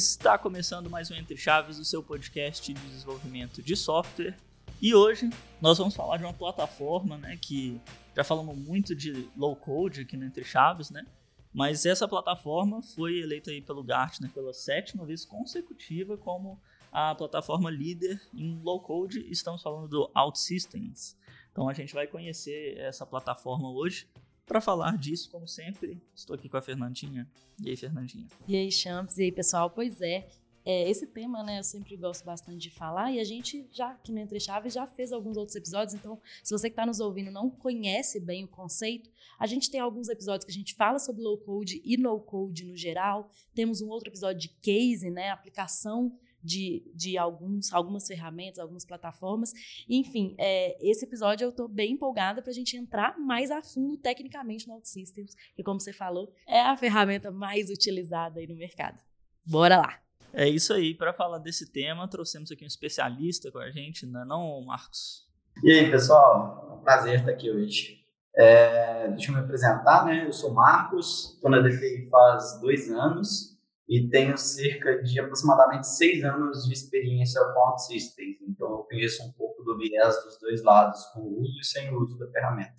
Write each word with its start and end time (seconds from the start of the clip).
Está 0.00 0.38
começando 0.38 0.88
mais 0.88 1.10
um 1.10 1.14
Entre 1.14 1.36
Chaves, 1.36 1.78
o 1.78 1.84
seu 1.84 2.02
podcast 2.02 2.72
de 2.72 2.80
desenvolvimento 2.88 3.62
de 3.62 3.76
software. 3.76 4.34
E 4.80 4.94
hoje 4.94 5.28
nós 5.60 5.76
vamos 5.76 5.94
falar 5.94 6.16
de 6.16 6.24
uma 6.24 6.32
plataforma, 6.32 7.18
né, 7.18 7.36
que 7.36 7.78
já 8.16 8.24
falamos 8.24 8.56
muito 8.56 8.94
de 8.96 9.28
low 9.36 9.54
code 9.54 10.00
aqui 10.00 10.16
no 10.16 10.24
Entre 10.24 10.42
Chaves, 10.42 10.88
né? 10.88 11.04
Mas 11.52 11.84
essa 11.84 12.08
plataforma 12.08 12.80
foi 12.80 13.18
eleita 13.18 13.50
aí 13.50 13.60
pelo 13.60 13.84
Gartner 13.84 14.32
pela 14.32 14.54
sétima 14.54 15.04
vez 15.04 15.26
consecutiva 15.26 16.16
como 16.16 16.58
a 16.90 17.14
plataforma 17.14 17.70
líder 17.70 18.18
em 18.32 18.58
low 18.62 18.80
code. 18.80 19.30
Estamos 19.30 19.60
falando 19.60 19.86
do 19.86 20.10
OutSystems. 20.16 21.14
Então 21.52 21.68
a 21.68 21.74
gente 21.74 21.92
vai 21.92 22.06
conhecer 22.06 22.78
essa 22.78 23.04
plataforma 23.04 23.70
hoje. 23.70 24.08
Para 24.50 24.60
falar 24.60 24.98
disso, 24.98 25.30
como 25.30 25.46
sempre, 25.46 26.02
estou 26.12 26.34
aqui 26.34 26.48
com 26.48 26.56
a 26.56 26.60
Fernandinha. 26.60 27.24
E 27.64 27.70
aí, 27.70 27.76
Fernandinha? 27.76 28.26
E 28.48 28.56
aí, 28.56 28.72
Champs? 28.72 29.16
E 29.16 29.22
aí, 29.22 29.30
pessoal? 29.30 29.70
Pois 29.70 30.00
é, 30.00 30.26
é, 30.64 30.90
esse 30.90 31.06
tema, 31.06 31.44
né, 31.44 31.60
eu 31.60 31.62
sempre 31.62 31.96
gosto 31.96 32.24
bastante 32.24 32.58
de 32.58 32.68
falar 32.68 33.12
e 33.12 33.20
a 33.20 33.24
gente 33.24 33.64
já, 33.70 33.92
aqui 33.92 34.10
no 34.10 34.18
Entre 34.18 34.40
Chaves, 34.40 34.74
já 34.74 34.88
fez 34.88 35.12
alguns 35.12 35.36
outros 35.36 35.54
episódios, 35.54 35.94
então 35.94 36.20
se 36.42 36.52
você 36.52 36.68
que 36.68 36.72
está 36.72 36.84
nos 36.84 36.98
ouvindo 36.98 37.30
não 37.30 37.48
conhece 37.48 38.18
bem 38.18 38.42
o 38.42 38.48
conceito, 38.48 39.08
a 39.38 39.46
gente 39.46 39.70
tem 39.70 39.78
alguns 39.78 40.08
episódios 40.08 40.44
que 40.44 40.50
a 40.50 40.54
gente 40.54 40.74
fala 40.74 40.98
sobre 40.98 41.22
low 41.22 41.38
code 41.38 41.80
e 41.84 41.96
no 41.96 42.18
code 42.18 42.64
no 42.64 42.76
geral, 42.76 43.30
temos 43.54 43.80
um 43.80 43.88
outro 43.88 44.10
episódio 44.10 44.40
de 44.40 44.48
case, 44.48 45.10
né, 45.10 45.30
aplicação 45.30 46.18
de, 46.42 46.82
de 46.94 47.18
alguns, 47.18 47.72
algumas 47.72 48.06
ferramentas, 48.06 48.58
algumas 48.58 48.84
plataformas. 48.84 49.52
Enfim, 49.88 50.34
é, 50.38 50.76
esse 50.80 51.04
episódio 51.04 51.44
eu 51.44 51.50
estou 51.50 51.68
bem 51.68 51.92
empolgada 51.92 52.42
para 52.42 52.50
a 52.50 52.54
gente 52.54 52.76
entrar 52.76 53.18
mais 53.18 53.50
a 53.50 53.62
fundo 53.62 53.96
tecnicamente 53.96 54.66
no 54.66 54.74
OutSystems, 54.74 55.34
que, 55.54 55.62
como 55.62 55.80
você 55.80 55.92
falou, 55.92 56.32
é 56.46 56.60
a 56.60 56.76
ferramenta 56.76 57.30
mais 57.30 57.70
utilizada 57.70 58.40
aí 58.40 58.46
no 58.46 58.56
mercado. 58.56 58.98
Bora 59.44 59.78
lá! 59.78 60.00
É 60.32 60.48
isso 60.48 60.72
aí. 60.72 60.94
Para 60.94 61.12
falar 61.12 61.38
desse 61.38 61.70
tema, 61.70 62.06
trouxemos 62.08 62.50
aqui 62.52 62.64
um 62.64 62.68
especialista 62.68 63.50
com 63.50 63.58
a 63.58 63.70
gente, 63.70 64.06
não 64.06 64.22
é 64.22 64.24
não, 64.24 64.64
Marcos? 64.64 65.28
E 65.62 65.72
aí, 65.72 65.90
pessoal? 65.90 66.68
É 66.70 66.74
um 66.74 66.82
prazer 66.82 67.18
estar 67.18 67.32
aqui 67.32 67.50
hoje. 67.50 67.98
É, 68.36 69.08
deixa 69.08 69.30
eu 69.30 69.34
me 69.34 69.40
apresentar, 69.40 70.06
né? 70.06 70.24
Eu 70.26 70.32
sou 70.32 70.54
Marcos, 70.54 71.34
estou 71.34 71.50
na 71.50 71.58
DTI 71.60 72.08
faz 72.08 72.60
dois 72.60 72.88
anos 72.88 73.49
e 73.90 74.08
tenho 74.08 74.38
cerca 74.38 75.02
de 75.02 75.18
aproximadamente 75.18 75.88
seis 75.88 76.22
anos 76.22 76.64
de 76.64 76.72
experiência 76.72 77.42
com 77.52 77.58
OutSystems. 77.58 78.38
Então, 78.48 78.70
eu 78.70 78.78
conheço 78.84 79.20
um 79.24 79.32
pouco 79.32 79.64
do 79.64 79.76
viés 79.76 80.14
dos 80.22 80.38
dois 80.38 80.62
lados, 80.62 81.04
com 81.06 81.22
o 81.22 81.40
uso 81.40 81.58
e 81.58 81.64
sem 81.64 81.92
o 81.92 82.00
uso 82.00 82.16
da 82.16 82.28
ferramenta. 82.28 82.72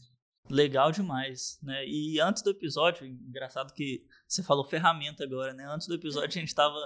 Legal 0.50 0.90
demais, 0.90 1.60
né? 1.62 1.86
E 1.86 2.18
antes 2.22 2.42
do 2.42 2.52
episódio, 2.52 3.06
engraçado 3.06 3.74
que 3.74 4.00
você 4.26 4.42
falou 4.42 4.64
ferramenta 4.64 5.26
agora, 5.26 5.54
né? 5.54 5.66
Antes 5.68 5.86
do 5.86 5.96
episódio 5.96 6.30
a 6.30 6.40
gente 6.40 6.48
estava 6.48 6.80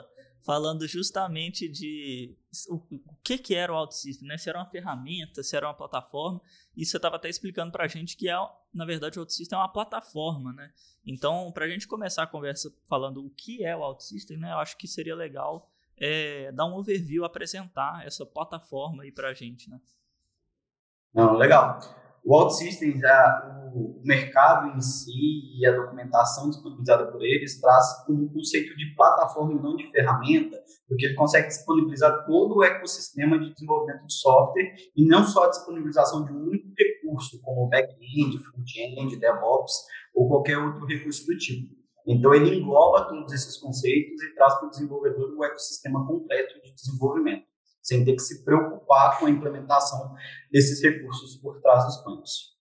falando 0.46 0.88
justamente 0.88 1.68
de 1.68 2.38
o, 2.70 2.76
o, 2.76 3.16
que 3.24 3.38
que 3.38 3.56
era 3.56 3.74
o 3.74 3.76
OutSystem, 3.76 4.28
né? 4.28 4.38
Se 4.38 4.48
era 4.48 4.60
uma 4.60 4.70
ferramenta, 4.70 5.42
se 5.42 5.56
era 5.56 5.68
uma 5.68 5.74
plataforma. 5.74 6.40
E 6.78 6.86
você 6.86 6.98
estava 6.98 7.16
até 7.16 7.28
explicando 7.28 7.72
para 7.72 7.86
a 7.86 7.88
gente 7.88 8.16
que 8.16 8.30
é, 8.30 8.36
na 8.72 8.86
verdade, 8.86 9.18
o 9.18 9.24
OutSystem 9.24 9.58
é 9.58 9.60
uma 9.60 9.68
plataforma, 9.68 10.54
né? 10.54 10.72
Então, 11.04 11.52
para 11.52 11.66
a 11.66 11.68
gente 11.68 11.88
começar 11.88 12.24
a 12.24 12.28
conversa 12.28 12.72
falando 12.88 13.26
o 13.26 13.30
que 13.32 13.66
é 13.66 13.76
o 13.76 13.82
OutSystem, 13.82 14.38
né? 14.38 14.52
Eu 14.52 14.60
acho 14.60 14.78
que 14.78 14.88
seria 14.88 15.16
legal 15.16 15.68
é, 15.98 16.52
dar 16.52 16.66
um 16.66 16.76
overview, 16.76 17.26
apresentar 17.26 18.06
essa 18.06 18.24
plataforma 18.24 19.02
aí 19.02 19.12
para 19.12 19.30
a 19.30 19.34
gente, 19.34 19.68
né? 19.68 19.82
Não, 21.12 21.34
legal. 21.34 21.80
O 22.26 22.36
OutSystems, 22.36 23.04
é 23.04 23.56
o 23.76 24.02
mercado 24.04 24.76
em 24.76 24.82
si 24.82 25.60
e 25.60 25.66
a 25.68 25.76
documentação 25.76 26.50
disponibilizada 26.50 27.12
por 27.12 27.22
eles 27.22 27.62
traz 27.62 27.86
um 28.10 28.28
conceito 28.30 28.76
de 28.76 28.96
plataforma 28.96 29.54
e 29.54 29.62
não 29.62 29.76
de 29.76 29.92
ferramenta, 29.92 30.58
porque 30.88 31.06
ele 31.06 31.14
consegue 31.14 31.50
disponibilizar 31.50 32.26
todo 32.26 32.56
o 32.56 32.64
ecossistema 32.64 33.38
de 33.38 33.54
desenvolvimento 33.54 34.08
de 34.08 34.14
software 34.14 34.74
e 34.96 35.06
não 35.06 35.24
só 35.24 35.44
a 35.44 35.50
disponibilização 35.50 36.26
de 36.26 36.32
um 36.32 36.48
único 36.48 36.68
recurso, 36.76 37.40
como 37.42 37.70
back-end, 37.70 38.40
front-end, 38.40 39.20
DevOps 39.20 39.74
ou 40.16 40.28
qualquer 40.28 40.58
outro 40.58 40.86
recurso 40.88 41.28
do 41.28 41.38
tipo. 41.38 41.76
Então, 42.08 42.34
ele 42.34 42.56
engloba 42.56 43.08
todos 43.08 43.34
esses 43.34 43.58
conceitos 43.58 44.24
e 44.24 44.34
traz 44.34 44.56
para 44.56 44.68
o 44.68 44.70
desenvolvedor 44.72 45.36
o 45.38 45.44
ecossistema 45.44 46.06
completo 46.08 46.60
de 46.64 46.74
desenvolvimento 46.74 47.46
sem 47.86 48.04
ter 48.04 48.14
que 48.14 48.22
se 48.22 48.44
preocupar 48.44 49.20
com 49.20 49.28
a 49.28 49.30
implementação 49.30 50.16
desses 50.52 50.82
recursos 50.82 51.38
por 51.38 51.62
trás 51.62 51.86
dos 51.86 51.98
panos. 51.98 52.56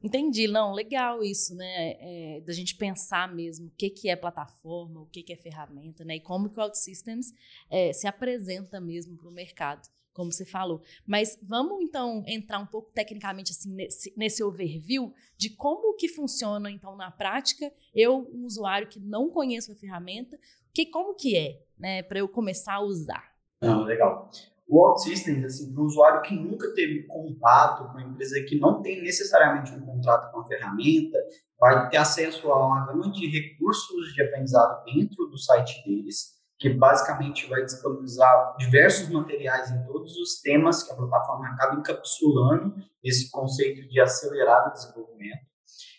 Entendi, 0.00 0.46
não, 0.46 0.72
legal 0.72 1.24
isso, 1.24 1.56
né? 1.56 1.96
É, 1.98 2.40
da 2.46 2.52
gente 2.52 2.76
pensar 2.76 3.34
mesmo 3.34 3.66
o 3.66 3.72
que, 3.76 3.90
que 3.90 4.08
é 4.08 4.14
plataforma, 4.14 5.00
o 5.00 5.06
que, 5.06 5.24
que 5.24 5.32
é 5.32 5.36
ferramenta, 5.36 6.04
né? 6.04 6.16
E 6.16 6.20
como 6.20 6.48
que 6.48 6.60
o 6.60 6.62
OutSystems 6.62 7.32
é, 7.68 7.92
se 7.92 8.06
apresenta 8.06 8.80
mesmo 8.80 9.16
para 9.16 9.28
o 9.28 9.32
mercado, 9.32 9.88
como 10.12 10.30
você 10.30 10.44
falou. 10.44 10.80
Mas 11.04 11.36
vamos 11.42 11.82
então 11.82 12.22
entrar 12.28 12.60
um 12.60 12.66
pouco 12.66 12.92
tecnicamente 12.92 13.50
assim 13.50 13.74
nesse, 13.74 14.12
nesse 14.16 14.44
overview 14.44 15.12
de 15.36 15.50
como 15.50 15.96
que 15.96 16.06
funciona 16.06 16.70
então 16.70 16.94
na 16.94 17.10
prática. 17.10 17.72
Eu, 17.92 18.30
um 18.32 18.44
usuário 18.44 18.86
que 18.86 19.00
não 19.00 19.28
conheço 19.28 19.72
a 19.72 19.74
ferramenta, 19.74 20.38
que 20.72 20.86
como 20.86 21.16
que 21.16 21.36
é, 21.36 21.60
né? 21.76 22.04
Para 22.04 22.20
eu 22.20 22.28
começar 22.28 22.74
a 22.74 22.80
usar. 22.80 23.35
Ah, 23.66 23.84
legal. 23.84 24.30
O 24.68 24.84
OutSystems, 24.84 25.44
assim, 25.44 25.72
para 25.72 25.82
o 25.82 25.86
usuário 25.86 26.22
que 26.22 26.34
nunca 26.34 26.72
teve 26.74 27.04
contato 27.04 27.84
com 27.84 27.98
uma 27.98 28.02
empresa 28.02 28.42
que 28.42 28.58
não 28.58 28.82
tem 28.82 29.00
necessariamente 29.00 29.72
um 29.72 29.80
contrato 29.80 30.32
com 30.32 30.40
a 30.40 30.46
ferramenta, 30.46 31.18
vai 31.58 31.88
ter 31.88 31.98
acesso 31.98 32.50
a 32.50 32.66
uma 32.66 32.86
gama 32.86 33.10
de 33.12 33.28
recursos 33.28 34.12
de 34.12 34.22
aprendizado 34.22 34.84
dentro 34.84 35.26
do 35.26 35.38
site 35.38 35.84
deles, 35.84 36.34
que 36.58 36.70
basicamente 36.70 37.48
vai 37.48 37.64
disponibilizar 37.64 38.56
diversos 38.58 39.08
materiais 39.08 39.70
em 39.70 39.86
todos 39.86 40.16
os 40.16 40.40
temas 40.40 40.82
que 40.82 40.92
a 40.92 40.96
plataforma 40.96 41.46
acaba 41.48 41.78
encapsulando 41.78 42.74
esse 43.04 43.30
conceito 43.30 43.88
de 43.88 44.00
acelerar 44.00 44.68
o 44.68 44.72
desenvolvimento 44.72 45.46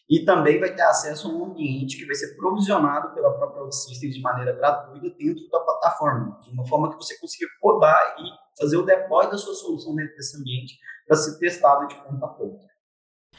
e 0.09 0.23
também 0.23 0.59
vai 0.59 0.73
ter 0.73 0.83
acesso 0.83 1.27
a 1.27 1.31
um 1.31 1.45
ambiente 1.45 1.97
que 1.97 2.05
vai 2.05 2.15
ser 2.15 2.35
provisionado 2.35 3.13
pela 3.13 3.33
própria 3.33 3.63
OutSystems 3.63 4.15
de 4.15 4.21
maneira 4.21 4.53
gratuita 4.53 5.09
dentro 5.17 5.47
da 5.49 5.59
plataforma, 5.59 6.39
de 6.41 6.51
uma 6.51 6.65
forma 6.65 6.89
que 6.89 6.95
você 6.95 7.17
consiga 7.19 7.49
codar 7.59 8.15
e 8.19 8.59
fazer 8.59 8.77
o 8.77 8.85
deploy 8.85 9.29
da 9.29 9.37
sua 9.37 9.53
solução 9.53 9.95
dentro 9.95 10.15
desse 10.15 10.37
ambiente 10.39 10.77
para 11.05 11.17
ser 11.17 11.37
testado 11.37 11.87
de 11.87 11.95
ponta 11.95 12.25
a 12.25 12.29
ponta. 12.29 12.65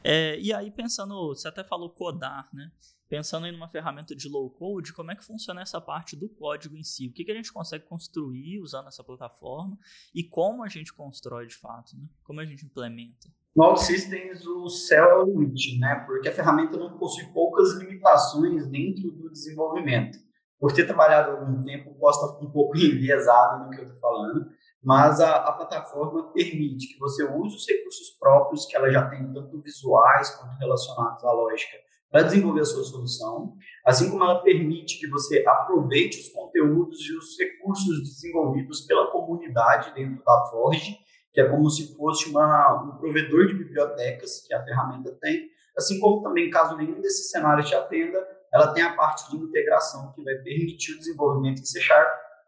É, 0.04 0.38
e 0.38 0.52
aí, 0.52 0.70
pensando, 0.70 1.34
você 1.34 1.48
até 1.48 1.64
falou 1.64 1.90
codar, 1.90 2.48
né? 2.52 2.70
Pensando 3.08 3.46
em 3.46 3.56
uma 3.56 3.68
ferramenta 3.68 4.14
de 4.14 4.28
low 4.28 4.50
code, 4.50 4.92
como 4.92 5.10
é 5.10 5.16
que 5.16 5.24
funciona 5.24 5.62
essa 5.62 5.80
parte 5.80 6.14
do 6.14 6.28
código 6.28 6.76
em 6.76 6.84
si? 6.84 7.08
O 7.08 7.12
que, 7.12 7.24
que 7.24 7.32
a 7.32 7.34
gente 7.34 7.52
consegue 7.52 7.86
construir 7.86 8.60
usando 8.60 8.88
essa 8.88 9.02
plataforma 9.02 9.78
e 10.14 10.22
como 10.22 10.62
a 10.62 10.68
gente 10.68 10.92
constrói 10.92 11.46
de 11.46 11.56
fato, 11.56 11.96
né? 11.96 12.06
Como 12.22 12.38
a 12.38 12.44
gente 12.44 12.66
implementa? 12.66 13.32
No 13.58 13.64
OutSystems, 13.64 14.46
o 14.46 14.68
céu 14.68 15.04
é 15.04 15.14
o 15.16 15.24
limite, 15.24 15.80
né? 15.80 16.04
Porque 16.06 16.28
a 16.28 16.32
ferramenta 16.32 16.76
não 16.76 16.96
possui 16.96 17.24
poucas 17.32 17.72
limitações 17.72 18.68
dentro 18.68 19.10
do 19.10 19.32
desenvolvimento. 19.32 20.16
Por 20.60 20.70
ter 20.70 20.86
trabalhado 20.86 21.32
algum 21.32 21.60
tempo, 21.64 21.92
posso 21.98 22.24
estar 22.24 22.46
um 22.46 22.52
pouco 22.52 22.76
enviesado 22.78 23.64
no 23.64 23.70
que 23.70 23.80
eu 23.80 23.86
estou 23.86 23.98
falando, 23.98 24.46
mas 24.80 25.20
a, 25.20 25.38
a, 25.38 25.52
plataforma 25.54 26.32
permite 26.32 26.86
que 26.86 27.00
você 27.00 27.24
use 27.24 27.56
os 27.56 27.66
recursos 27.66 28.10
próprios 28.20 28.64
que 28.64 28.76
ela 28.76 28.92
já 28.92 29.10
tem, 29.10 29.32
tanto 29.32 29.60
visuais 29.60 30.30
quanto 30.36 30.56
relacionados 30.56 31.24
à 31.24 31.32
lógica, 31.32 31.78
para 32.12 32.22
desenvolver 32.22 32.60
a 32.60 32.64
sua 32.64 32.84
solução, 32.84 33.54
assim 33.84 34.08
como 34.08 34.22
ela 34.22 34.40
permite 34.40 35.00
que 35.00 35.08
você 35.08 35.44
aproveite 35.44 36.20
os 36.20 36.28
conteúdos 36.28 37.00
e 37.00 37.12
os 37.12 37.36
recursos 37.36 38.04
desenvolvidos 38.04 38.82
pela 38.82 39.10
comunidade 39.10 39.92
dentro 39.94 40.22
da 40.24 40.46
Forge 40.48 41.07
que 41.32 41.40
é 41.40 41.48
como 41.48 41.68
se 41.70 41.94
fosse 41.96 42.28
uma, 42.30 42.82
um 42.82 42.96
provedor 42.98 43.46
de 43.46 43.54
bibliotecas 43.54 44.40
que 44.46 44.54
a 44.54 44.64
ferramenta 44.64 45.12
tem, 45.20 45.48
assim 45.76 46.00
como 46.00 46.22
também, 46.22 46.50
caso 46.50 46.76
nenhum 46.76 47.00
desses 47.00 47.30
cenários 47.30 47.68
te 47.68 47.74
atenda, 47.74 48.26
ela 48.52 48.72
tem 48.72 48.82
a 48.82 48.94
parte 48.94 49.30
de 49.30 49.36
integração 49.36 50.12
que 50.12 50.22
vai 50.22 50.34
permitir 50.36 50.92
o 50.92 50.98
desenvolvimento 50.98 51.60
em 51.60 51.64
C 51.64 51.80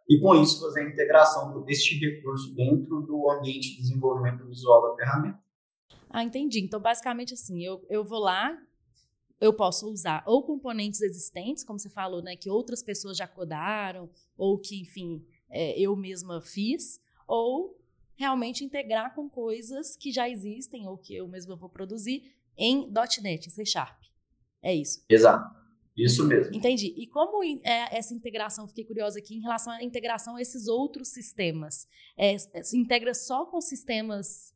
e, 0.08 0.18
com 0.18 0.34
isso, 0.34 0.60
fazer 0.60 0.80
a 0.80 0.88
integração 0.88 1.62
deste 1.62 1.96
recurso 1.98 2.52
dentro 2.54 3.02
do 3.02 3.30
ambiente 3.30 3.76
de 3.76 3.82
desenvolvimento 3.82 4.44
visual 4.44 4.90
da 4.90 4.96
ferramenta. 4.96 5.38
Ah, 6.08 6.24
entendi. 6.24 6.60
Então, 6.60 6.80
basicamente, 6.80 7.34
assim, 7.34 7.64
eu, 7.64 7.86
eu 7.88 8.02
vou 8.02 8.18
lá, 8.18 8.58
eu 9.40 9.52
posso 9.52 9.88
usar 9.88 10.24
ou 10.26 10.42
componentes 10.42 11.00
existentes, 11.00 11.62
como 11.62 11.78
você 11.78 11.88
falou, 11.88 12.20
né, 12.20 12.34
que 12.34 12.50
outras 12.50 12.82
pessoas 12.82 13.16
já 13.16 13.28
codaram, 13.28 14.10
ou 14.36 14.58
que, 14.58 14.82
enfim, 14.82 15.24
é, 15.48 15.78
eu 15.80 15.94
mesma 15.94 16.40
fiz, 16.40 17.00
ou 17.28 17.79
realmente 18.20 18.62
integrar 18.62 19.14
com 19.14 19.30
coisas 19.30 19.96
que 19.96 20.12
já 20.12 20.28
existem 20.28 20.86
ou 20.86 20.98
que 20.98 21.16
eu 21.16 21.26
mesmo 21.26 21.56
vou 21.56 21.70
produzir 21.70 22.34
em 22.54 22.86
.NET, 23.22 23.46
em 23.46 23.50
C 23.50 23.64
Sharp. 23.64 23.98
É 24.62 24.74
isso. 24.74 25.02
Exato. 25.08 25.58
Isso 25.96 26.26
mesmo. 26.26 26.54
Entendi. 26.54 26.94
E 26.98 27.06
como 27.06 27.42
é 27.42 27.96
essa 27.96 28.12
integração? 28.12 28.68
Fiquei 28.68 28.84
curiosa 28.84 29.18
aqui 29.18 29.36
em 29.36 29.40
relação 29.40 29.72
à 29.72 29.82
integração 29.82 30.36
a 30.36 30.40
esses 30.40 30.68
outros 30.68 31.08
sistemas. 31.08 31.88
É, 32.16 32.34
é 32.34 32.62
se 32.62 32.76
integra 32.76 33.14
só 33.14 33.46
com 33.46 33.58
sistemas 33.58 34.52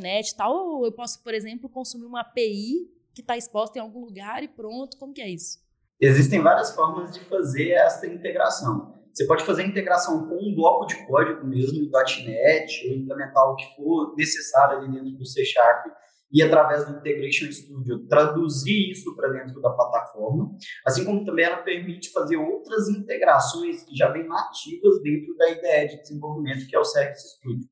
.NET 0.00 0.34
tal, 0.34 0.52
ou 0.52 0.84
eu 0.84 0.90
posso, 0.90 1.22
por 1.22 1.32
exemplo, 1.32 1.70
consumir 1.70 2.06
uma 2.06 2.22
API 2.22 2.90
que 3.14 3.20
está 3.20 3.36
exposta 3.36 3.78
em 3.78 3.82
algum 3.82 4.04
lugar 4.04 4.42
e 4.42 4.48
pronto? 4.48 4.98
Como 4.98 5.14
que 5.14 5.22
é 5.22 5.30
isso? 5.30 5.60
Existem 6.00 6.40
várias 6.40 6.74
formas 6.74 7.12
de 7.12 7.24
fazer 7.26 7.70
essa 7.70 8.08
integração. 8.08 8.99
Você 9.20 9.26
pode 9.26 9.44
fazer 9.44 9.64
integração 9.64 10.26
com 10.26 10.34
um 10.34 10.54
bloco 10.54 10.86
de 10.86 11.06
código 11.06 11.46
mesmo 11.46 11.78
do 11.78 11.90
.NET, 11.90 12.88
ou 12.88 12.96
implementar 12.96 13.50
o 13.50 13.54
que 13.54 13.76
for 13.76 14.14
necessário 14.16 14.78
ali 14.78 14.90
dentro 14.90 15.10
do 15.10 15.26
C 15.26 15.44
Sharp 15.44 15.88
e 16.32 16.42
através 16.42 16.86
do 16.86 16.96
Integration 16.96 17.52
Studio 17.52 18.06
traduzir 18.08 18.90
isso 18.90 19.14
para 19.14 19.28
dentro 19.28 19.60
da 19.60 19.68
plataforma, 19.68 20.56
assim 20.86 21.04
como 21.04 21.22
também 21.22 21.44
ela 21.44 21.58
permite 21.58 22.10
fazer 22.12 22.38
outras 22.38 22.88
integrações 22.88 23.84
que 23.84 23.94
já 23.94 24.10
vêm 24.10 24.26
nativas 24.26 25.02
dentro 25.02 25.36
da 25.36 25.50
IDE 25.50 25.96
de 25.96 26.00
desenvolvimento, 26.00 26.66
que 26.66 26.74
é 26.74 26.78
o 26.78 26.84
Service 26.84 27.36
Studio. 27.36 27.68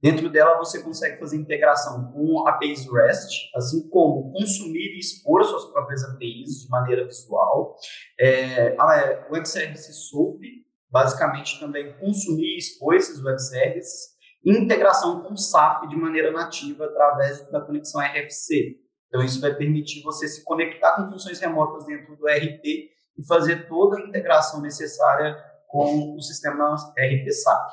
Dentro 0.00 0.30
dela 0.30 0.56
você 0.56 0.84
consegue 0.84 1.18
fazer 1.18 1.36
integração 1.36 2.12
com 2.12 2.46
APIs 2.46 2.86
REST, 2.88 3.50
assim 3.56 3.88
como 3.88 4.30
consumir 4.30 4.94
e 4.94 5.00
expor 5.00 5.42
suas 5.42 5.64
próprias 5.64 6.04
APIs 6.04 6.62
de 6.62 6.68
maneira 6.70 7.04
visual. 7.04 7.74
É, 8.20 8.76
a 8.78 9.26
Web 9.32 9.48
Service 9.48 9.92
SOAP, 9.92 10.40
basicamente 10.92 11.58
também 11.58 11.98
consumir 11.98 12.54
e 12.54 12.58
expor 12.58 12.94
esses 12.94 13.24
Web 13.24 13.42
Services 13.42 14.12
integração 14.44 15.22
com 15.22 15.34
o 15.34 15.36
SAP 15.36 15.88
de 15.88 15.96
maneira 15.96 16.32
nativa 16.32 16.86
através 16.86 17.48
da 17.50 17.60
conexão 17.60 18.00
RFC. 18.00 18.76
Então, 19.06 19.22
isso 19.22 19.40
vai 19.40 19.54
permitir 19.54 20.02
você 20.02 20.26
se 20.26 20.42
conectar 20.44 20.96
com 20.96 21.08
funções 21.08 21.38
remotas 21.38 21.86
dentro 21.86 22.16
do 22.16 22.26
RP 22.26 22.64
e 23.16 23.26
fazer 23.26 23.68
toda 23.68 23.98
a 23.98 24.00
integração 24.00 24.60
necessária 24.60 25.36
com 25.68 26.16
o 26.16 26.20
sistema 26.20 26.74
RP 26.74 27.30
SAP. 27.30 27.72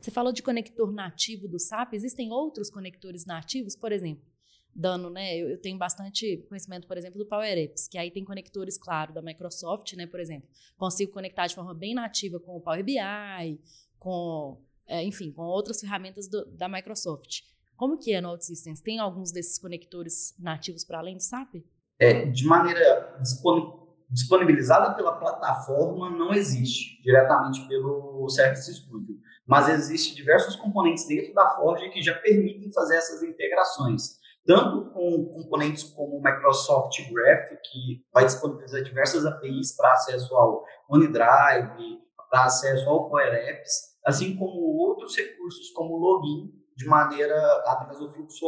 Você 0.00 0.10
falou 0.10 0.32
de 0.32 0.42
conector 0.42 0.92
nativo 0.92 1.48
do 1.48 1.58
SAP, 1.58 1.94
existem 1.94 2.30
outros 2.30 2.70
conectores 2.70 3.24
nativos, 3.24 3.74
por 3.74 3.92
exemplo, 3.92 4.24
dando, 4.74 5.10
né? 5.10 5.36
Eu, 5.36 5.50
eu, 5.50 5.60
tenho 5.60 5.78
bastante 5.78 6.38
conhecimento, 6.48 6.86
por 6.86 6.96
exemplo, 6.96 7.18
do 7.18 7.26
Power 7.26 7.58
Apps, 7.58 7.88
que 7.88 7.98
aí 7.98 8.10
tem 8.10 8.24
conectores, 8.24 8.76
claro, 8.76 9.12
da 9.12 9.22
Microsoft, 9.22 9.92
né? 9.94 10.06
Por 10.06 10.20
exemplo, 10.20 10.48
consigo 10.76 11.12
conectar 11.12 11.46
de 11.46 11.54
forma 11.54 11.74
bem 11.74 11.94
nativa 11.94 12.40
com 12.40 12.56
o 12.56 12.60
Power 12.60 12.84
BI, 12.84 13.58
com 13.98 14.60
é, 14.86 15.02
enfim, 15.02 15.32
com 15.32 15.42
outras 15.42 15.80
ferramentas 15.80 16.28
do, 16.28 16.44
da 16.46 16.68
Microsoft. 16.68 17.42
Como 17.76 17.98
que 17.98 18.12
é 18.12 18.20
no 18.20 18.30
OutSystems? 18.30 18.80
Tem 18.80 18.98
alguns 18.98 19.32
desses 19.32 19.58
conectores 19.58 20.34
nativos 20.38 20.84
para 20.84 20.98
além 20.98 21.16
do 21.16 21.22
SAP? 21.22 21.56
É, 21.98 22.26
de 22.26 22.44
maneira 22.44 23.18
disponibilizada 24.10 24.94
pela 24.94 25.18
plataforma, 25.18 26.10
não 26.10 26.32
existe 26.32 27.02
diretamente 27.02 27.66
pelo 27.66 28.28
Service 28.28 28.72
Studio, 28.72 29.18
mas 29.46 29.68
existem 29.68 30.14
diversos 30.14 30.56
componentes 30.56 31.06
dentro 31.06 31.34
da 31.34 31.50
Forge 31.50 31.90
que 31.90 32.02
já 32.02 32.14
permitem 32.14 32.72
fazer 32.72 32.96
essas 32.96 33.22
integrações, 33.22 34.18
tanto 34.46 34.90
com 34.90 35.24
componentes 35.32 35.84
como 35.84 36.16
o 36.16 36.22
Microsoft 36.22 36.96
Graph, 37.10 37.48
que 37.70 38.04
vai 38.12 38.24
disponibilizar 38.26 38.82
diversas 38.82 39.24
APIs 39.24 39.76
para 39.76 39.92
acesso 39.92 40.34
ao 40.36 40.64
OneDrive, 40.88 42.00
para 42.30 42.44
acesso 42.44 42.88
ao 42.88 43.08
Power 43.08 43.32
Apps, 43.32 43.96
assim 44.04 44.36
como 44.36 44.60
outros 44.76 45.16
recursos 45.16 45.70
como 45.70 45.96
login 45.96 46.52
de 46.76 46.86
maneira 46.86 47.36
através 47.66 47.98
do 47.98 48.12
fluxo 48.12 48.46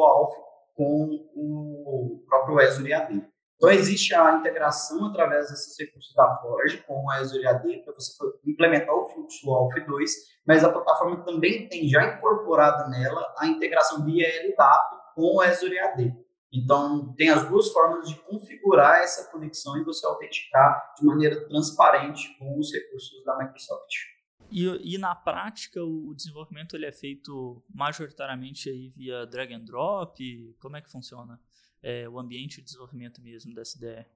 com 0.75 1.31
o 1.35 2.25
próprio 2.29 2.59
Azure 2.61 2.93
AD. 2.93 3.25
Então 3.57 3.71
existe 3.71 4.15
a 4.15 4.35
integração 4.35 5.07
através 5.07 5.49
desses 5.49 5.75
recursos 5.79 6.13
da 6.15 6.37
Forge 6.43 6.85
com 6.87 7.05
o 7.05 7.11
Azure 7.11 7.47
AD 7.47 7.85
para 7.85 7.95
você 7.95 8.13
implementar 8.45 8.95
o 8.95 9.09
fluxo 9.09 9.51
alpha 9.55 9.81
2, 9.81 10.13
mas 10.47 10.63
a 10.63 10.71
plataforma 10.71 11.25
também 11.25 11.67
tem 11.69 11.89
já 11.89 12.05
incorporada 12.05 12.87
nela 12.89 13.35
a 13.39 13.47
integração 13.47 14.05
via 14.05 14.27
LDAP 14.47 15.06
com 15.17 15.37
o 15.37 15.41
Azure 15.41 15.79
AD. 15.79 16.15
Então, 16.53 17.13
tem 17.15 17.31
as 17.31 17.49
duas 17.49 17.73
formas 17.73 18.09
de 18.09 18.15
configurar 18.21 19.01
essa 19.01 19.31
conexão 19.33 19.77
e 19.79 19.85
você 19.85 20.07
autenticar 20.07 20.95
de 20.97 21.05
maneira 21.05 21.49
transparente 21.49 22.37
com 22.39 22.59
os 22.59 22.73
recursos 22.73 23.25
da 23.25 23.37
Microsoft. 23.39 23.95
E, 24.51 24.95
e 24.95 24.99
na 24.99 25.15
prática, 25.15 25.83
o, 25.83 26.15
desenvolvimento 26.15 26.77
ele 26.77 26.87
é 26.87 26.93
feito 26.93 27.63
majoritariamente 27.75 28.69
aí 28.71 28.89
via 28.91 29.27
drag 29.27 29.55
and 29.55 29.65
drop? 29.65 30.55
Como 30.61 30.77
é 30.77 30.83
que 30.83 30.91
funciona 30.91 31.41
é, 31.83 32.09
o 32.09 32.19
ambiente 32.19 32.59
de 32.59 32.65
desenvolvimento 32.65 33.21
mesmo 33.23 33.55
dessa 33.55 33.77
ideia? 33.77 34.07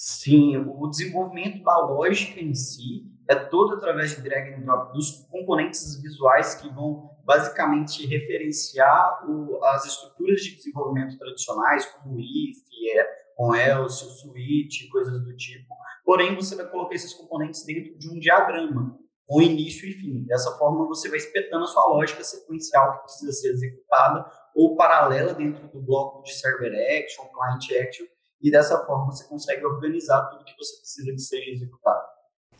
Sim, 0.00 0.56
o 0.58 0.86
desenvolvimento 0.86 1.60
da 1.64 1.76
lógica 1.76 2.40
em 2.40 2.54
si 2.54 3.10
é 3.28 3.34
todo 3.34 3.74
através 3.74 4.14
de 4.14 4.22
drag 4.22 4.54
and 4.54 4.60
drop, 4.60 4.92
dos 4.92 5.26
componentes 5.28 6.00
visuais 6.00 6.54
que 6.54 6.72
vão 6.72 7.10
basicamente 7.24 8.06
referenciar 8.06 9.28
o, 9.28 9.58
as 9.64 9.86
estruturas 9.86 10.40
de 10.42 10.54
desenvolvimento 10.54 11.18
tradicionais, 11.18 11.84
como 11.86 12.16
if, 12.20 12.58
é, 12.94 13.06
com 13.34 13.52
else, 13.56 14.04
o 14.04 14.08
switch, 14.08 14.88
coisas 14.88 15.20
do 15.20 15.34
tipo. 15.36 15.74
Porém, 16.04 16.36
você 16.36 16.54
vai 16.54 16.70
colocar 16.70 16.94
esses 16.94 17.12
componentes 17.14 17.64
dentro 17.64 17.98
de 17.98 18.08
um 18.08 18.20
diagrama 18.20 18.96
com 19.26 19.42
início 19.42 19.88
e 19.88 19.94
fim. 19.94 20.24
Dessa 20.26 20.56
forma, 20.58 20.86
você 20.86 21.08
vai 21.08 21.18
espetando 21.18 21.64
a 21.64 21.66
sua 21.66 21.88
lógica 21.88 22.22
sequencial 22.22 22.92
que 22.92 23.02
precisa 23.02 23.32
ser 23.32 23.48
executada 23.48 24.30
ou 24.54 24.76
paralela 24.76 25.34
dentro 25.34 25.66
do 25.66 25.82
bloco 25.82 26.22
de 26.22 26.34
server 26.34 26.72
action, 27.02 27.24
client 27.24 27.84
action, 27.84 28.06
e 28.40 28.50
dessa 28.50 28.84
forma 28.84 29.06
você 29.06 29.26
consegue 29.26 29.64
organizar 29.64 30.26
tudo 30.30 30.44
que 30.44 30.56
você 30.56 30.76
precisa 30.76 31.12
que 31.12 31.18
seja 31.18 31.50
executado. 31.50 32.06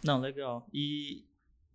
Não, 0.05 0.21
legal. 0.21 0.67
E 0.73 1.27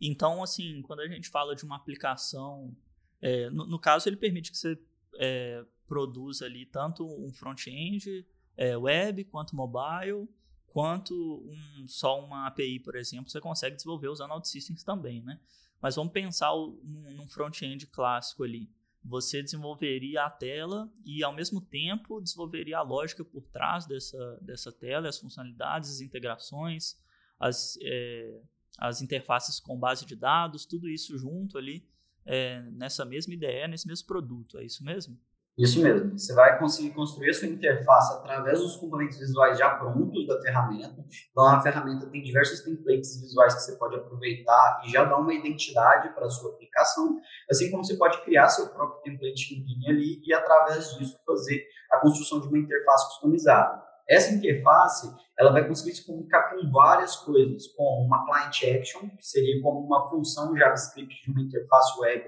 então, 0.02 0.44
assim, 0.44 0.82
quando 0.82 1.00
a 1.00 1.08
gente 1.08 1.30
fala 1.30 1.56
de 1.56 1.64
uma 1.64 1.78
aplicação, 1.78 2.76
é, 3.22 3.50
no, 3.50 3.66
no, 3.66 3.80
caso, 3.80 4.10
ele 4.10 4.18
permite 4.18 4.52
que 4.52 4.58
você 4.58 4.78
é, 5.16 5.64
produza 5.88 6.46
ali 6.46 6.66
tanto 6.66 7.06
um 7.06 7.32
front-end 7.32 8.26
é, 8.58 8.76
web 8.76 9.24
quanto 9.26 9.56
mobile 9.56 10.28
quanto 10.74 11.14
um, 11.14 11.88
só 11.88 12.20
uma 12.20 12.48
API, 12.48 12.80
por 12.80 12.96
exemplo, 12.96 13.30
você 13.30 13.40
consegue 13.40 13.76
desenvolver 13.76 14.08
usando 14.08 14.32
OutSystems 14.32 14.84
também, 14.84 15.22
né? 15.22 15.40
Mas 15.80 15.96
vamos 15.96 16.12
pensar 16.12 16.52
num 16.52 17.28
front-end 17.28 17.86
clássico 17.88 18.44
ali. 18.44 18.68
Você 19.04 19.44
desenvolveria 19.44 20.24
a 20.24 20.30
tela 20.30 20.90
e, 21.06 21.24
ao 21.24 21.34
mesmo 21.34 21.60
tempo, 21.60 22.22
desenvolveria 22.22 22.78
a 22.78 22.82
lógica 22.82 23.24
por 23.24 23.46
trás 23.48 23.86
dessa, 23.86 24.40
dessa 24.42 24.72
tela, 24.72 25.10
as 25.10 25.20
funcionalidades, 25.20 25.90
as 25.90 26.02
integrações, 26.02 26.98
as, 27.38 27.78
é, 27.82 28.42
as 28.78 29.02
interfaces 29.02 29.60
com 29.60 29.78
base 29.78 30.06
de 30.06 30.16
dados, 30.16 30.66
tudo 30.66 30.88
isso 30.88 31.18
junto 31.18 31.58
ali 31.58 31.86
é, 32.26 32.62
nessa 32.72 33.04
mesma 33.04 33.34
ideia, 33.34 33.68
nesse 33.68 33.88
mesmo 33.88 34.08
produto. 34.08 34.58
É 34.58 34.64
isso 34.64 34.84
mesmo? 34.84 35.20
Isso 35.56 35.84
mesmo. 35.84 36.18
Você 36.18 36.34
vai 36.34 36.58
conseguir 36.58 36.96
construir 36.96 37.30
a 37.30 37.34
sua 37.34 37.48
interface 37.48 38.14
através 38.18 38.60
dos 38.60 38.76
componentes 38.78 39.20
visuais 39.20 39.58
já 39.58 39.70
prontos 39.70 40.26
da 40.26 40.42
ferramenta. 40.42 41.06
Então, 41.30 41.48
a 41.48 41.62
ferramenta 41.62 42.08
tem 42.10 42.24
diversos 42.24 42.62
templates 42.62 43.22
visuais 43.22 43.54
que 43.54 43.62
você 43.62 43.78
pode 43.78 43.96
aproveitar 43.96 44.82
e 44.84 44.90
já 44.90 45.04
dar 45.04 45.18
uma 45.18 45.34
identidade 45.34 46.10
para 46.16 46.26
a 46.26 46.30
sua 46.30 46.54
aplicação. 46.54 47.20
Assim 47.52 47.70
como 47.70 47.86
você 47.86 47.96
pode 47.98 48.20
criar 48.24 48.50
seu 48.50 48.70
próprio 48.70 49.02
template 49.04 49.54
em 49.54 49.64
linha 49.64 49.92
ali 49.92 50.22
e, 50.26 50.34
através 50.34 50.96
disso, 50.98 51.22
fazer 51.24 51.64
a 51.92 52.00
construção 52.00 52.42
de 52.42 52.48
uma 52.48 52.58
interface 52.58 53.06
customizada. 53.10 53.84
Essa 54.10 54.34
interface 54.34 55.08
ela 55.38 55.52
vai 55.52 55.68
conseguir 55.68 55.96
se 55.96 56.06
comunicar 56.06 56.50
com 56.50 56.72
várias 56.72 57.16
coisas, 57.16 57.68
como 57.76 58.06
uma 58.06 58.26
client 58.26 58.80
action, 58.80 59.02
que 59.02 59.26
seria 59.26 59.62
como 59.62 59.86
uma 59.86 60.10
função 60.10 60.56
JavaScript 60.58 61.24
de 61.24 61.32
uma 61.32 61.42
interface 61.42 62.00
web 62.00 62.24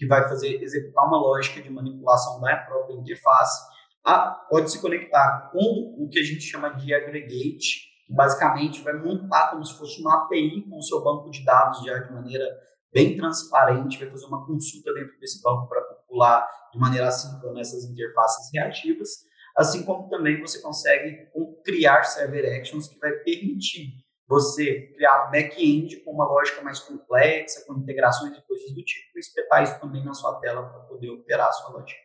que 0.00 0.06
vai 0.06 0.26
fazer 0.26 0.62
executar 0.62 1.06
uma 1.06 1.18
lógica 1.18 1.60
de 1.60 1.68
manipulação 1.68 2.40
da 2.40 2.56
própria 2.56 2.94
interface, 2.94 3.60
a, 4.02 4.30
pode 4.48 4.70
se 4.70 4.80
conectar 4.80 5.50
com 5.52 5.94
o 5.98 6.08
que 6.08 6.18
a 6.18 6.22
gente 6.22 6.40
chama 6.40 6.70
de 6.70 6.94
aggregate, 6.94 7.84
que 8.06 8.14
basicamente 8.14 8.80
vai 8.80 8.94
montar 8.94 9.50
como 9.50 9.62
se 9.62 9.76
fosse 9.76 10.00
uma 10.00 10.24
API 10.24 10.62
com 10.70 10.78
o 10.78 10.82
seu 10.82 11.04
banco 11.04 11.28
de 11.30 11.44
dados 11.44 11.84
já 11.84 11.98
de 11.98 12.14
maneira 12.14 12.46
bem 12.90 13.14
transparente, 13.14 13.98
vai 13.98 14.08
fazer 14.08 14.24
uma 14.24 14.46
consulta 14.46 14.90
dentro 14.94 15.20
desse 15.20 15.42
banco 15.42 15.68
para 15.68 15.82
popular 15.82 16.48
de 16.72 16.78
maneira 16.78 17.08
assíncrona 17.08 17.60
essas 17.60 17.84
interfaces 17.84 18.50
reativas, 18.54 19.10
assim 19.54 19.84
como 19.84 20.08
também 20.08 20.40
você 20.40 20.62
consegue 20.62 21.28
criar 21.62 22.04
server 22.04 22.58
actions 22.58 22.88
que 22.88 22.98
vai 22.98 23.12
permitir 23.18 23.92
você 24.30 24.82
criar 24.94 25.26
um 25.26 25.32
back-end 25.32 25.96
com 26.02 26.12
uma 26.12 26.24
lógica 26.24 26.62
mais 26.62 26.78
complexa, 26.78 27.64
com 27.66 27.74
integrações 27.74 28.38
e 28.38 28.42
coisas 28.42 28.72
do 28.72 28.80
tipo, 28.84 29.18
e 29.18 29.18
espetar 29.18 29.64
isso 29.64 29.80
também 29.80 30.04
na 30.04 30.14
sua 30.14 30.38
tela 30.38 30.62
para 30.62 30.84
poder 30.84 31.10
operar 31.10 31.48
a 31.48 31.52
sua 31.52 31.70
lógica. 31.70 32.00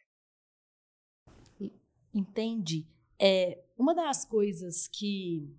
Entendi. 2.12 2.88
É, 3.20 3.64
uma 3.78 3.94
das 3.94 4.26
coisas 4.26 4.88
que 4.88 5.56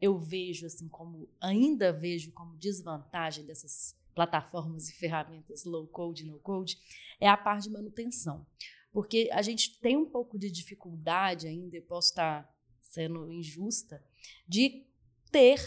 eu 0.00 0.16
vejo 0.16 0.66
assim 0.66 0.88
como 0.88 1.28
ainda 1.40 1.92
vejo 1.92 2.30
como 2.32 2.56
desvantagem 2.56 3.44
dessas 3.44 3.98
plataformas 4.14 4.88
e 4.88 4.94
ferramentas 4.94 5.64
low 5.64 5.88
code 5.88 6.24
no 6.24 6.38
code 6.38 6.78
é 7.18 7.28
a 7.28 7.36
parte 7.36 7.64
de 7.64 7.70
manutenção. 7.70 8.46
Porque 8.92 9.28
a 9.32 9.42
gente 9.42 9.80
tem 9.80 9.96
um 9.96 10.06
pouco 10.06 10.38
de 10.38 10.52
dificuldade 10.52 11.48
ainda, 11.48 11.76
eu 11.76 11.82
posso 11.82 12.10
estar 12.10 12.48
sendo 12.80 13.30
injusta, 13.32 14.00
de 14.46 14.86
ter 15.32 15.60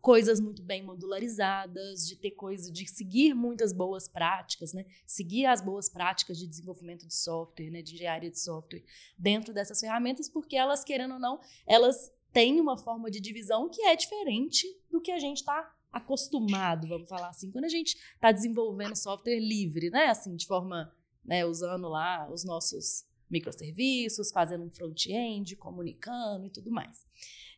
coisas 0.00 0.40
muito 0.40 0.62
bem 0.62 0.82
modularizadas, 0.82 2.06
de 2.06 2.16
ter 2.16 2.30
coisas, 2.30 2.72
de 2.72 2.88
seguir 2.88 3.34
muitas 3.34 3.72
boas 3.72 4.08
práticas, 4.08 4.72
né? 4.72 4.86
Seguir 5.06 5.46
as 5.46 5.60
boas 5.60 5.88
práticas 5.88 6.38
de 6.38 6.46
desenvolvimento 6.46 7.06
de 7.06 7.14
software, 7.14 7.70
né? 7.70 7.82
De 7.82 7.94
engenharia 7.94 8.30
de 8.30 8.40
software 8.40 8.82
dentro 9.18 9.52
dessas 9.52 9.80
ferramentas, 9.80 10.28
porque 10.28 10.56
elas, 10.56 10.82
querendo 10.82 11.14
ou 11.14 11.20
não, 11.20 11.40
elas 11.66 12.10
têm 12.32 12.60
uma 12.60 12.78
forma 12.78 13.10
de 13.10 13.20
divisão 13.20 13.68
que 13.68 13.82
é 13.82 13.94
diferente 13.94 14.66
do 14.90 15.00
que 15.00 15.10
a 15.10 15.18
gente 15.18 15.38
está 15.38 15.74
acostumado, 15.92 16.86
vamos 16.86 17.08
falar 17.08 17.30
assim, 17.30 17.50
quando 17.50 17.64
a 17.64 17.68
gente 17.68 17.96
está 18.14 18.30
desenvolvendo 18.30 18.94
software 18.94 19.40
livre, 19.40 19.90
né? 19.90 20.06
Assim, 20.06 20.36
de 20.36 20.46
forma, 20.46 20.94
né, 21.24 21.44
usando 21.44 21.88
lá 21.88 22.30
os 22.30 22.44
nossos 22.44 23.04
microserviços, 23.28 24.30
fazendo 24.30 24.64
um 24.64 24.70
front-end, 24.70 25.56
comunicando 25.56 26.46
e 26.46 26.50
tudo 26.50 26.70
mais. 26.70 27.04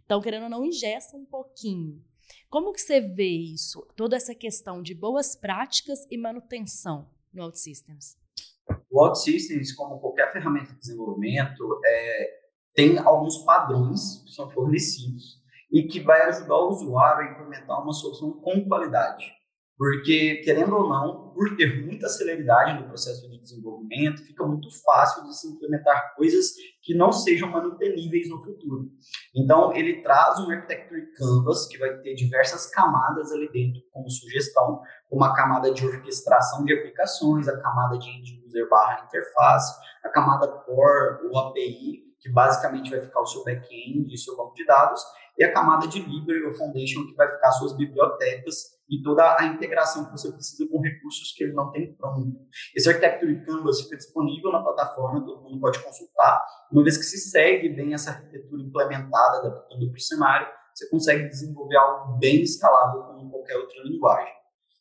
Então, 0.05 0.21
querendo 0.21 0.45
ou 0.45 0.51
não, 0.51 0.65
ingessa 0.65 1.17
um 1.17 1.25
pouquinho. 1.25 2.03
Como 2.49 2.73
que 2.73 2.81
você 2.81 3.01
vê 3.01 3.29
isso? 3.29 3.87
Toda 3.97 4.17
essa 4.17 4.35
questão 4.35 4.83
de 4.83 4.95
boas 4.95 5.35
práticas 5.35 6.07
e 6.11 6.19
manutenção 6.19 7.09
no 7.33 7.45
OutSystems? 7.45 8.17
O 8.91 9.05
OutSystems, 9.05 9.73
como 9.75 9.99
qualquer 9.99 10.33
ferramenta 10.33 10.73
de 10.73 10.79
desenvolvimento, 10.79 11.81
é, 11.85 12.43
tem 12.75 12.99
alguns 12.99 13.39
padrões 13.39 14.23
que 14.25 14.33
são 14.33 14.51
fornecidos 14.51 15.43
e 15.71 15.85
que 15.85 16.01
vai 16.01 16.23
ajudar 16.29 16.57
o 16.57 16.69
usuário 16.69 17.29
a 17.29 17.33
implementar 17.33 17.83
uma 17.83 17.93
solução 17.93 18.33
com 18.33 18.67
qualidade. 18.67 19.25
Porque, 19.77 20.43
querendo 20.45 20.77
ou 20.77 20.89
não, 20.89 21.33
por 21.33 21.57
ter 21.57 21.85
muita 21.85 22.09
celeridade 22.09 22.81
no 22.81 22.87
processo 22.87 23.29
de 23.29 23.41
desenvolvimento, 23.41 24.25
fica 24.25 24.47
muito 24.47 24.69
fácil 24.85 25.25
de 25.25 25.37
se 25.37 25.49
implementar 25.49 26.15
coisas 26.15 26.53
que 26.83 26.95
não 26.95 27.11
sejam 27.11 27.51
manuteníveis 27.51 28.29
no 28.29 28.39
futuro. 28.43 28.91
Então, 29.35 29.75
ele 29.75 30.03
traz 30.03 30.39
um 30.39 30.51
Architecture 30.51 31.13
Canvas, 31.17 31.67
que 31.67 31.79
vai 31.79 31.97
ter 31.99 32.15
diversas 32.15 32.71
camadas 32.71 33.33
ali 33.33 33.51
dentro, 33.51 33.81
como 33.91 34.11
sugestão, 34.11 34.81
como 35.09 35.25
a 35.25 35.35
camada 35.35 35.73
de 35.73 35.85
orquestração 35.85 36.65
de 36.65 36.75
aplicações, 36.75 37.49
a 37.49 37.61
camada 37.61 37.99
de 37.99 38.09
end-user 38.09 38.69
barra 38.69 39.05
interface, 39.05 39.75
a 40.05 40.09
camada 40.11 40.49
core 40.49 41.27
ou 41.27 41.39
API, 41.39 42.13
que 42.21 42.31
basicamente 42.31 42.91
vai 42.91 43.01
ficar 43.01 43.21
o 43.21 43.27
seu 43.27 43.43
back-end 43.43 44.09
e 44.09 44.15
o 44.15 44.19
seu 44.19 44.37
banco 44.37 44.55
de 44.55 44.65
dados, 44.65 45.03
e 45.37 45.43
a 45.43 45.53
camada 45.53 45.89
de 45.89 45.99
library 45.99 46.45
ou 46.45 46.55
foundation, 46.55 47.07
que 47.07 47.15
vai 47.15 47.31
ficar 47.33 47.51
suas 47.53 47.77
bibliotecas 47.77 48.81
e 48.93 49.03
toda 49.03 49.39
a 49.41 49.47
integração 49.47 50.05
que 50.05 50.11
você 50.11 50.31
precisa 50.31 50.69
com 50.69 50.79
recursos 50.79 51.33
que 51.33 51.45
ele 51.45 51.55
não 51.55 51.71
tem 51.73 51.95
pronto. 51.95 52.31
Esse 52.77 52.91
Architecture 52.91 53.43
Canvas 53.47 53.81
fica 53.81 53.97
disponível 53.97 54.53
na 54.53 54.63
plataforma, 54.63 55.25
todo 55.25 55.43
mundo 55.43 55.59
pode 55.59 55.83
consultar. 55.83 56.45
Uma 56.71 56.83
vez 56.83 56.99
que 56.99 57.05
se 57.05 57.31
segue 57.31 57.71
bem 57.71 57.95
essa 57.95 58.11
arquitetura 58.11 58.63
implementada, 58.63 59.39
adaptando 59.39 59.89
para 59.89 59.97
o 59.97 60.01
cenário, 60.01 60.47
você 60.75 60.91
consegue 60.91 61.27
desenvolver 61.27 61.77
algo 61.77 62.19
bem 62.19 62.43
escalável 62.43 63.03
como 63.05 63.31
qualquer 63.31 63.57
outra 63.57 63.83
linguagem. 63.83 64.35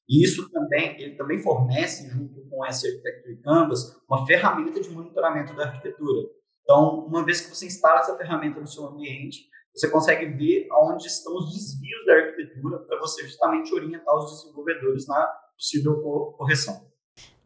E 0.09 0.25
isso 0.25 0.49
também, 0.51 1.01
ele 1.01 1.15
também 1.15 1.41
fornece, 1.41 2.09
junto 2.09 2.45
com 2.49 2.65
esse 2.65 2.87
Architecture 2.87 3.41
Canvas, 3.43 3.95
uma 4.09 4.27
ferramenta 4.27 4.81
de 4.81 4.89
monitoramento 4.89 5.55
da 5.55 5.67
arquitetura. 5.67 6.27
Então, 6.63 7.05
uma 7.05 7.23
vez 7.23 7.39
que 7.39 7.55
você 7.55 7.65
instala 7.65 8.01
essa 8.01 8.17
ferramenta 8.17 8.59
no 8.59 8.67
seu 8.67 8.87
ambiente, 8.87 9.49
você 9.73 9.89
consegue 9.89 10.25
ver 10.25 10.67
onde 10.69 11.07
estão 11.07 11.33
os 11.37 11.53
desvios 11.53 12.05
da 12.05 12.13
arquitetura 12.13 12.40
para 12.61 12.99
você 12.99 13.23
justamente 13.23 13.73
orientar 13.73 14.15
os 14.15 14.31
desenvolvedores 14.31 15.07
na 15.07 15.25
possível 15.55 16.01
correção. 16.37 16.89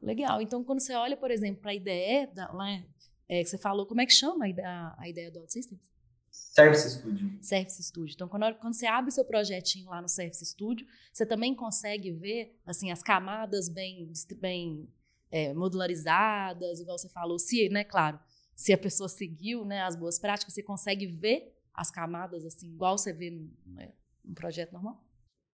Legal. 0.02 0.42
Então, 0.42 0.64
quando 0.64 0.80
você 0.80 0.94
olha, 0.94 1.18
por 1.18 1.32
exemplo, 1.32 1.62
para 1.62 1.72
a 1.72 1.76
IDE, 1.76 2.34
da, 2.34 2.52
lá, 2.52 2.70
é, 3.28 3.44
que 3.44 3.50
você 3.50 3.58
falou, 3.58 3.86
como 3.86 4.02
é 4.02 4.06
que 4.06 4.14
chama 4.14 4.46
a 4.46 4.50
ideia, 4.50 4.96
a 4.98 5.10
ideia 5.10 5.32
do 5.32 5.40
OutSystems? 5.40 5.82
Service 6.30 6.90
Studio. 6.90 7.38
Service 7.42 7.84
Studio. 7.84 8.14
Então, 8.14 8.28
quando, 8.28 8.54
quando 8.56 8.74
você 8.74 8.86
abre 8.86 9.12
seu 9.12 9.26
projetinho 9.26 9.90
lá 9.90 10.02
no 10.02 10.08
Service 10.08 10.46
Studio, 10.46 10.86
você 11.12 11.26
também 11.26 11.56
consegue 11.56 12.12
ver 12.12 12.60
assim 12.66 12.92
as 12.92 13.02
camadas 13.02 13.70
bem, 13.70 14.12
bem 14.40 14.88
é, 15.32 15.54
modularizadas, 15.54 16.80
igual 16.80 16.98
você 16.98 17.10
falou, 17.10 17.40
se, 17.40 17.68
né, 17.70 17.84
claro, 17.84 18.20
se 18.56 18.72
a 18.72 18.78
pessoa 18.78 19.10
seguiu 19.10 19.66
né, 19.66 19.82
as 19.82 19.96
boas 19.96 20.18
práticas, 20.20 20.54
você 20.54 20.64
consegue 20.64 21.08
ver 21.08 21.54
as 21.74 21.92
camadas, 21.92 22.46
assim, 22.46 22.68
igual 22.68 22.98
você 22.98 23.12
vê 23.12 23.30
num, 23.30 23.52
né, 23.66 23.94
num 24.24 24.34
projeto 24.34 24.72
normal? 24.72 25.05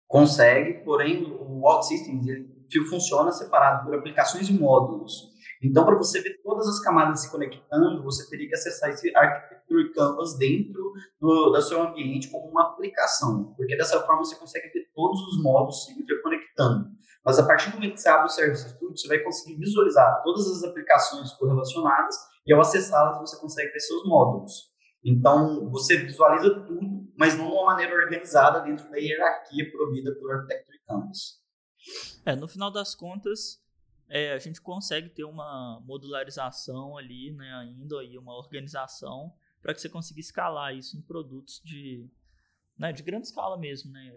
Consegue, 0.09 0.83
porém 0.85 1.23
o 1.25 1.67
OutSystems 1.69 2.27
ele 2.27 2.59
funciona 2.89 3.31
separado 3.31 3.85
por 3.85 3.95
aplicações 3.95 4.49
e 4.49 4.53
módulos. 4.53 5.37
Então, 5.63 5.85
para 5.85 5.97
você 5.97 6.21
ver 6.21 6.41
todas 6.43 6.67
as 6.69 6.81
camadas 6.81 7.21
se 7.21 7.31
conectando, 7.31 8.03
você 8.03 8.29
teria 8.31 8.49
que 8.49 8.55
acessar 8.55 8.91
esse 8.91 9.15
Architecture 9.15 9.93
Canvas 9.93 10.39
dentro 10.39 10.93
do, 11.21 11.51
do 11.51 11.63
seu 11.63 11.83
ambiente 11.83 12.31
como 12.31 12.49
uma 12.49 12.73
aplicação, 12.73 13.53
porque 13.57 13.77
dessa 13.77 14.01
forma 14.07 14.25
você 14.25 14.37
consegue 14.37 14.69
ver 14.73 14.89
todos 14.95 15.21
os 15.21 15.43
módulos 15.43 15.85
se 15.85 15.93
interconectando. 15.93 16.87
Mas 17.25 17.39
a 17.39 17.47
partir 17.47 17.71
do 17.71 17.75
momento 17.75 17.95
que 17.95 18.01
você 18.01 18.09
abre 18.09 18.27
o 18.27 18.31
Service 18.31 18.69
Studio, 18.69 18.97
você 18.97 19.09
vai 19.09 19.19
conseguir 19.19 19.57
visualizar 19.57 20.23
todas 20.23 20.47
as 20.47 20.63
aplicações 20.63 21.33
correlacionadas 21.33 22.17
e 22.47 22.53
ao 22.55 22.61
acessá-las 22.61 23.19
você 23.19 23.39
consegue 23.39 23.73
ver 23.73 23.81
seus 23.81 24.07
módulos. 24.07 24.68
Então, 25.05 25.71
você 25.71 25.97
visualiza 25.97 26.61
tudo, 26.67 27.13
mas 27.17 27.37
não 27.37 27.47
de 27.47 27.53
uma 27.53 27.67
maneira 27.67 27.95
organizada 27.95 28.61
dentro 28.61 28.91
da 28.91 28.97
hierarquia 28.97 29.71
provida 29.71 30.13
pelo 30.15 30.31
Architecture 30.33 30.79
Canvas. 30.87 31.41
É, 32.25 32.35
no 32.35 32.49
final 32.49 32.71
das 32.71 32.95
contas, 32.95 33.63
é, 34.09 34.33
a 34.33 34.39
gente 34.39 34.61
consegue 34.61 35.09
ter 35.09 35.25
uma 35.25 35.81
modularização 35.85 36.97
ali, 36.97 37.31
né, 37.33 37.53
ainda 37.55 38.01
aí 38.01 38.19
uma 38.19 38.37
organização 38.37 39.33
para 39.63 39.75
que 39.75 39.81
você 39.81 39.89
consiga 39.89 40.21
escalar 40.21 40.75
isso 40.75 40.97
em 40.97 41.03
produtos 41.03 41.61
de, 41.65 42.09
né, 42.77 42.93
de 42.93 43.03
grande 43.03 43.27
escala 43.27 43.57
mesmo, 43.57 43.93
né, 43.93 44.13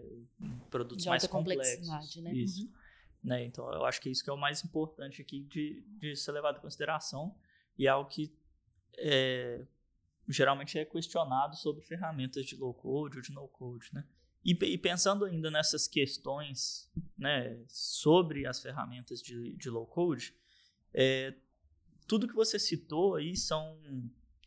produtos 0.70 1.04
de 1.04 1.08
mais 1.08 1.26
complexos. 1.26 1.88
Né? 2.22 2.32
Isso. 2.34 2.64
Uhum. 2.64 2.72
Né, 3.22 3.44
então, 3.44 3.72
eu 3.72 3.84
acho 3.84 4.00
que 4.00 4.10
isso 4.10 4.24
que 4.24 4.30
é 4.30 4.32
o 4.32 4.38
mais 4.38 4.64
importante 4.64 5.22
aqui 5.22 5.44
de, 5.44 5.84
de 5.98 6.16
ser 6.16 6.32
levado 6.32 6.58
em 6.58 6.60
consideração 6.60 7.36
e 7.78 7.86
é 7.86 7.90
algo 7.90 8.10
que 8.10 8.34
é, 8.98 9.64
geralmente 10.28 10.78
é 10.78 10.84
questionado 10.84 11.56
sobre 11.56 11.82
ferramentas 11.82 12.46
de 12.46 12.56
low 12.56 12.74
code 12.74 13.16
ou 13.16 13.22
de 13.22 13.32
no 13.32 13.48
code, 13.48 13.88
né? 13.92 14.04
E, 14.44 14.52
e 14.52 14.78
pensando 14.78 15.24
ainda 15.24 15.50
nessas 15.50 15.86
questões, 15.86 16.90
né, 17.16 17.62
sobre 17.68 18.46
as 18.46 18.60
ferramentas 18.60 19.20
de, 19.22 19.56
de 19.56 19.70
low 19.70 19.86
code, 19.86 20.34
é, 20.92 21.34
tudo 22.08 22.26
que 22.26 22.34
você 22.34 22.58
citou 22.58 23.14
aí 23.14 23.36
são 23.36 23.78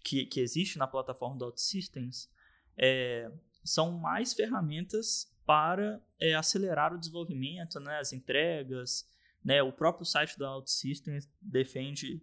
que, 0.03 0.25
que 0.25 0.39
existe 0.41 0.77
na 0.77 0.85
plataforma 0.85 1.37
do 1.37 1.45
OutSystems 1.45 2.29
é, 2.77 3.31
são 3.63 3.91
mais 3.91 4.33
ferramentas 4.33 5.33
para 5.45 6.03
é, 6.19 6.35
acelerar 6.35 6.93
o 6.93 6.99
desenvolvimento, 6.99 7.79
né, 7.79 7.99
as 7.99 8.11
entregas, 8.11 9.07
né, 9.43 9.63
o 9.63 9.71
próprio 9.71 10.05
site 10.05 10.37
do 10.37 10.45
OutSystems 10.45 11.29
defende 11.41 12.21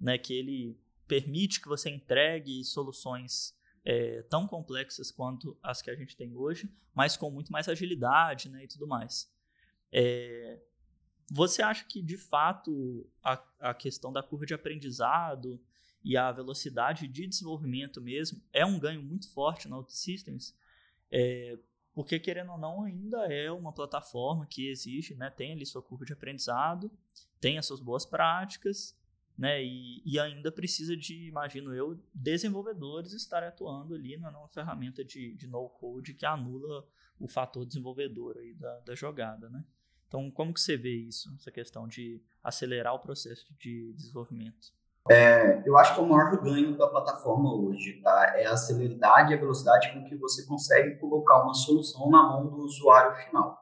né, 0.00 0.18
que 0.18 0.34
ele 0.34 0.76
permite 1.06 1.60
que 1.60 1.68
você 1.68 1.90
entregue 1.90 2.64
soluções 2.64 3.54
é, 3.84 4.22
tão 4.22 4.46
complexas 4.46 5.10
quanto 5.10 5.56
as 5.62 5.82
que 5.82 5.90
a 5.90 5.96
gente 5.96 6.16
tem 6.16 6.34
hoje, 6.34 6.72
mas 6.94 7.16
com 7.16 7.30
muito 7.30 7.52
mais 7.52 7.68
agilidade 7.68 8.48
né, 8.48 8.64
e 8.64 8.68
tudo 8.68 8.86
mais. 8.86 9.30
É, 9.90 10.60
você 11.30 11.62
acha 11.62 11.84
que, 11.84 12.02
de 12.02 12.16
fato, 12.16 13.08
a, 13.22 13.42
a 13.60 13.74
questão 13.74 14.12
da 14.12 14.22
curva 14.22 14.46
de 14.46 14.54
aprendizado 14.54 15.60
e 16.04 16.16
a 16.16 16.30
velocidade 16.32 17.06
de 17.08 17.26
desenvolvimento 17.26 18.00
mesmo 18.00 18.42
é 18.52 18.64
um 18.66 18.78
ganho 18.78 19.02
muito 19.02 19.30
forte 19.30 19.68
na 19.68 19.76
OutSystems? 19.76 20.54
É, 21.10 21.58
porque, 21.94 22.18
querendo 22.18 22.52
ou 22.52 22.58
não, 22.58 22.84
ainda 22.84 23.26
é 23.32 23.50
uma 23.50 23.72
plataforma 23.72 24.46
que 24.46 24.68
exige, 24.68 25.14
né, 25.14 25.30
tem 25.30 25.52
ali 25.52 25.66
sua 25.66 25.82
curva 25.82 26.04
de 26.04 26.12
aprendizado, 26.12 26.90
tem 27.40 27.58
as 27.58 27.66
suas 27.66 27.80
boas 27.80 28.06
práticas, 28.06 28.96
né? 29.36 29.62
E, 29.62 30.02
e, 30.04 30.18
ainda 30.18 30.52
precisa 30.52 30.96
de, 30.96 31.28
imagino 31.28 31.74
eu, 31.74 31.98
desenvolvedores 32.14 33.12
estarem 33.12 33.48
atuando 33.48 33.94
ali 33.94 34.16
na 34.16 34.30
nova 34.30 34.48
ferramenta 34.48 35.04
de, 35.04 35.34
de 35.34 35.46
no-code 35.46 36.14
que 36.14 36.26
anula 36.26 36.86
o 37.18 37.28
fator 37.28 37.64
desenvolvedor 37.64 38.36
aí 38.38 38.54
da, 38.54 38.80
da 38.80 38.94
jogada, 38.94 39.48
né? 39.48 39.64
Então, 40.08 40.30
como 40.30 40.52
que 40.52 40.60
você 40.60 40.76
vê 40.76 40.94
isso, 40.94 41.34
essa 41.38 41.50
questão 41.50 41.88
de 41.88 42.20
acelerar 42.44 42.94
o 42.94 42.98
processo 42.98 43.46
de 43.58 43.94
desenvolvimento? 43.94 44.72
É, 45.10 45.66
eu 45.66 45.76
acho 45.76 45.94
que 45.94 46.00
é 46.00 46.02
o 46.02 46.06
maior 46.06 46.40
ganho 46.42 46.76
da 46.76 46.86
plataforma 46.86 47.52
hoje, 47.54 48.00
tá? 48.02 48.34
É 48.36 48.46
a 48.46 48.56
celeridade 48.56 49.32
e 49.32 49.34
a 49.34 49.38
velocidade 49.38 49.92
com 49.92 50.04
que 50.04 50.14
você 50.16 50.44
consegue 50.46 50.96
colocar 50.96 51.42
uma 51.42 51.54
solução 51.54 52.08
na 52.10 52.22
mão 52.22 52.46
do 52.46 52.58
usuário 52.58 53.16
final. 53.24 53.58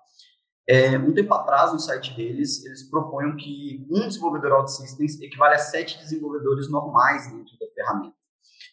É, 0.70 0.96
um 0.96 1.12
tempo 1.12 1.34
atrás, 1.34 1.72
no 1.72 1.80
site 1.80 2.14
deles, 2.14 2.64
eles 2.64 2.88
propõem 2.88 3.34
que 3.34 3.84
um 3.90 4.06
desenvolvedor 4.06 4.52
OutSystems 4.52 5.20
equivale 5.20 5.56
a 5.56 5.58
sete 5.58 5.98
desenvolvedores 5.98 6.70
normais 6.70 7.26
dentro 7.28 7.58
da 7.58 7.66
ferramenta, 7.74 8.14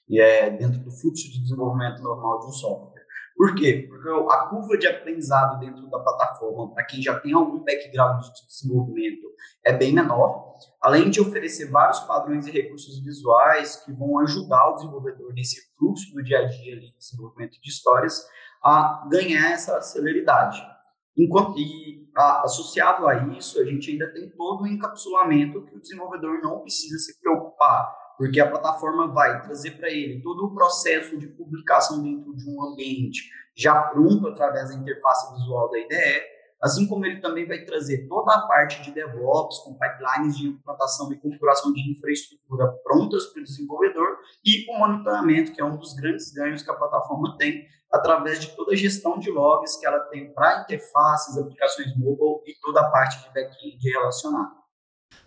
e 0.08 0.22
é 0.22 0.48
dentro 0.52 0.80
do 0.80 0.92
fluxo 0.92 1.24
de 1.32 1.42
desenvolvimento 1.42 2.04
normal 2.04 2.40
de 2.42 2.46
um 2.46 2.52
software. 2.52 3.04
Por 3.36 3.56
quê? 3.56 3.88
Porque 3.90 4.10
a 4.32 4.38
curva 4.46 4.78
de 4.78 4.86
aprendizado 4.86 5.60
dentro 5.60 5.90
da 5.90 5.98
plataforma, 5.98 6.72
para 6.72 6.86
quem 6.86 7.02
já 7.02 7.20
tem 7.20 7.34
algum 7.34 7.64
background 7.64 8.24
de 8.26 8.46
desenvolvimento, 8.46 9.28
é 9.66 9.74
bem 9.74 9.92
menor, 9.92 10.54
além 10.80 11.10
de 11.10 11.20
oferecer 11.20 11.72
vários 11.72 12.00
padrões 12.02 12.46
e 12.46 12.52
recursos 12.52 13.04
visuais 13.04 13.78
que 13.78 13.92
vão 13.92 14.20
ajudar 14.20 14.70
o 14.70 14.76
desenvolvedor 14.76 15.34
nesse 15.34 15.76
fluxo 15.76 16.14
do 16.14 16.24
dia 16.24 16.42
a 16.42 16.46
dia 16.46 16.80
de 16.80 16.96
desenvolvimento 16.96 17.60
de 17.60 17.70
histórias 17.72 18.24
a 18.64 19.04
ganhar 19.10 19.52
essa 19.52 19.82
celeridade. 19.82 20.77
Enquanto, 21.18 21.58
e 21.58 22.08
a, 22.16 22.44
associado 22.44 23.08
a 23.08 23.16
isso, 23.38 23.60
a 23.60 23.66
gente 23.66 23.92
ainda 23.92 24.12
tem 24.12 24.30
todo 24.30 24.64
o 24.64 24.68
encapsulamento 24.68 25.64
que 25.64 25.76
o 25.76 25.82
desenvolvedor 25.82 26.40
não 26.42 26.60
precisa 26.60 26.98
se 27.00 27.20
preocupar, 27.20 27.92
porque 28.18 28.40
a 28.40 28.50
plataforma 28.50 29.08
vai 29.08 29.42
trazer 29.42 29.72
para 29.72 29.90
ele 29.90 30.22
todo 30.22 30.46
o 30.46 30.54
processo 30.54 31.18
de 31.18 31.28
publicação 31.28 32.02
dentro 32.02 32.36
de 32.36 32.50
um 32.50 32.64
ambiente 32.64 33.30
já 33.58 33.74
pronto 33.74 34.28
através 34.28 34.70
da 34.70 34.76
interface 34.76 35.34
visual 35.34 35.70
da 35.72 35.80
IDE, 35.80 36.22
assim 36.62 36.88
como 36.88 37.06
ele 37.06 37.20
também 37.20 37.48
vai 37.48 37.64
trazer 37.64 38.08
toda 38.08 38.34
a 38.34 38.48
parte 38.48 38.82
de 38.82 38.92
DevOps, 38.92 39.60
com 39.60 39.78
pipelines 39.78 40.38
de 40.38 40.48
implantação 40.48 41.12
e 41.12 41.18
configuração 41.18 41.72
de 41.72 41.92
infraestrutura 41.92 42.68
prontas 42.84 43.28
para 43.28 43.42
o 43.42 43.44
desenvolvedor, 43.44 44.18
e 44.44 44.66
o 44.70 44.80
monitoramento, 44.80 45.52
que 45.52 45.62
é 45.62 45.66
um 45.66 45.78
dos 45.78 45.94
grandes 45.94 46.32
ganhos 46.32 46.64
que 46.64 46.72
a 46.72 46.76
plataforma 46.76 47.38
tem, 47.38 47.68
através 47.92 48.40
de 48.40 48.56
toda 48.56 48.74
a 48.74 48.76
gestão 48.76 49.18
de 49.18 49.32
logs 49.32 49.78
que 49.78 49.86
ela 49.86 50.00
tem 50.06 50.34
para 50.34 50.62
interfaces, 50.62 51.38
aplicações 51.38 51.96
mobile 51.96 52.44
e 52.46 52.60
toda 52.60 52.82
a 52.82 52.92
parte 52.92 53.24
de 53.24 53.34
back-end 53.34 53.90
relacionada. 53.90 54.56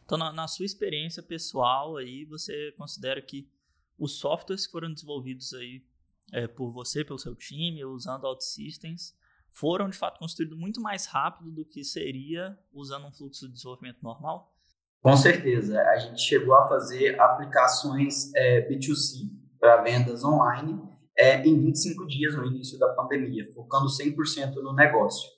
Então, 0.04 0.18
na, 0.18 0.32
na, 0.32 0.49
sua 0.49 0.66
experiência 0.66 1.22
pessoal, 1.22 1.96
aí 1.96 2.25
você 2.25 2.72
considera 2.76 3.22
que 3.22 3.49
os 3.99 4.18
softwares 4.18 4.66
que 4.66 4.72
foram 4.72 4.92
desenvolvidos 4.92 5.54
aí 5.54 5.82
é, 6.32 6.46
por 6.46 6.72
você, 6.72 7.04
pelo 7.04 7.18
seu 7.18 7.34
time, 7.34 7.84
usando 7.84 8.25
OutSystems, 8.25 9.14
foram 9.52 9.88
de 9.88 9.97
fato 9.97 10.19
construídos 10.19 10.59
muito 10.59 10.80
mais 10.80 11.07
rápido 11.07 11.50
do 11.50 11.64
que 11.64 11.85
seria 11.85 12.59
usando 12.73 13.07
um 13.07 13.12
fluxo 13.12 13.47
de 13.47 13.54
desenvolvimento 13.54 13.99
normal? 14.02 14.54
Com 15.02 15.16
certeza. 15.16 15.80
A 15.80 15.99
gente 15.99 16.21
chegou 16.21 16.54
a 16.54 16.69
fazer 16.69 17.19
aplicações 17.21 18.33
é, 18.35 18.69
B2C 18.69 19.30
para 19.59 19.83
vendas 19.83 20.25
online 20.25 20.80
é, 21.19 21.42
em 21.47 21.59
25 21.59 22.07
dias 22.07 22.35
no 22.35 22.47
início 22.47 22.78
da 22.78 22.88
pandemia, 22.95 23.50
focando 23.54 23.87
100% 23.87 24.54
no 24.62 24.75
negócio. 24.75 25.28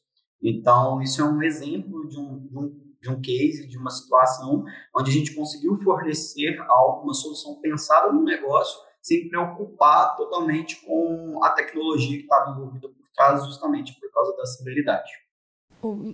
Então, 0.42 1.00
isso 1.00 1.21
é 1.21 1.25
um 1.25 1.42
exemplo 1.42 2.09
de 2.09 2.19
um, 2.19 2.47
de 2.47 2.59
um, 2.59 2.83
de 3.00 3.11
um 3.11 3.21
case, 3.21 3.69
de 3.69 3.78
uma 3.78 3.90
situação 3.90 4.64
onde 4.97 5.11
a 5.11 5.14
gente 5.14 5.35
conseguiu 5.35 5.76
fornecer 5.78 6.59
algo, 6.69 7.04
uma 7.04 7.14
solução 7.14 7.61
pensada 7.61 8.12
no 8.12 8.25
negócio, 8.25 8.81
sem 9.00 9.28
preocupar 9.28 10.16
totalmente 10.16 10.85
com 10.85 11.40
a 11.42 11.50
tecnologia 11.50 12.16
que 12.16 12.25
estava 12.25 12.50
envolvida 12.50 12.88
trás, 13.14 13.45
justamente 13.47 13.99
por 14.00 14.11
causa 14.12 14.37
da 14.37 14.42
acessibilidade. 14.42 15.11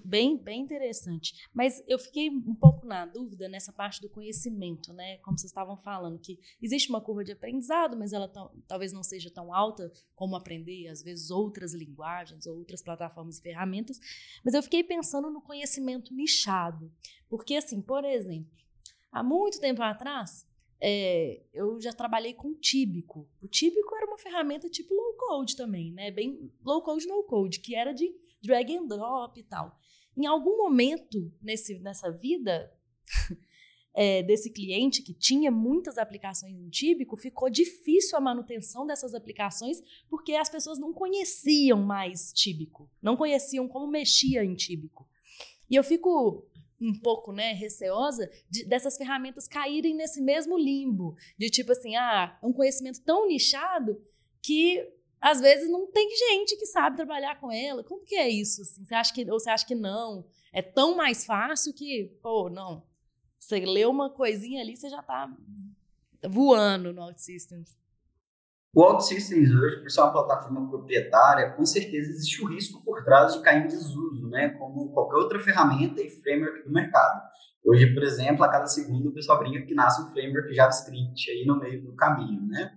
Bem, 0.02 0.42
bem 0.42 0.62
interessante. 0.62 1.34
Mas 1.52 1.82
eu 1.86 1.98
fiquei 1.98 2.30
um 2.30 2.54
pouco 2.54 2.86
na 2.86 3.04
dúvida 3.04 3.50
nessa 3.50 3.70
parte 3.70 4.00
do 4.00 4.08
conhecimento, 4.08 4.94
né? 4.94 5.18
Como 5.18 5.36
vocês 5.36 5.50
estavam 5.50 5.76
falando, 5.76 6.18
que 6.18 6.38
existe 6.62 6.88
uma 6.88 7.02
curva 7.02 7.22
de 7.22 7.32
aprendizado, 7.32 7.94
mas 7.94 8.14
ela 8.14 8.32
talvez 8.66 8.94
não 8.94 9.02
seja 9.02 9.30
tão 9.30 9.52
alta 9.52 9.92
como 10.14 10.36
aprender, 10.36 10.88
às 10.88 11.02
vezes, 11.02 11.30
outras 11.30 11.74
linguagens, 11.74 12.46
outras 12.46 12.82
plataformas 12.82 13.38
e 13.38 13.42
ferramentas. 13.42 13.98
Mas 14.42 14.54
eu 14.54 14.62
fiquei 14.62 14.82
pensando 14.82 15.30
no 15.30 15.42
conhecimento 15.42 16.14
nichado. 16.14 16.90
Porque, 17.28 17.54
assim, 17.54 17.82
por 17.82 18.06
exemplo, 18.06 18.50
há 19.12 19.22
muito 19.22 19.60
tempo 19.60 19.82
atrás, 19.82 20.47
é, 20.80 21.42
eu 21.52 21.80
já 21.80 21.92
trabalhei 21.92 22.34
com 22.34 22.54
Tíbico. 22.54 23.28
O 23.42 23.48
Tíbico 23.48 23.94
era 23.96 24.06
uma 24.06 24.18
ferramenta 24.18 24.68
tipo 24.68 24.94
low 24.94 25.14
code 25.14 25.56
também, 25.56 25.92
né? 25.92 26.10
Bem 26.10 26.52
low 26.64 26.82
code, 26.82 27.06
no 27.06 27.22
code, 27.24 27.60
que 27.60 27.74
era 27.74 27.92
de 27.92 28.14
drag 28.42 28.76
and 28.76 28.86
drop 28.86 29.38
e 29.38 29.42
tal. 29.42 29.76
Em 30.16 30.26
algum 30.26 30.56
momento 30.56 31.32
nesse, 31.42 31.78
nessa 31.80 32.10
vida 32.10 32.72
é, 33.94 34.22
desse 34.22 34.52
cliente 34.52 35.02
que 35.02 35.12
tinha 35.12 35.50
muitas 35.50 35.98
aplicações 35.98 36.56
em 36.56 36.68
Tíbico, 36.68 37.16
ficou 37.16 37.50
difícil 37.50 38.16
a 38.16 38.20
manutenção 38.20 38.86
dessas 38.86 39.14
aplicações 39.14 39.82
porque 40.08 40.34
as 40.34 40.48
pessoas 40.48 40.78
não 40.78 40.92
conheciam 40.92 41.82
mais 41.82 42.32
Tíbico, 42.32 42.88
não 43.02 43.16
conheciam 43.16 43.66
como 43.66 43.88
mexia 43.88 44.44
em 44.44 44.54
Tíbico. 44.54 45.08
E 45.70 45.74
eu 45.74 45.84
fico 45.84 46.47
um 46.80 46.92
pouco, 46.92 47.32
né, 47.32 47.52
receosa 47.52 48.30
de, 48.48 48.64
dessas 48.64 48.96
ferramentas 48.96 49.48
caírem 49.48 49.94
nesse 49.94 50.20
mesmo 50.20 50.56
limbo, 50.56 51.16
de 51.36 51.50
tipo 51.50 51.72
assim, 51.72 51.96
ah, 51.96 52.38
é 52.42 52.46
um 52.46 52.52
conhecimento 52.52 53.00
tão 53.02 53.26
nichado 53.26 54.00
que 54.40 54.88
às 55.20 55.40
vezes 55.40 55.68
não 55.68 55.86
tem 55.86 56.08
gente 56.16 56.56
que 56.56 56.66
sabe 56.66 56.96
trabalhar 56.96 57.40
com 57.40 57.50
ela. 57.50 57.82
Como 57.82 58.04
que 58.04 58.14
é 58.14 58.28
isso? 58.28 58.62
Assim? 58.62 58.84
Você 58.84 58.94
acha 58.94 59.12
que 59.12 59.28
ou 59.30 59.38
você 59.38 59.50
acha 59.50 59.66
que 59.66 59.74
não? 59.74 60.24
É 60.52 60.62
tão 60.62 60.96
mais 60.96 61.24
fácil 61.24 61.74
que, 61.74 62.16
pô, 62.22 62.48
não. 62.48 62.82
Você 63.38 63.60
lê 63.60 63.84
uma 63.84 64.10
coisinha 64.10 64.60
ali, 64.60 64.76
você 64.76 64.88
já 64.88 65.00
está 65.00 65.32
voando 66.28 66.92
no 66.92 67.02
OutSystems. 67.02 67.76
O 68.74 68.82
OutSystems 68.82 69.50
hoje, 69.50 69.80
por 69.80 69.90
ser 69.90 70.00
uma 70.02 70.12
plataforma 70.12 70.68
proprietária, 70.68 71.52
com 71.52 71.64
certeza 71.64 72.10
existe 72.10 72.44
o 72.44 72.48
risco 72.48 72.84
por 72.84 73.02
trás 73.02 73.32
de 73.32 73.40
cair 73.40 73.64
em 73.64 73.66
desuso, 73.66 74.28
né? 74.28 74.50
Como 74.50 74.92
qualquer 74.92 75.16
outra 75.16 75.40
ferramenta 75.40 76.02
e 76.02 76.10
framework 76.10 76.64
do 76.64 76.72
mercado. 76.72 77.22
Hoje, 77.64 77.92
por 77.94 78.02
exemplo, 78.02 78.44
a 78.44 78.48
cada 78.48 78.66
segundo 78.66 79.08
o 79.08 79.12
pessoal 79.12 79.38
brinca 79.38 79.64
que 79.64 79.74
nasce 79.74 80.02
um 80.02 80.10
framework 80.12 80.54
JavaScript 80.54 81.30
aí 81.30 81.46
no 81.46 81.58
meio 81.58 81.82
do 81.82 81.94
caminho, 81.96 82.46
né? 82.46 82.72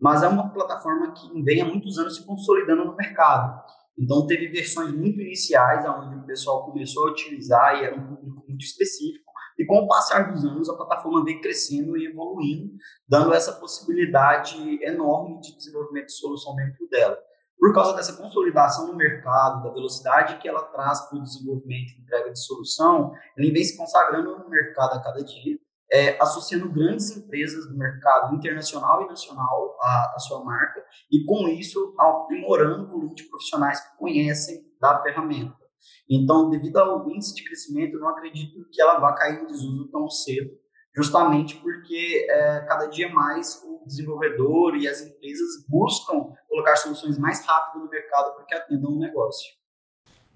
Mas 0.00 0.22
é 0.22 0.28
uma 0.28 0.52
plataforma 0.52 1.12
que 1.12 1.42
vem 1.42 1.60
há 1.60 1.64
muitos 1.64 1.98
anos 1.98 2.16
se 2.16 2.24
consolidando 2.24 2.84
no 2.84 2.96
mercado. 2.96 3.62
Então, 3.98 4.26
teve 4.26 4.48
versões 4.48 4.92
muito 4.92 5.20
iniciais, 5.20 5.84
onde 5.86 6.16
o 6.16 6.24
pessoal 6.24 6.64
começou 6.64 7.08
a 7.08 7.10
utilizar 7.10 7.76
e 7.76 7.84
era 7.84 7.96
um 7.96 8.16
público 8.16 8.44
muito 8.48 8.64
específico. 8.64 9.21
E 9.62 9.64
com 9.64 9.76
o 9.76 9.86
passar 9.86 10.32
dos 10.32 10.44
anos, 10.44 10.68
a 10.68 10.74
plataforma 10.74 11.24
vem 11.24 11.40
crescendo 11.40 11.96
e 11.96 12.06
evoluindo, 12.06 12.72
dando 13.08 13.32
essa 13.32 13.52
possibilidade 13.52 14.56
enorme 14.82 15.40
de 15.40 15.56
desenvolvimento 15.56 16.06
de 16.06 16.14
solução 16.14 16.56
dentro 16.56 16.84
dela. 16.88 17.16
Por 17.56 17.72
causa 17.72 17.94
dessa 17.94 18.20
consolidação 18.20 18.88
no 18.88 18.96
mercado, 18.96 19.62
da 19.62 19.70
velocidade 19.70 20.38
que 20.38 20.48
ela 20.48 20.64
traz 20.64 21.02
para 21.02 21.16
o 21.16 21.22
desenvolvimento 21.22 21.92
e 21.92 22.02
entrega 22.02 22.32
de 22.32 22.44
solução, 22.44 23.12
ela 23.38 23.52
vem 23.52 23.62
se 23.62 23.76
consagrando 23.76 24.36
no 24.36 24.50
mercado 24.50 24.94
a 24.94 25.00
cada 25.00 25.22
dia, 25.22 25.56
é, 25.92 26.20
associando 26.20 26.68
grandes 26.68 27.16
empresas 27.16 27.68
do 27.68 27.78
mercado 27.78 28.34
internacional 28.34 29.04
e 29.04 29.06
nacional 29.06 29.76
à, 29.80 30.14
à 30.16 30.18
sua 30.18 30.42
marca, 30.44 30.84
e 31.08 31.24
com 31.24 31.46
isso 31.46 31.94
aprimorando 31.96 32.82
o 32.82 32.88
volume 32.88 33.14
de 33.14 33.28
profissionais 33.28 33.78
que 33.78 33.96
conhecem 33.96 34.60
da 34.80 35.00
ferramenta. 35.04 35.61
Então, 36.08 36.50
devido 36.50 36.76
ao 36.78 37.08
índice 37.10 37.34
de 37.34 37.44
crescimento, 37.44 37.94
eu 37.94 38.00
não 38.00 38.08
acredito 38.08 38.66
que 38.70 38.80
ela 38.80 38.98
vá 38.98 39.14
cair 39.14 39.42
em 39.42 39.46
desuso 39.46 39.88
tão 39.90 40.08
cedo, 40.08 40.50
justamente 40.94 41.56
porque 41.56 42.26
é, 42.28 42.60
cada 42.66 42.86
dia 42.86 43.08
mais 43.08 43.62
o 43.64 43.84
desenvolvedor 43.86 44.76
e 44.76 44.86
as 44.86 45.00
empresas 45.00 45.66
buscam 45.68 46.32
colocar 46.48 46.76
soluções 46.76 47.18
mais 47.18 47.44
rápido 47.44 47.84
no 47.84 47.90
mercado 47.90 48.34
para 48.34 48.44
que 48.44 48.54
atendam 48.54 48.92
o 48.92 48.98
negócio. 48.98 49.50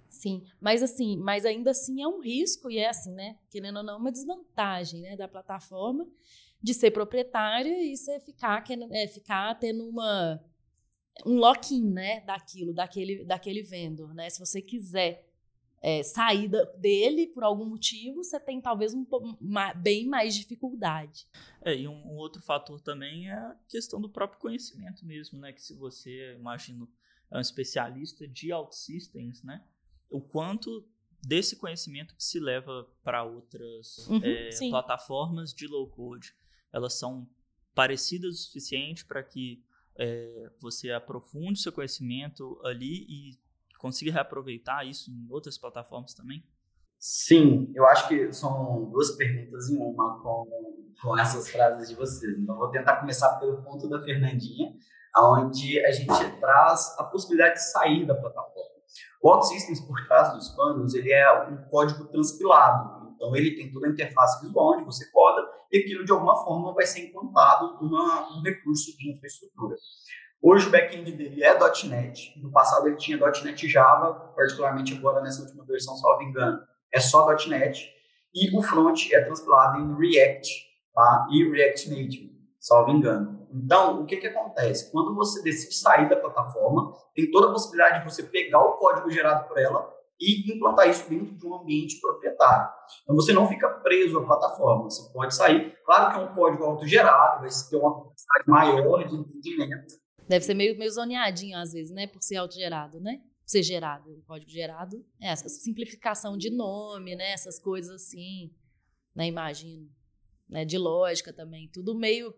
Sim, 0.09 0.45
mas 0.59 0.83
assim, 0.83 1.19
mas 1.19 1.45
ainda 1.45 1.73
assim 1.73 2.03
é 2.03 2.09
um 2.09 2.21
risco 2.21 2.71
e 2.71 2.79
é 2.79 2.89
assim, 2.89 3.13
né? 3.13 3.37
Querendo 3.51 3.77
ou 3.77 3.83
não, 3.83 3.99
uma 3.99 4.11
desvantagem, 4.11 5.03
né, 5.03 5.15
da 5.15 5.29
plataforma 5.29 6.07
de 6.63 6.73
ser 6.73 6.91
proprietário 6.91 7.71
e 7.71 7.97
você 7.97 8.19
ficar, 8.21 8.65
é, 8.93 9.07
ficar 9.07 9.55
tendo 9.59 9.87
uma 9.89 10.43
um 11.25 11.37
lock-in, 11.37 11.91
né, 11.91 12.21
daquilo, 12.21 12.75
daquele, 12.75 13.25
daquele 13.25 13.63
vendor, 13.63 14.13
né? 14.15 14.29
Se 14.29 14.39
você 14.39 14.61
quiser 14.61 15.26
é, 15.87 16.03
saída 16.03 16.67
dele 16.79 17.29
por 17.29 17.45
algum 17.45 17.65
motivo, 17.65 18.25
você 18.25 18.41
tem 18.41 18.61
talvez 18.61 18.93
um 18.93 19.07
bem 19.77 20.05
mais 20.09 20.35
dificuldade. 20.35 21.29
É, 21.63 21.77
e 21.77 21.87
um, 21.87 21.95
um, 21.95 22.17
outro 22.17 22.43
fator 22.43 22.81
também 22.81 23.31
é 23.31 23.35
a 23.35 23.57
questão 23.69 24.01
do 24.01 24.09
próprio 24.09 24.41
conhecimento 24.41 25.07
mesmo, 25.07 25.39
né? 25.39 25.53
Que 25.53 25.63
se 25.63 25.75
você, 25.75 26.35
imagino, 26.35 26.91
é 27.31 27.39
um 27.39 27.41
especialista 27.41 28.27
de 28.27 28.53
OutSystems, 28.53 29.45
né? 29.45 29.65
O 30.11 30.21
quanto 30.21 30.85
desse 31.23 31.55
conhecimento 31.55 32.17
que 32.17 32.25
se 32.25 32.41
leva 32.41 32.91
para 33.05 33.23
outras 33.23 34.09
uhum, 34.09 34.21
é, 34.25 34.51
plataformas 34.69 35.55
de 35.55 35.69
low 35.69 35.89
code, 35.89 36.35
elas 36.73 36.99
são 36.99 37.31
parecidas 37.77 38.35
o 38.35 38.43
suficiente 38.43 39.05
para 39.05 39.23
que 39.23 39.65
é, 39.97 40.51
você 40.59 40.91
aprofunde 40.91 41.61
seu 41.61 41.71
conhecimento 41.71 42.61
ali 42.65 43.07
e 43.09 43.46
consiga 43.79 44.13
reaproveitar 44.13 44.85
isso 44.85 45.11
em 45.11 45.27
outras 45.31 45.59
plataformas 45.59 46.15
também? 46.15 46.45
Sim, 46.99 47.71
eu 47.75 47.87
acho 47.87 48.09
que 48.09 48.33
são 48.33 48.91
duas 48.91 49.13
perguntas 49.13 49.69
em 49.69 49.77
uma 49.77 50.21
com, 50.23 50.47
com 51.01 51.19
essas 51.19 51.49
frases 51.49 51.89
de 51.89 51.95
vocês. 51.95 52.39
Então, 52.39 52.57
vou 52.57 52.71
tentar 52.71 52.97
começar 52.97 53.39
pelo 53.39 53.63
ponto 53.63 53.89
da 53.89 54.01
Fernandinha, 54.01 54.75
onde 55.17 55.85
a 55.85 55.93
gente 55.93 56.41
traz 56.41 56.97
a 56.99 57.05
possibilidade 57.05 57.55
de 57.55 57.71
sair 57.71 58.07
da 58.07 58.15
plataforma. 58.15 58.77
O 59.23 59.31
OutSystems, 59.31 59.81
por 59.81 60.07
trás 60.07 60.33
dos 60.33 60.49
panos, 60.51 60.95
ele 60.95 61.13
é 61.13 61.49
um 61.49 61.69
código 61.69 62.07
transpilado. 62.07 63.15
Então, 63.15 63.35
ele 63.37 63.57
tem 63.57 63.73
toda 63.73 63.87
a 63.87 63.91
interface 63.91 64.45
visual 64.45 64.75
onde 64.75 64.85
você 64.85 65.11
coda 65.11 65.47
e 65.73 65.79
aquilo, 65.79 66.05
de 66.05 66.13
alguma 66.13 66.37
forma, 66.45 66.73
vai 66.75 66.87
ser 66.87 67.09
implantado 67.09 67.79
num 67.85 68.43
recurso 68.43 68.97
de 68.97 69.11
infraestrutura. 69.11 69.77
Hoje 70.49 70.69
o 70.69 70.71
back-end 70.71 71.11
dele 71.11 71.43
é 71.43 71.59
.NET. 71.89 72.41
No 72.41 72.53
passado 72.53 72.87
ele 72.87 72.95
tinha 72.95 73.19
.NET 73.19 73.69
Java, 73.69 74.15
particularmente 74.37 74.95
agora 74.95 75.21
nessa 75.21 75.43
última 75.43 75.65
versão, 75.65 75.97
salvo 75.97 76.23
engano, 76.23 76.61
é 76.95 77.01
só 77.01 77.27
.NET. 77.49 77.93
E 78.33 78.57
o 78.57 78.63
front 78.63 79.11
é 79.11 79.23
transpilado 79.23 79.81
em 79.81 79.97
React 79.97 80.49
tá? 80.95 81.27
e 81.33 81.51
React 81.51 81.91
Native, 81.91 82.31
salvo 82.61 82.93
engano. 82.93 83.49
Então, 83.53 84.01
o 84.01 84.07
que, 84.07 84.19
que 84.19 84.29
acontece? 84.29 84.93
Quando 84.93 85.17
você 85.17 85.43
decide 85.43 85.75
sair 85.75 86.09
da 86.09 86.15
plataforma, 86.15 86.93
tem 87.13 87.29
toda 87.33 87.49
a 87.49 87.51
possibilidade 87.51 87.99
de 87.99 88.05
você 88.05 88.23
pegar 88.23 88.61
o 88.61 88.75
código 88.75 89.11
gerado 89.11 89.49
por 89.49 89.59
ela 89.59 89.93
e 90.21 90.55
implantar 90.55 90.89
isso 90.89 91.11
dentro 91.11 91.35
de 91.35 91.45
um 91.45 91.57
ambiente 91.57 92.01
proprietário. 92.01 92.69
Então 93.03 93.17
você 93.17 93.33
não 93.33 93.49
fica 93.49 93.69
preso 93.69 94.21
à 94.21 94.25
plataforma, 94.25 94.85
você 94.85 95.13
pode 95.13 95.35
sair. 95.35 95.77
Claro 95.85 96.13
que 96.13 96.21
é 96.21 96.23
um 96.23 96.33
código 96.33 96.63
autogerado, 96.63 97.41
vai 97.41 97.51
ter 97.69 97.77
uma 97.77 97.97
capacidade 97.97 98.45
maior 98.47 99.09
de 99.09 99.17
entendimento, 99.17 100.06
Deve 100.29 100.45
ser 100.45 100.55
meio, 100.55 100.77
meio 100.79 100.91
zoneadinho 100.91 101.57
às 101.59 101.73
vezes, 101.73 101.93
né? 101.93 102.07
Por 102.07 102.23
ser 102.23 102.37
autogerado, 102.37 103.01
né? 103.01 103.21
ser 103.47 103.63
gerado. 103.63 104.11
O 104.11 104.23
código 104.23 104.51
gerado 104.51 105.07
é 105.21 105.29
essa 105.29 105.49
simplificação 105.49 106.37
de 106.37 106.51
nome, 106.51 107.15
né? 107.15 107.31
Essas 107.31 107.61
coisas 107.61 108.03
assim, 108.03 108.53
né? 109.15 109.27
Imagino, 109.27 109.89
né? 110.49 110.65
De 110.65 110.77
lógica 110.77 111.33
também, 111.33 111.71
tudo 111.73 111.95
meio 111.95 112.35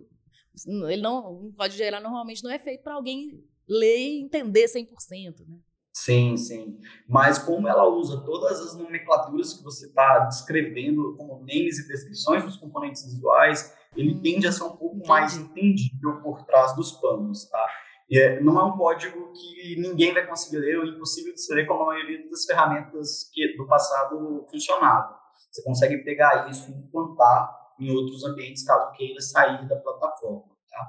ele 0.66 1.02
não, 1.02 1.46
um 1.46 1.52
código 1.52 1.78
gerado 1.78 2.02
normalmente 2.02 2.42
não 2.42 2.50
é 2.50 2.58
feito 2.58 2.82
para 2.82 2.94
alguém 2.94 3.44
ler 3.66 3.98
e 3.98 4.20
entender 4.22 4.64
100%, 4.64 5.46
né? 5.46 5.60
Sim, 6.04 6.36
sim. 6.36 6.78
Mas 7.08 7.40
como 7.40 7.66
ela 7.66 7.84
usa 7.88 8.22
todas 8.24 8.60
as 8.60 8.76
nomenclaturas 8.76 9.54
que 9.54 9.64
você 9.64 9.86
está 9.86 10.20
descrevendo, 10.20 11.16
como 11.16 11.40
names 11.40 11.80
e 11.80 11.88
descrições 11.88 12.44
dos 12.44 12.56
componentes 12.56 13.04
visuais, 13.04 13.76
ele 13.96 14.14
hum, 14.14 14.20
tende 14.22 14.46
a 14.46 14.52
ser 14.52 14.62
um 14.62 14.76
pouco 14.76 14.94
entendi. 14.94 15.08
mais 15.08 15.36
entendível 15.36 16.20
por 16.22 16.44
trás 16.44 16.74
dos 16.76 16.92
panos, 16.92 17.48
tá? 17.50 17.66
E 18.08 18.16
é, 18.16 18.40
não 18.40 18.60
é 18.60 18.64
um 18.64 18.76
código 18.78 19.32
que 19.32 19.80
ninguém 19.80 20.14
vai 20.14 20.24
conseguir 20.24 20.58
ler, 20.58 20.78
ou 20.78 20.86
impossível 20.86 21.34
de 21.34 21.54
ler 21.54 21.66
como 21.66 21.82
a 21.82 21.86
maioria 21.86 22.30
das 22.30 22.44
ferramentas 22.44 23.28
que 23.32 23.56
do 23.56 23.66
passado 23.66 24.46
funcionavam. 24.48 25.16
Você 25.50 25.62
consegue 25.64 25.98
pegar 26.04 26.48
isso 26.48 26.70
e 26.70 26.74
implantar 26.74 27.50
em 27.80 27.90
outros 27.90 28.24
ambientes, 28.24 28.64
caso 28.64 28.92
queira 28.92 29.20
sair 29.20 29.66
da 29.66 29.76
plataforma, 29.76 30.44
tá? 30.70 30.86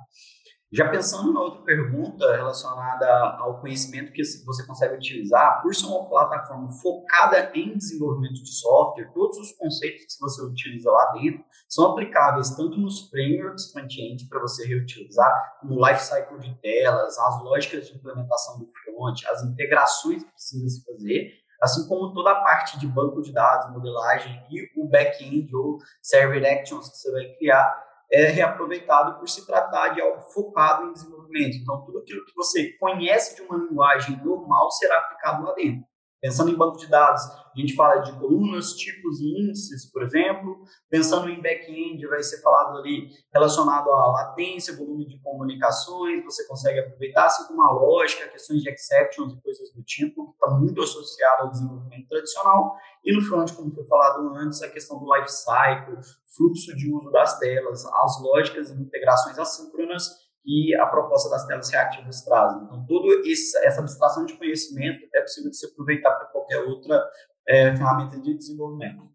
Já 0.72 0.88
pensando 0.88 1.34
na 1.34 1.42
outra 1.42 1.64
pergunta 1.64 2.32
relacionada 2.36 3.08
ao 3.40 3.60
conhecimento 3.60 4.12
que 4.12 4.22
você 4.46 4.64
consegue 4.68 4.96
utilizar, 4.96 5.64
por 5.64 5.74
ser 5.74 5.88
uma 5.88 6.08
plataforma 6.08 6.72
focada 6.74 7.52
em 7.56 7.76
desenvolvimento 7.76 8.44
de 8.44 8.54
software, 8.54 9.12
todos 9.12 9.36
os 9.40 9.52
conceitos 9.54 10.16
que 10.16 10.22
você 10.22 10.44
utiliza 10.44 10.92
lá 10.92 11.12
dentro 11.14 11.44
são 11.68 11.92
aplicáveis 11.92 12.52
tanto 12.52 12.78
nos 12.78 13.10
frameworks 13.10 13.72
front-end 13.72 14.28
para 14.30 14.40
você 14.42 14.68
reutilizar, 14.68 15.60
no 15.64 15.84
lifecycle 15.84 16.38
de 16.38 16.54
telas, 16.62 17.18
as 17.18 17.44
lógicas 17.44 17.88
de 17.88 17.96
implementação 17.96 18.60
do 18.60 18.68
front, 18.68 19.26
as 19.26 19.44
integrações 19.44 20.24
que 20.24 20.32
precisa 20.32 20.70
se 20.70 20.86
fazer, 20.86 21.32
assim 21.64 21.88
como 21.88 22.14
toda 22.14 22.32
a 22.32 22.42
parte 22.42 22.78
de 22.78 22.86
banco 22.86 23.24
de 23.24 23.34
dados, 23.34 23.72
modelagem 23.72 24.40
e 24.52 24.70
o 24.80 24.88
back-end 24.88 25.54
ou 25.56 25.80
server 26.00 26.46
actions 26.46 26.90
que 26.90 26.98
você 26.98 27.12
vai 27.12 27.26
criar 27.38 27.89
é 28.12 28.28
reaproveitado 28.28 29.20
por 29.20 29.30
se 29.30 29.46
tratar 29.46 29.90
de 29.90 30.02
algo 30.02 30.20
focado 30.34 30.88
em 30.88 30.94
desenvolvimento. 30.94 31.58
Então, 31.58 31.86
tudo 31.86 32.00
aquilo 32.00 32.26
que 32.26 32.36
você 32.36 32.74
conhece 32.80 33.36
de 33.36 33.42
uma 33.44 33.58
linguagem 33.58 34.20
normal 34.24 34.72
será 34.72 34.98
aplicado 34.98 35.44
lá 35.44 35.54
dentro. 35.54 35.90
Pensando 36.22 36.52
em 36.52 36.56
banco 36.56 36.78
de 36.78 36.88
dados, 36.88 37.22
a 37.24 37.60
gente 37.60 37.76
fala 37.76 38.02
de 38.02 38.12
colunas, 38.20 38.74
tipos 38.74 39.22
e 39.22 39.42
índices, 39.42 39.90
por 39.90 40.04
exemplo. 40.04 40.64
Pensando 40.90 41.30
em 41.30 41.42
back-end, 41.42 42.06
vai 42.08 42.22
ser 42.22 42.42
falado 42.42 42.78
ali 42.78 43.08
relacionado 43.34 43.90
à 43.90 44.08
latência, 44.08 44.76
volume 44.76 45.08
de 45.08 45.18
comunicações, 45.22 46.24
você 46.26 46.46
consegue 46.46 46.80
aproveitar, 46.80 47.26
assim 47.26 47.48
como 47.48 47.64
a 47.64 47.72
lógica, 47.72 48.28
questões 48.28 48.62
de 48.62 48.70
exceptions 48.70 49.34
e 49.34 49.42
coisas 49.42 49.72
do 49.74 49.82
tipo, 49.84 50.28
que 50.28 50.34
está 50.34 50.50
muito 50.58 50.82
associado 50.82 51.44
ao 51.44 51.52
desenvolvimento 51.52 52.10
tradicional. 52.10 52.76
E 53.06 53.16
no 53.16 53.22
front, 53.22 53.54
como 53.56 53.74
foi 53.74 53.86
falado 53.86 54.30
antes, 54.36 54.62
a 54.62 54.70
questão 54.70 55.00
do 55.00 55.16
life 55.16 55.32
cycle, 55.32 56.02
fluxo 56.36 56.76
de 56.76 56.92
uso 56.92 57.10
das 57.12 57.38
telas, 57.40 57.86
as 57.86 58.22
lógicas 58.22 58.70
e 58.70 58.74
integrações 58.74 59.38
assíncronas 59.38 60.30
que 60.44 60.76
a 60.76 60.86
proposta 60.86 61.30
das 61.30 61.46
telas 61.46 61.70
reativas 61.70 62.24
traz. 62.24 62.54
Então, 62.64 62.86
toda 62.86 63.08
essa 63.28 63.82
abstração 63.82 64.26
de 64.26 64.38
conhecimento 64.38 65.08
é 65.14 65.22
possível 65.22 65.50
de 65.50 65.58
se 65.58 65.66
aproveitar 65.66 66.16
para 66.16 66.28
qualquer 66.28 66.60
outra 66.60 67.04
é, 67.48 67.76
ferramenta 67.76 68.20
de 68.20 68.38
desenvolvimento. 68.38 69.10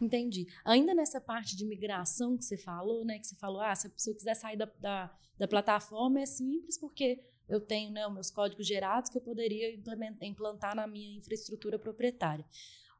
Entendi. 0.00 0.46
Ainda 0.64 0.94
nessa 0.94 1.20
parte 1.20 1.56
de 1.56 1.64
migração 1.64 2.36
que 2.36 2.44
você 2.44 2.56
falou, 2.56 3.04
né? 3.04 3.18
Que 3.18 3.26
você 3.26 3.36
falou, 3.36 3.60
ah, 3.60 3.74
se 3.74 3.86
eu 3.86 4.14
quiser 4.14 4.34
sair 4.34 4.56
da, 4.56 4.68
da, 4.80 5.14
da 5.38 5.46
plataforma 5.46 6.20
é 6.20 6.26
simples 6.26 6.78
porque 6.78 7.22
eu 7.48 7.60
tenho 7.60 7.92
né, 7.92 8.08
meus 8.08 8.30
códigos 8.30 8.66
gerados 8.66 9.10
que 9.10 9.18
eu 9.18 9.22
poderia 9.22 9.74
implantar 10.22 10.74
na 10.74 10.86
minha 10.86 11.18
infraestrutura 11.18 11.78
proprietária. 11.78 12.44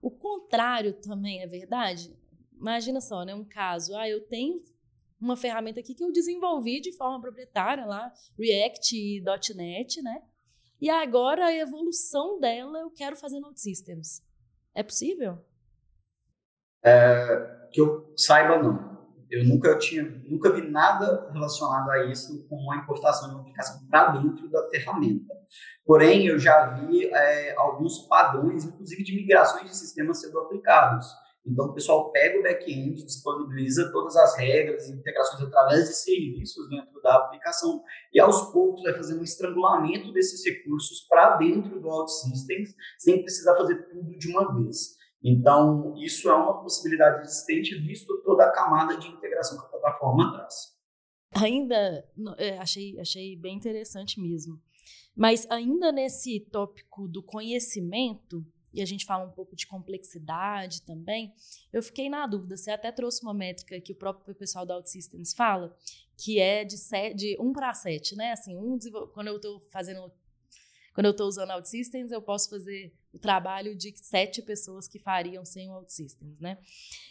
O 0.00 0.10
contrário 0.10 0.92
também 0.92 1.42
é 1.42 1.46
verdade. 1.46 2.14
Imagina 2.62 3.00
só, 3.00 3.24
né, 3.24 3.34
um 3.34 3.44
caso, 3.44 3.92
ah, 3.96 4.08
eu 4.08 4.24
tenho 4.28 4.62
uma 5.20 5.36
ferramenta 5.36 5.80
aqui 5.80 5.96
que 5.96 6.04
eu 6.04 6.12
desenvolvi 6.12 6.80
de 6.80 6.96
forma 6.96 7.20
proprietária 7.20 7.84
lá, 7.84 8.12
React 8.38 8.96
e 8.96 9.20
.NET, 9.56 10.00
né? 10.00 10.22
E 10.80 10.88
agora 10.88 11.46
a 11.46 11.52
evolução 11.52 12.38
dela 12.38 12.78
eu 12.78 12.90
quero 12.90 13.16
fazer 13.16 13.40
no 13.40 13.52
Systems. 13.56 14.22
É 14.72 14.82
possível? 14.84 15.44
É, 16.84 17.68
que 17.72 17.80
eu 17.80 18.12
saiba, 18.16 18.62
não. 18.62 18.92
Eu 19.28 19.44
nunca 19.44 19.76
tinha, 19.78 20.04
nunca 20.28 20.52
vi 20.52 20.62
nada 20.62 21.30
relacionado 21.32 21.90
a 21.90 22.04
isso 22.06 22.46
com 22.48 22.70
a 22.70 22.76
importação 22.76 23.28
de 23.28 23.34
uma 23.34 23.40
aplicação 23.40 23.84
para 23.88 24.12
dentro 24.12 24.48
da 24.48 24.68
ferramenta. 24.70 25.34
Porém, 25.84 26.26
eu 26.28 26.38
já 26.38 26.66
vi 26.74 27.06
é, 27.06 27.56
alguns 27.56 28.06
padrões, 28.06 28.64
inclusive 28.64 29.02
de 29.02 29.16
migrações 29.16 29.68
de 29.68 29.76
sistemas 29.76 30.20
sendo 30.20 30.38
aplicados. 30.38 31.06
Então, 31.44 31.66
o 31.66 31.74
pessoal 31.74 32.12
pega 32.12 32.38
o 32.38 32.42
back-end, 32.42 33.04
disponibiliza 33.04 33.90
todas 33.90 34.14
as 34.16 34.36
regras 34.38 34.88
e 34.88 34.92
integrações 34.92 35.42
através 35.42 35.88
de 35.88 35.94
serviços 35.96 36.68
dentro 36.68 37.00
da 37.02 37.16
aplicação 37.16 37.82
e, 38.12 38.20
aos 38.20 38.52
poucos, 38.52 38.82
vai 38.82 38.94
fazendo 38.94 39.20
um 39.20 39.24
estrangulamento 39.24 40.12
desses 40.12 40.44
recursos 40.44 41.00
para 41.08 41.36
dentro 41.38 41.80
do 41.80 41.88
OutSystems, 41.88 42.74
sem 42.98 43.22
precisar 43.22 43.56
fazer 43.56 43.88
tudo 43.88 44.16
de 44.16 44.28
uma 44.30 44.54
vez. 44.54 44.96
Então, 45.24 45.94
isso 45.96 46.28
é 46.28 46.34
uma 46.34 46.62
possibilidade 46.62 47.22
existente, 47.22 47.76
visto 47.76 48.22
toda 48.24 48.44
a 48.44 48.52
camada 48.52 48.96
de 48.96 49.08
integração 49.08 49.58
que 49.58 49.66
a 49.66 49.68
plataforma 49.68 50.32
traz. 50.32 50.54
Ainda, 51.34 52.04
é, 52.38 52.58
achei, 52.58 52.98
achei 53.00 53.36
bem 53.36 53.56
interessante 53.56 54.20
mesmo. 54.20 54.60
Mas 55.14 55.46
ainda 55.50 55.92
nesse 55.92 56.40
tópico 56.50 57.06
do 57.08 57.22
conhecimento, 57.22 58.44
e 58.72 58.80
a 58.80 58.86
gente 58.86 59.04
fala 59.04 59.24
um 59.24 59.30
pouco 59.30 59.54
de 59.54 59.66
complexidade 59.66 60.82
também, 60.82 61.34
eu 61.72 61.82
fiquei 61.82 62.08
na 62.08 62.26
dúvida. 62.26 62.56
Você 62.56 62.70
até 62.70 62.90
trouxe 62.90 63.22
uma 63.22 63.34
métrica 63.34 63.80
que 63.80 63.92
o 63.92 63.96
próprio 63.96 64.34
pessoal 64.34 64.64
da 64.64 64.76
OutSystems 64.76 65.34
fala, 65.34 65.76
que 66.16 66.40
é 66.40 66.64
de, 66.64 66.78
set, 66.78 67.14
de 67.14 67.36
1 67.38 67.52
para 67.52 67.74
7, 67.74 68.16
né? 68.16 68.32
Assim, 68.32 68.56
um, 68.56 68.78
quando 69.12 69.28
eu 69.28 69.36
estou 69.36 69.60
fazendo. 69.70 70.10
Quando 70.94 71.06
eu 71.06 71.12
estou 71.12 71.26
usando 71.26 71.50
OutSystems, 71.50 72.12
eu 72.12 72.20
posso 72.20 72.50
fazer 72.50 72.94
o 73.14 73.18
trabalho 73.18 73.74
de 73.74 73.94
sete 73.96 74.42
pessoas 74.42 74.86
que 74.86 74.98
fariam 74.98 75.42
sem 75.42 75.70
o 75.70 75.74
OutSystems, 75.74 76.38
né? 76.38 76.58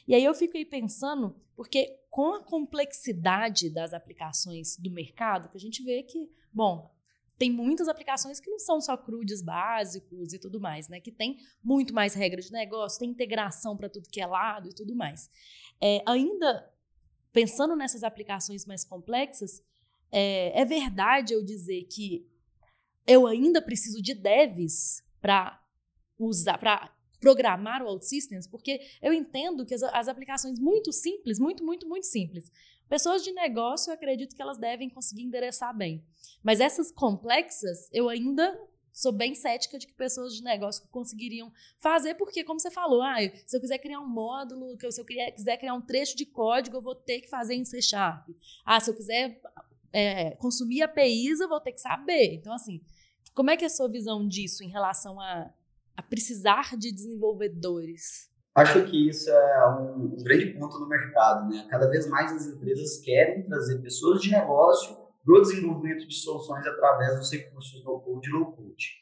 E 0.08 0.14
aí 0.14 0.24
eu 0.24 0.34
aí 0.36 0.66
pensando, 0.66 1.36
porque 1.56 2.00
com 2.10 2.36
a 2.36 2.44
complexidade 2.44 3.70
das 3.70 3.94
aplicações 3.94 4.78
do 4.78 4.92
mercado, 4.92 5.50
que 5.50 5.58
a 5.58 5.60
gente 5.60 5.84
vê 5.84 6.04
que, 6.04 6.30
bom, 6.54 6.92
tem 7.42 7.52
muitas 7.52 7.88
aplicações 7.88 8.40
que 8.40 8.52
não 8.52 8.60
são 8.60 8.80
só 8.80 8.96
crudes 8.96 9.42
básicos 9.42 10.32
e 10.32 10.38
tudo 10.38 10.60
mais, 10.60 10.88
né? 10.88 11.00
Que 11.00 11.12
tem 11.12 11.40
muito 11.64 11.92
mais 11.92 12.14
regras 12.14 12.46
de 12.46 12.52
negócio, 12.52 13.00
tem 13.00 13.10
integração 13.10 13.76
para 13.76 13.90
tudo 13.90 14.08
que 14.12 14.22
é 14.22 14.28
lado 14.28 14.70
e 14.70 14.76
tudo 14.76 14.96
mais. 14.96 15.28
É, 15.82 16.04
ainda 16.06 16.72
pensando 17.34 17.76
nessas 17.76 18.04
aplicações 18.04 18.64
mais 18.68 18.86
complexas, 18.86 19.60
é, 20.12 20.62
é 20.62 20.64
verdade 20.64 21.34
eu 21.34 21.44
dizer 21.44 21.86
que 21.86 22.30
eu 23.08 23.26
ainda 23.26 23.60
preciso 23.60 24.04
de 24.04 24.14
devs 24.14 25.04
para 25.20 25.60
usar, 26.20 26.60
para 26.60 26.96
programar 27.20 27.82
o 27.82 27.88
OutSystems, 27.88 28.46
porque 28.46 28.82
eu 29.02 29.12
entendo 29.14 29.66
que 29.66 29.74
as, 29.74 29.82
as, 29.82 30.08
aplicações 30.08 30.60
muito 30.60 30.92
simples, 30.92 31.40
muito, 31.40 31.66
muito, 31.66 31.90
muito 31.90 32.06
simples, 32.06 32.52
Pessoas 32.92 33.24
de 33.24 33.32
negócio, 33.32 33.90
eu 33.90 33.94
acredito 33.94 34.36
que 34.36 34.42
elas 34.42 34.58
devem 34.58 34.90
conseguir 34.90 35.24
endereçar 35.24 35.74
bem. 35.74 36.04
Mas 36.44 36.60
essas 36.60 36.92
complexas, 36.92 37.90
eu 37.94 38.10
ainda 38.10 38.60
sou 38.92 39.14
bem 39.14 39.34
cética 39.34 39.80
de 39.80 39.88
que 39.88 39.94
pessoas 39.94 40.36
de 40.36 40.44
negócio 40.44 40.86
conseguiriam 40.92 41.54
fazer, 41.80 42.16
porque, 42.16 42.44
como 42.44 42.60
você 42.60 42.70
falou, 42.70 43.02
ah, 43.02 43.16
se 43.46 43.56
eu 43.56 43.62
quiser 43.62 43.78
criar 43.78 44.02
um 44.02 44.10
módulo, 44.10 44.78
se 44.92 45.00
eu 45.00 45.06
quiser 45.06 45.56
criar 45.58 45.74
um 45.74 45.80
trecho 45.80 46.18
de 46.18 46.26
código, 46.26 46.76
eu 46.76 46.82
vou 46.82 46.94
ter 46.94 47.22
que 47.22 47.30
fazer 47.30 47.56
em 47.56 47.64
C 47.64 47.82
Sharp. 47.82 48.28
Ah, 48.66 48.78
se 48.78 48.92
eu 48.92 48.94
quiser 48.94 49.42
é, 49.94 50.32
consumir 50.32 50.82
APIs, 50.82 51.40
eu 51.40 51.48
vou 51.48 51.62
ter 51.62 51.72
que 51.72 51.80
saber. 51.80 52.34
Então, 52.34 52.52
assim, 52.52 52.82
como 53.34 53.52
é 53.52 53.56
que 53.56 53.64
é 53.64 53.68
a 53.68 53.70
sua 53.70 53.88
visão 53.88 54.28
disso 54.28 54.66
em 54.66 54.70
relação 54.70 55.18
a, 55.18 55.50
a 55.96 56.04
precisar 56.04 56.76
de 56.76 56.92
desenvolvedores? 56.92 58.30
Acho 58.54 58.86
que 58.86 59.10
isso 59.10 59.30
é 59.30 59.70
um, 59.70 60.16
um 60.20 60.24
grande 60.24 60.48
ponto 60.48 60.78
no 60.78 60.88
mercado, 60.88 61.50
né? 61.50 61.66
Cada 61.70 61.88
vez 61.88 62.08
mais 62.08 62.32
as 62.34 62.48
empresas 62.48 62.98
querem 62.98 63.44
trazer 63.44 63.82
pessoas 63.82 64.22
de 64.22 64.30
negócio 64.30 64.98
para 65.24 65.36
o 65.36 65.42
desenvolvimento 65.42 66.08
de 66.08 66.16
soluções 66.16 66.66
através 66.68 67.18
dos 67.18 67.32
recursos 67.32 67.84
no 67.84 68.00
code 68.02 68.30
e 68.30 68.34
low 68.34 68.52
code. 68.52 69.02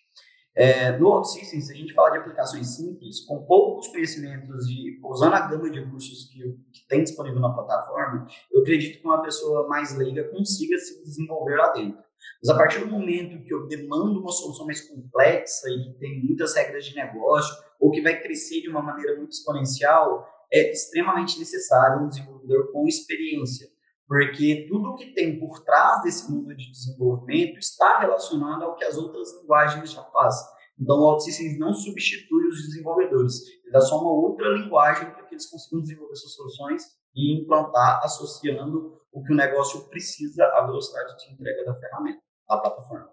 É, 0.55 0.97
no 0.97 1.07
OutSystems, 1.07 1.67
se 1.67 1.73
a 1.73 1.75
gente 1.75 1.93
fala 1.93 2.11
de 2.11 2.17
aplicações 2.17 2.75
simples, 2.75 3.21
com 3.21 3.45
poucos 3.45 3.87
conhecimentos 3.87 4.67
e 4.67 4.99
usando 5.03 5.33
a 5.33 5.47
gama 5.47 5.69
de 5.69 5.79
recursos 5.79 6.29
que, 6.29 6.39
que 6.71 6.87
tem 6.87 7.03
disponível 7.03 7.39
na 7.39 7.53
plataforma, 7.53 8.27
eu 8.51 8.61
acredito 8.61 8.99
que 8.99 9.05
uma 9.05 9.21
pessoa 9.21 9.67
mais 9.67 9.95
leiga 9.97 10.25
consiga 10.29 10.77
se 10.77 11.01
desenvolver 11.03 11.55
lá 11.55 11.71
dentro. 11.71 12.03
Mas 12.41 12.49
a 12.49 12.57
partir 12.57 12.79
do 12.79 12.87
momento 12.87 13.43
que 13.43 13.53
eu 13.53 13.67
demando 13.67 14.19
uma 14.21 14.31
solução 14.31 14.65
mais 14.65 14.81
complexa 14.81 15.69
e 15.69 15.83
que 15.83 15.99
tem 15.99 16.23
muitas 16.23 16.55
regras 16.55 16.85
de 16.85 16.95
negócio, 16.95 17.55
ou 17.79 17.91
que 17.91 18.01
vai 18.01 18.21
crescer 18.21 18.61
de 18.61 18.69
uma 18.69 18.81
maneira 18.81 19.15
muito 19.17 19.31
exponencial, 19.31 20.27
é 20.51 20.71
extremamente 20.71 21.37
necessário 21.37 22.03
um 22.03 22.09
desenvolvedor 22.09 22.71
com 22.71 22.87
experiência, 22.87 23.67
porque 24.07 24.65
tudo 24.67 24.95
que 24.95 25.13
tem 25.13 25.39
por 25.39 25.63
trás 25.63 26.01
desse 26.01 26.31
mundo 26.31 26.55
de 26.55 26.71
desenvolvimento 26.71 27.59
está 27.59 27.99
relacionado 27.99 28.63
ao 28.63 28.75
que 28.75 28.83
as 28.83 28.97
outras 28.97 29.31
linguagens 29.39 29.91
já 29.91 30.03
fazem. 30.03 30.58
Então, 30.79 30.97
o 30.97 31.09
OutSystems 31.09 31.59
não 31.59 31.73
substitui 31.73 32.47
os 32.47 32.63
desenvolvedores, 32.63 33.45
ele 33.63 33.71
dá 33.71 33.81
só 33.81 33.99
uma 33.99 34.11
outra 34.11 34.47
linguagem 34.49 35.11
para 35.11 35.23
que 35.23 35.35
eles 35.35 35.49
consigam 35.49 35.81
desenvolver 35.81 36.15
suas 36.15 36.33
soluções 36.33 36.83
e 37.13 37.41
implantar 37.41 37.99
associando 38.03 38.97
o 39.11 39.23
que 39.23 39.33
o 39.33 39.35
negócio 39.35 39.89
precisa 39.89 40.45
à 40.45 40.65
velocidade 40.65 41.17
de 41.17 41.33
entrega 41.33 41.65
da 41.65 41.75
ferramenta, 41.75 42.21
da 42.47 42.57
plataforma. 42.57 43.09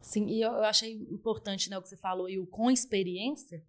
Sim, 0.00 0.26
e 0.26 0.40
eu 0.40 0.52
achei 0.64 0.94
importante 1.10 1.68
né, 1.68 1.78
o 1.78 1.82
que 1.82 1.88
você 1.88 1.96
falou, 1.96 2.28
e 2.28 2.38
o 2.38 2.46
com 2.46 2.70
experiência, 2.70 3.62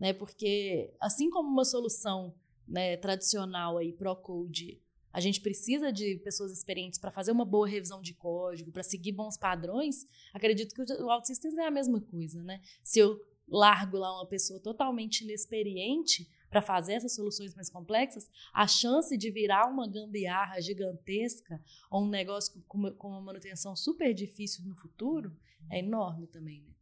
né, 0.00 0.12
porque 0.12 0.94
assim 1.00 1.28
como 1.30 1.48
uma 1.48 1.64
solução 1.64 2.34
né, 2.66 2.96
tradicional 2.96 3.78
aí, 3.78 3.92
Procode, 3.92 4.82
a 5.16 5.20
gente 5.20 5.40
precisa 5.40 5.90
de 5.90 6.16
pessoas 6.16 6.52
experientes 6.52 6.98
para 6.98 7.10
fazer 7.10 7.32
uma 7.32 7.46
boa 7.46 7.66
revisão 7.66 8.02
de 8.02 8.12
código, 8.12 8.70
para 8.70 8.82
seguir 8.82 9.12
bons 9.12 9.38
padrões, 9.38 10.06
acredito 10.34 10.74
que 10.74 10.82
o 10.82 11.08
OutSystems 11.08 11.56
é 11.56 11.66
a 11.66 11.70
mesma 11.70 12.02
coisa, 12.02 12.42
né? 12.42 12.60
Se 12.84 12.98
eu 12.98 13.18
largo 13.48 13.96
lá 13.96 14.14
uma 14.14 14.26
pessoa 14.26 14.60
totalmente 14.60 15.24
inexperiente 15.24 16.28
para 16.50 16.60
fazer 16.60 16.92
essas 16.92 17.14
soluções 17.14 17.54
mais 17.54 17.70
complexas, 17.70 18.30
a 18.52 18.66
chance 18.66 19.16
de 19.16 19.30
virar 19.30 19.66
uma 19.70 19.88
gambiarra 19.88 20.60
gigantesca 20.60 21.64
ou 21.90 22.04
um 22.04 22.10
negócio 22.10 22.62
com 22.68 22.76
uma, 22.76 23.20
manutenção 23.22 23.74
super 23.74 24.12
difícil 24.12 24.66
no 24.66 24.76
futuro 24.76 25.34
é 25.70 25.78
enorme 25.78 26.26
também, 26.26 26.60
né? 26.60 26.75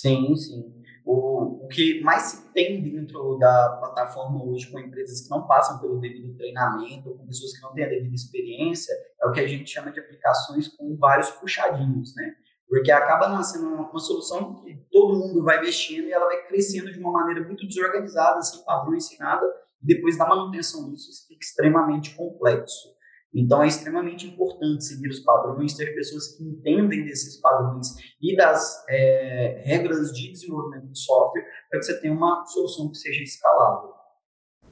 Sim, 0.00 0.36
sim. 0.36 0.62
O, 1.04 1.64
o 1.64 1.68
que 1.68 2.00
mais 2.02 2.22
se 2.22 2.52
tem 2.52 2.80
dentro 2.80 3.36
da 3.36 3.78
plataforma 3.80 4.44
hoje 4.44 4.70
com 4.70 4.78
empresas 4.78 5.22
que 5.22 5.30
não 5.30 5.44
passam 5.44 5.80
pelo 5.80 5.98
devido 5.98 6.36
treinamento, 6.36 7.16
com 7.16 7.26
pessoas 7.26 7.56
que 7.56 7.62
não 7.62 7.72
têm 7.74 7.84
a 7.84 7.88
devida 7.88 8.14
experiência, 8.14 8.94
é 9.20 9.26
o 9.26 9.32
que 9.32 9.40
a 9.40 9.46
gente 9.46 9.68
chama 9.68 9.90
de 9.90 9.98
aplicações 9.98 10.68
com 10.68 10.96
vários 10.96 11.30
puxadinhos, 11.30 12.14
né? 12.14 12.32
Porque 12.68 12.92
acaba 12.92 13.28
nascendo 13.28 13.66
uma, 13.66 13.90
uma 13.90 13.98
solução 13.98 14.62
que 14.62 14.76
todo 14.92 15.18
mundo 15.18 15.42
vai 15.42 15.60
mexendo 15.60 16.04
e 16.04 16.12
ela 16.12 16.26
vai 16.26 16.46
crescendo 16.46 16.92
de 16.92 17.00
uma 17.00 17.10
maneira 17.10 17.44
muito 17.44 17.66
desorganizada, 17.66 18.40
sem 18.42 18.64
padrões, 18.64 19.08
sem 19.08 19.18
nada, 19.18 19.44
e 19.82 19.86
depois 19.86 20.16
da 20.16 20.28
manutenção 20.28 20.88
disso, 20.90 21.10
isso 21.10 21.26
fica 21.26 21.40
extremamente 21.42 22.14
complexo. 22.14 22.97
Então, 23.34 23.62
é 23.62 23.68
extremamente 23.68 24.26
importante 24.26 24.84
seguir 24.84 25.08
os 25.08 25.20
padrões, 25.20 25.74
ter 25.74 25.94
pessoas 25.94 26.36
que 26.36 26.42
entendem 26.42 27.04
desses 27.04 27.38
padrões 27.40 27.88
e 28.20 28.34
das 28.34 28.84
é, 28.88 29.62
regras 29.64 30.12
de 30.12 30.32
desenvolvimento 30.32 30.90
de 30.90 30.98
software 30.98 31.44
para 31.68 31.78
que 31.78 31.84
você 31.84 32.00
tenha 32.00 32.14
uma 32.14 32.44
solução 32.46 32.90
que 32.90 32.96
seja 32.96 33.22
escalável. 33.22 33.92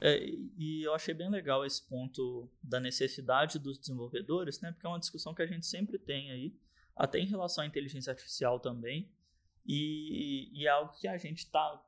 É, 0.01 0.19
e 0.57 0.85
eu 0.85 0.93
achei 0.93 1.13
bem 1.13 1.29
legal 1.29 1.65
esse 1.65 1.87
ponto 1.87 2.49
da 2.61 2.79
necessidade 2.79 3.59
dos 3.59 3.79
desenvolvedores, 3.79 4.59
né? 4.61 4.71
Porque 4.71 4.85
é 4.85 4.89
uma 4.89 4.99
discussão 4.99 5.33
que 5.33 5.41
a 5.41 5.47
gente 5.47 5.65
sempre 5.65 5.97
tem 5.97 6.31
aí, 6.31 6.55
até 6.95 7.19
em 7.19 7.27
relação 7.27 7.63
à 7.63 7.67
inteligência 7.67 8.11
artificial 8.11 8.59
também, 8.59 9.11
e, 9.65 10.49
e 10.53 10.65
é 10.65 10.69
algo 10.69 10.93
que 10.99 11.07
a 11.07 11.17
gente 11.17 11.39
está 11.39 11.83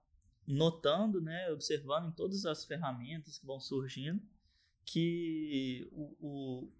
notando, 0.47 1.21
né? 1.21 1.51
Observando 1.51 2.09
em 2.09 2.11
todas 2.11 2.45
as 2.45 2.65
ferramentas 2.65 3.39
que 3.39 3.45
vão 3.45 3.59
surgindo 3.59 4.21
que 4.91 5.87
o, 5.91 6.15
o, 6.19 6.71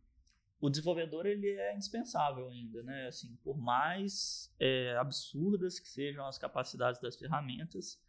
o, 0.60 0.69
desenvolvedor 0.69 1.28
ele 1.28 1.48
é 1.48 1.76
indispensável 1.76 2.50
ainda, 2.50 2.82
né? 2.82 3.08
Assim, 3.08 3.36
por 3.43 3.56
mais 3.58 4.52
é, 4.60 4.95
absurdas 4.98 5.80
que 5.80 5.88
sejam 5.88 6.26
as 6.26 6.38
capacidades 6.38 7.00
das 7.00 7.15
ferramentas, 7.15 8.02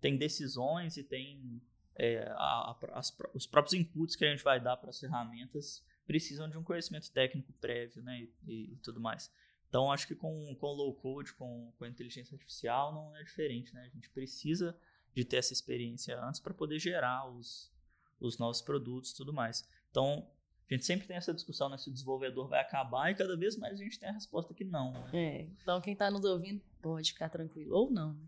tem 0.00 0.18
decisões 0.18 0.98
e 0.98 1.02
tem 1.02 1.62
é, 1.96 2.28
a, 2.32 2.76
as, 2.92 3.16
os 3.32 3.46
próprios 3.46 3.72
inputs 3.72 4.16
que 4.16 4.24
a 4.26 4.30
gente 4.30 4.44
vai 4.44 4.60
dar 4.60 4.76
para 4.76 4.90
as 4.90 5.00
ferramentas 5.00 5.82
precisam 6.06 6.48
de 6.48 6.58
um 6.58 6.62
conhecimento 6.62 7.10
técnico 7.10 7.52
prévio, 7.54 8.02
né? 8.02 8.28
E, 8.46 8.74
e 8.74 8.76
tudo 8.82 9.00
mais. 9.00 9.32
Então, 9.66 9.90
acho 9.90 10.06
que 10.06 10.14
com, 10.14 10.54
com 10.56 10.66
low 10.66 10.94
code, 10.94 11.32
com, 11.34 11.72
com 11.78 11.86
inteligência 11.86 12.34
artificial, 12.34 12.92
não 12.92 13.16
é 13.16 13.22
diferente, 13.22 13.74
né? 13.74 13.84
A 13.86 13.88
gente 13.88 14.10
precisa 14.10 14.78
de 15.14 15.24
ter 15.24 15.38
essa 15.38 15.54
experiência 15.54 16.18
antes 16.22 16.38
para 16.38 16.54
poder 16.54 16.78
gerar 16.78 17.28
os, 17.30 17.72
os 18.20 18.38
novos 18.38 18.60
produtos 18.60 19.10
e 19.10 19.16
tudo 19.16 19.32
mais. 19.32 19.68
Então, 19.90 20.26
a 20.70 20.74
gente 20.74 20.84
sempre 20.84 21.06
tem 21.06 21.16
essa 21.16 21.32
discussão 21.32 21.68
né, 21.68 21.78
se 21.78 21.88
o 21.88 21.92
desenvolvedor 21.92 22.48
vai 22.48 22.60
acabar 22.60 23.10
e 23.10 23.14
cada 23.14 23.36
vez 23.36 23.56
mais 23.56 23.80
a 23.80 23.82
gente 23.82 23.98
tem 23.98 24.08
a 24.08 24.12
resposta 24.12 24.52
que 24.52 24.64
não. 24.64 24.92
Né? 24.92 25.10
É, 25.14 25.40
então 25.62 25.80
quem 25.80 25.94
está 25.94 26.10
nos 26.10 26.24
ouvindo 26.24 26.60
pode 26.82 27.12
ficar 27.12 27.30
tranquilo 27.30 27.74
ou 27.74 27.90
não. 27.90 28.18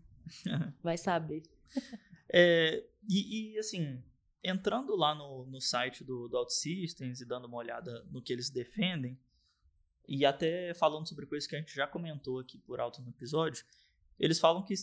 Né? 0.45 0.73
vai 0.81 0.97
saber. 0.97 1.43
É, 2.27 2.83
e, 3.07 3.53
e, 3.53 3.59
assim, 3.59 4.01
entrando 4.43 4.95
lá 4.95 5.13
no, 5.13 5.45
no 5.45 5.61
site 5.61 6.03
do, 6.03 6.27
do 6.27 6.37
OutSystems 6.37 7.21
e 7.21 7.25
dando 7.25 7.45
uma 7.45 7.57
olhada 7.57 8.03
no 8.09 8.21
que 8.21 8.33
eles 8.33 8.49
defendem, 8.49 9.19
e 10.07 10.25
até 10.25 10.73
falando 10.73 11.07
sobre 11.07 11.25
coisas 11.25 11.47
que 11.47 11.55
a 11.55 11.59
gente 11.59 11.75
já 11.75 11.87
comentou 11.87 12.39
aqui 12.39 12.57
por 12.57 12.79
alto 12.79 13.01
no 13.01 13.09
episódio, 13.09 13.63
eles 14.19 14.39
falam 14.39 14.63
que 14.63 14.73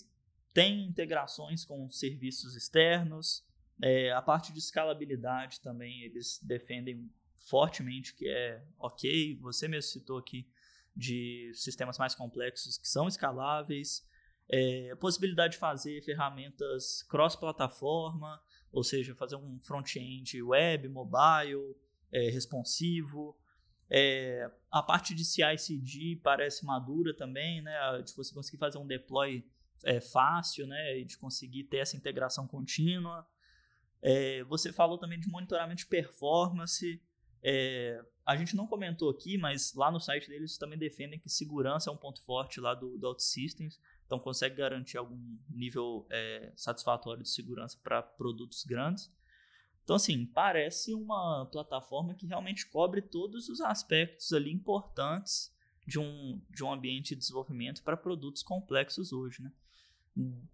tem 0.54 0.86
integrações 0.86 1.64
com 1.64 1.88
serviços 1.90 2.54
externos, 2.54 3.44
é, 3.82 4.12
a 4.12 4.22
parte 4.22 4.52
de 4.52 4.58
escalabilidade 4.58 5.60
também 5.60 6.02
eles 6.02 6.40
defendem 6.42 7.10
fortemente 7.36 8.14
que 8.14 8.28
é 8.28 8.62
ok. 8.78 9.38
Você 9.40 9.68
mesmo 9.68 9.90
citou 9.90 10.18
aqui 10.18 10.48
de 10.94 11.52
sistemas 11.54 11.98
mais 11.98 12.14
complexos 12.14 12.76
que 12.76 12.88
são 12.88 13.06
escaláveis, 13.06 14.06
é, 14.50 14.94
possibilidade 14.96 15.52
de 15.52 15.58
fazer 15.58 16.02
ferramentas 16.02 17.02
cross-plataforma, 17.04 18.42
ou 18.72 18.82
seja, 18.82 19.14
fazer 19.14 19.36
um 19.36 19.58
front-end 19.60 20.42
web, 20.42 20.88
mobile, 20.88 21.76
é, 22.12 22.30
responsivo. 22.30 23.36
É, 23.90 24.50
a 24.70 24.82
parte 24.82 25.14
de 25.14 25.24
CI/CD 25.24 26.20
parece 26.22 26.64
madura 26.64 27.14
também, 27.14 27.62
né? 27.62 28.02
De 28.02 28.12
você 28.14 28.34
conseguir 28.34 28.58
fazer 28.58 28.78
um 28.78 28.86
deploy 28.86 29.46
é, 29.84 30.00
fácil, 30.00 30.66
né? 30.66 30.98
E 30.98 31.04
de 31.04 31.16
conseguir 31.16 31.64
ter 31.64 31.78
essa 31.78 31.96
integração 31.96 32.46
contínua. 32.46 33.26
É, 34.00 34.44
você 34.44 34.72
falou 34.72 34.98
também 34.98 35.18
de 35.18 35.28
monitoramento 35.28 35.80
de 35.80 35.86
performance. 35.86 37.02
É, 37.42 38.02
a 38.24 38.36
gente 38.36 38.54
não 38.54 38.66
comentou 38.66 39.10
aqui, 39.10 39.38
mas 39.38 39.74
lá 39.74 39.90
no 39.90 40.00
site 40.00 40.28
deles 40.28 40.58
também 40.58 40.78
defendem 40.78 41.18
que 41.18 41.28
segurança 41.28 41.90
é 41.90 41.92
um 41.92 41.96
ponto 41.96 42.22
forte 42.22 42.60
lá 42.60 42.74
do, 42.74 42.98
do 42.98 43.06
OutSystems. 43.06 43.80
Então 44.06 44.18
consegue 44.18 44.56
garantir 44.56 44.98
algum 44.98 45.38
nível 45.48 46.06
é, 46.10 46.52
satisfatório 46.56 47.22
de 47.22 47.28
segurança 47.28 47.78
para 47.82 48.02
produtos 48.02 48.64
grandes. 48.64 49.12
Então, 49.88 49.96
assim, 49.96 50.26
parece 50.26 50.92
uma 50.92 51.46
plataforma 51.46 52.14
que 52.14 52.26
realmente 52.26 52.66
cobre 52.66 53.00
todos 53.00 53.48
os 53.48 53.58
aspectos 53.62 54.34
ali 54.34 54.52
importantes 54.52 55.50
de 55.86 55.98
um, 55.98 56.42
de 56.50 56.62
um 56.62 56.70
ambiente 56.70 57.14
de 57.14 57.16
desenvolvimento 57.16 57.82
para 57.82 57.96
produtos 57.96 58.42
complexos 58.42 59.14
hoje, 59.14 59.42
né? 59.42 59.50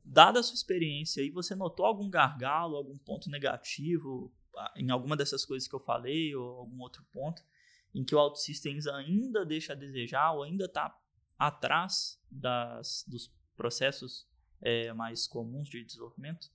Dada 0.04 0.40
a 0.40 0.42
sua 0.42 0.54
experiência 0.54 1.22
aí, 1.22 1.30
você 1.30 1.54
notou 1.54 1.86
algum 1.86 2.08
gargalo, 2.10 2.76
algum 2.76 2.96
ponto 2.98 3.30
negativo 3.30 4.32
em 4.76 4.90
alguma 4.90 5.16
dessas 5.16 5.44
coisas 5.44 5.68
que 5.68 5.74
eu 5.74 5.80
falei 5.80 6.34
ou 6.34 6.58
algum 6.58 6.80
outro 6.80 7.04
ponto 7.12 7.42
em 7.94 8.04
que 8.04 8.14
o 8.14 8.18
OutSystems 8.18 8.86
ainda 8.86 9.44
deixa 9.44 9.72
a 9.72 9.76
desejar 9.76 10.32
ou 10.32 10.42
ainda 10.42 10.64
está 10.64 10.96
atrás 11.38 12.20
das, 12.30 13.04
dos 13.06 13.32
processos 13.56 14.26
é, 14.60 14.92
mais 14.92 15.26
comuns 15.26 15.68
de 15.68 15.84
desenvolvimento? 15.84 16.48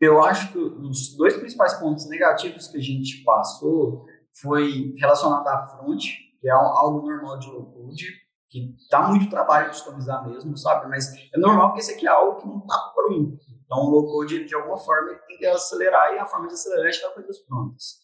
Eu 0.00 0.22
acho 0.22 0.52
que 0.52 0.58
os 0.58 1.16
dois 1.16 1.36
principais 1.36 1.74
pontos 1.74 2.08
negativos 2.08 2.68
que 2.68 2.78
a 2.78 2.82
gente 2.82 3.24
passou 3.24 4.06
foi 4.32 4.94
relacionado 4.96 5.46
à 5.48 5.66
front, 5.66 6.00
que 6.40 6.48
é 6.48 6.52
algo 6.52 7.08
normal 7.08 7.38
de 7.38 7.48
low 7.48 7.66
code, 7.72 8.06
que 8.48 8.74
dá 8.90 9.06
muito 9.08 9.28
trabalho 9.28 9.68
customizar 9.68 10.26
mesmo, 10.26 10.56
sabe? 10.56 10.88
Mas 10.88 11.12
é 11.14 11.38
normal 11.38 11.68
porque 11.68 11.80
esse 11.80 11.92
aqui 11.92 12.06
é 12.06 12.10
algo 12.10 12.40
que 12.40 12.46
não 12.46 12.58
está 12.58 12.78
pronto. 12.94 13.38
Então, 13.64 13.78
o 13.80 13.90
low-code, 13.90 14.46
de 14.46 14.54
alguma 14.54 14.78
forma, 14.78 15.14
tem 15.26 15.36
que 15.36 15.46
acelerar 15.46 16.14
e 16.14 16.18
a 16.18 16.26
forma 16.26 16.48
de 16.48 16.54
acelerar 16.54 16.86
é 16.86 16.90
deixar 16.90 17.10
coisas 17.10 17.38
prontas. 17.40 17.98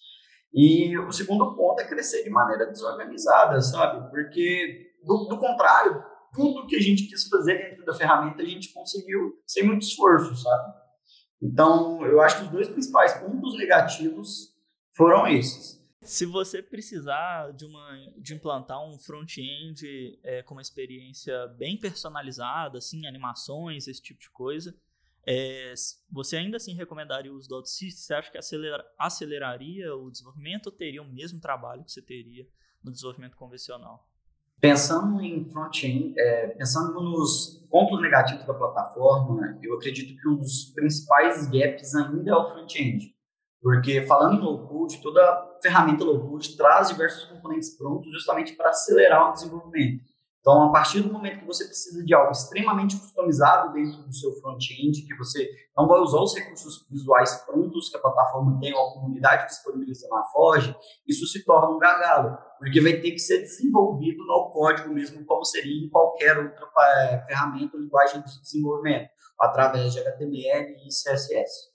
E 0.53 0.97
o 0.99 1.11
segundo 1.11 1.57
ponto 1.57 1.81
é 1.81 1.89
crescer 1.89 2.23
de 2.23 2.31
maneira 2.31 2.67
desorganizada, 2.67 3.61
sabe? 3.61 4.11
Porque, 4.11 4.93
do, 5.03 5.25
do 5.25 5.39
contrário, 5.39 6.05
tudo 6.35 6.67
que 6.67 6.77
a 6.77 6.81
gente 6.81 7.07
quis 7.07 7.27
fazer 7.29 7.71
dentro 7.71 7.85
da 7.87 7.95
ferramenta, 7.95 8.43
a 8.43 8.47
gente 8.47 8.73
conseguiu 8.73 9.43
sem 9.47 9.65
muito 9.65 9.83
esforço, 9.83 10.37
sabe? 10.37 10.75
Então, 11.43 12.05
eu 12.05 12.21
acho 12.21 12.39
que 12.39 12.45
os 12.45 12.51
dois 12.51 12.69
principais 12.69 13.15
pontos 13.15 13.57
negativos 13.57 14.55
foram 14.95 15.27
esses. 15.27 15.84
Se 16.05 16.27
você 16.27 16.63
precisar 16.63 17.51
de, 17.53 17.65
uma, 17.65 18.13
de 18.19 18.35
implantar 18.35 18.79
um 18.87 18.99
front-end 18.99 20.19
é, 20.23 20.43
com 20.43 20.55
uma 20.55 20.61
experiência 20.61 21.47
bem 21.57 21.79
personalizada, 21.79 22.77
assim, 22.77 23.07
animações, 23.07 23.89
esse 23.89 24.03
tipo 24.03 24.21
de 24.21 24.31
coisa, 24.31 24.77
é, 25.27 25.73
você 26.13 26.37
ainda 26.37 26.59
assim 26.59 26.75
recomendaria 26.75 27.33
o 27.33 27.37
uso? 27.37 27.49
Você 27.49 28.13
acha 28.13 28.31
que 28.31 28.37
acelera, 28.37 28.85
aceleraria 28.99 29.97
o 29.97 30.11
desenvolvimento 30.11 30.67
ou 30.67 30.73
teria 30.73 31.03
o 31.03 31.09
mesmo 31.09 31.41
trabalho 31.41 31.83
que 31.83 31.93
você 31.93 32.03
teria 32.03 32.47
no 32.83 32.93
desenvolvimento 32.93 33.37
convencional? 33.37 34.07
Pensando 34.61 35.21
em 35.23 35.49
front-end, 35.49 36.15
é, 36.19 36.49
pensando 36.49 37.01
nos 37.01 37.67
pontos 37.71 38.01
negativos 38.01 38.45
da 38.45 38.55
plataforma, 38.55 39.59
eu 39.63 39.75
acredito 39.75 40.21
que 40.21 40.29
um 40.29 40.37
dos 40.37 40.67
principais 40.75 41.49
gaps 41.49 41.95
ainda 41.95 42.31
é 42.31 42.35
o 42.35 42.51
front-end. 42.51 43.14
Porque 43.65 44.03
falando 44.03 44.37
em 44.37 44.45
low 44.45 44.69
code, 44.69 45.01
toda 45.01 45.59
ferramenta 45.63 46.05
low 46.05 46.29
code 46.29 46.55
traz 46.55 46.89
diversos 46.89 47.25
componentes 47.25 47.75
prontos 47.79 48.13
justamente 48.13 48.53
para 48.53 48.69
acelerar 48.69 49.31
o 49.31 49.33
desenvolvimento. 49.33 50.05
Então, 50.39 50.65
a 50.65 50.71
partir 50.71 51.01
do 51.01 51.11
momento 51.11 51.39
que 51.39 51.47
você 51.47 51.65
precisa 51.65 52.05
de 52.05 52.15
algo 52.15 52.31
extremamente 52.31 52.95
customizado 52.99 53.73
dentro 53.73 54.03
do 54.03 54.15
seu 54.15 54.31
front-end, 54.35 55.07
que 55.07 55.17
você 55.17 55.49
não 55.75 55.89
vai 55.89 55.99
usar 56.01 56.19
os 56.19 56.35
recursos 56.35 56.87
visuais 56.91 57.43
prontos 57.47 57.89
que 57.89 57.97
a 57.97 58.01
plataforma 58.01 58.61
tem 58.61 58.75
ou 58.75 58.87
a 58.87 58.93
comunidade 58.93 59.47
disponibiliza 59.47 60.07
na 60.11 60.23
Forge, 60.25 60.77
isso 61.09 61.27
se 61.27 61.43
torna 61.47 61.75
um 61.75 61.79
gargalo, 61.79 62.37
porque 62.59 62.83
vai 62.83 63.01
ter 63.01 63.13
que 63.13 63.19
ser 63.19 63.39
desenvolvido 63.39 64.23
no 64.27 64.51
código 64.51 64.93
mesmo, 64.93 65.25
como 65.25 65.43
seria 65.43 65.87
em 65.87 65.89
qualquer 65.89 66.37
outra 66.37 66.69
é, 66.79 67.25
ferramenta 67.27 67.79
ou 67.79 67.83
linguagem 67.83 68.21
de 68.21 68.43
desenvolvimento, 68.43 69.09
através 69.41 69.95
de 69.95 70.01
HTML 70.01 70.75
e 70.85 70.89
CSS. 70.89 71.74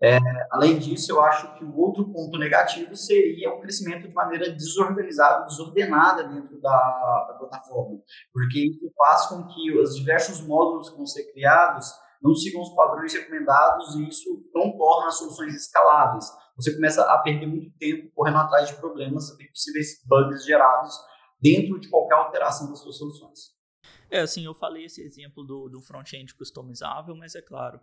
É, 0.00 0.16
além 0.52 0.78
disso, 0.78 1.10
eu 1.10 1.20
acho 1.20 1.56
que 1.56 1.64
o 1.64 1.76
outro 1.76 2.08
ponto 2.12 2.38
negativo 2.38 2.94
seria 2.96 3.52
o 3.52 3.60
crescimento 3.60 4.06
de 4.06 4.14
maneira 4.14 4.50
desorganizada, 4.52 5.46
desordenada 5.46 6.22
dentro 6.22 6.60
da, 6.60 7.26
da, 7.28 7.34
plataforma, 7.34 7.98
porque 8.32 8.68
isso 8.68 8.92
faz 8.96 9.26
com 9.26 9.46
que 9.48 9.76
os 9.76 9.96
diversos 9.96 10.40
módulos 10.46 10.90
que 10.90 10.96
vão 10.96 11.06
ser 11.06 11.24
criados 11.32 11.92
não 12.22 12.32
sigam 12.32 12.62
os 12.62 12.74
padrões 12.74 13.12
recomendados 13.12 13.96
e 13.96 14.08
isso 14.08 14.48
não 14.54 14.76
torna 14.76 15.10
soluções 15.10 15.54
escaláveis. 15.54 16.26
Você 16.56 16.74
começa 16.74 17.02
a 17.02 17.18
perder 17.18 17.46
muito 17.46 17.70
tempo 17.78 18.10
correndo 18.14 18.38
atrás 18.38 18.68
de 18.68 18.76
problemas 18.76 19.30
e 19.40 19.48
possíveis 19.48 20.00
bugs 20.06 20.44
gerados 20.44 20.94
dentro 21.40 21.78
de 21.80 21.88
qualquer 21.88 22.16
alteração 22.16 22.68
das 22.68 22.80
suas 22.80 22.98
soluções. 22.98 23.56
É, 24.10 24.20
assim, 24.20 24.44
eu 24.44 24.54
falei 24.54 24.84
esse 24.84 25.02
exemplo 25.02 25.44
do, 25.44 25.68
do 25.68 25.82
front-end 25.82 26.34
customizável, 26.34 27.14
mas 27.14 27.34
é 27.34 27.42
claro, 27.42 27.80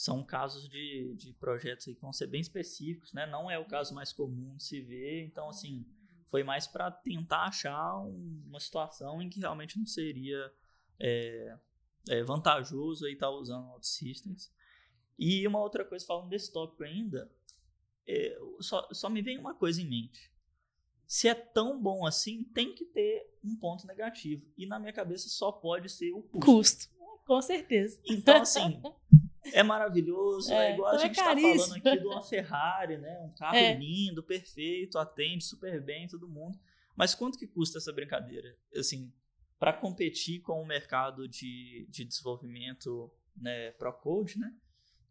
são 0.00 0.24
casos 0.24 0.66
de, 0.66 1.14
de 1.14 1.34
projetos 1.34 1.84
que 1.84 2.00
vão 2.00 2.10
ser 2.10 2.26
bem 2.26 2.40
específicos, 2.40 3.12
né? 3.12 3.26
Não 3.26 3.50
é 3.50 3.58
o 3.58 3.66
caso 3.66 3.94
mais 3.94 4.14
comum 4.14 4.56
de 4.56 4.64
se 4.64 4.80
ver, 4.80 5.26
então 5.26 5.50
assim 5.50 5.86
foi 6.30 6.42
mais 6.42 6.66
para 6.66 6.90
tentar 6.90 7.48
achar 7.48 7.98
um, 7.98 8.42
uma 8.46 8.58
situação 8.58 9.20
em 9.20 9.28
que 9.28 9.40
realmente 9.40 9.78
não 9.78 9.84
seria 9.84 10.50
é, 10.98 11.58
é 12.08 12.22
vantajoso 12.22 13.04
aí 13.04 13.12
estar 13.12 13.26
tá 13.26 13.32
usando 13.32 13.68
OutSystems. 13.72 14.50
E 15.18 15.46
uma 15.46 15.60
outra 15.60 15.84
coisa 15.84 16.06
falando 16.06 16.30
desse 16.30 16.50
tópico 16.50 16.82
ainda, 16.82 17.30
é, 18.08 18.38
só, 18.60 18.88
só 18.94 19.10
me 19.10 19.20
vem 19.20 19.36
uma 19.36 19.54
coisa 19.54 19.82
em 19.82 19.86
mente. 19.86 20.32
Se 21.06 21.28
é 21.28 21.34
tão 21.34 21.78
bom 21.78 22.06
assim, 22.06 22.44
tem 22.54 22.74
que 22.74 22.86
ter 22.86 23.38
um 23.44 23.54
ponto 23.54 23.86
negativo. 23.86 24.50
E 24.56 24.64
na 24.64 24.78
minha 24.78 24.94
cabeça 24.94 25.28
só 25.28 25.52
pode 25.52 25.90
ser 25.90 26.10
o 26.12 26.22
custo. 26.22 26.46
Custo, 26.46 26.88
com 27.26 27.42
certeza. 27.42 28.00
Então, 28.06 28.40
assim, 28.40 28.80
é 29.52 29.62
maravilhoso, 29.62 30.52
é, 30.52 30.70
é 30.70 30.74
igual 30.74 30.90
a 30.90 30.94
então 30.94 31.04
é 31.04 31.08
gente 31.08 31.18
está 31.18 31.34
falando 31.34 31.76
aqui 31.76 31.98
de 31.98 32.06
uma 32.06 32.22
Ferrari, 32.22 32.98
né? 32.98 33.20
Um 33.20 33.34
carro 33.34 33.56
é. 33.56 33.74
lindo, 33.74 34.22
perfeito, 34.22 34.98
atende 34.98 35.44
super 35.44 35.82
bem 35.82 36.06
todo 36.06 36.28
mundo. 36.28 36.58
Mas 36.96 37.14
quanto 37.14 37.38
que 37.38 37.46
custa 37.46 37.78
essa 37.78 37.92
brincadeira? 37.92 38.54
Assim, 38.76 39.12
para 39.58 39.72
competir 39.72 40.40
com 40.40 40.60
o 40.60 40.66
mercado 40.66 41.28
de, 41.28 41.86
de 41.90 42.04
desenvolvimento 42.04 43.10
né, 43.36 43.70
Pro 43.72 43.92
Code, 43.92 44.38
né? 44.38 44.52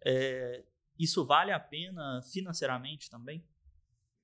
É, 0.06 0.64
isso 0.98 1.26
vale 1.26 1.52
a 1.52 1.60
pena 1.60 2.22
financeiramente 2.32 3.10
também? 3.10 3.44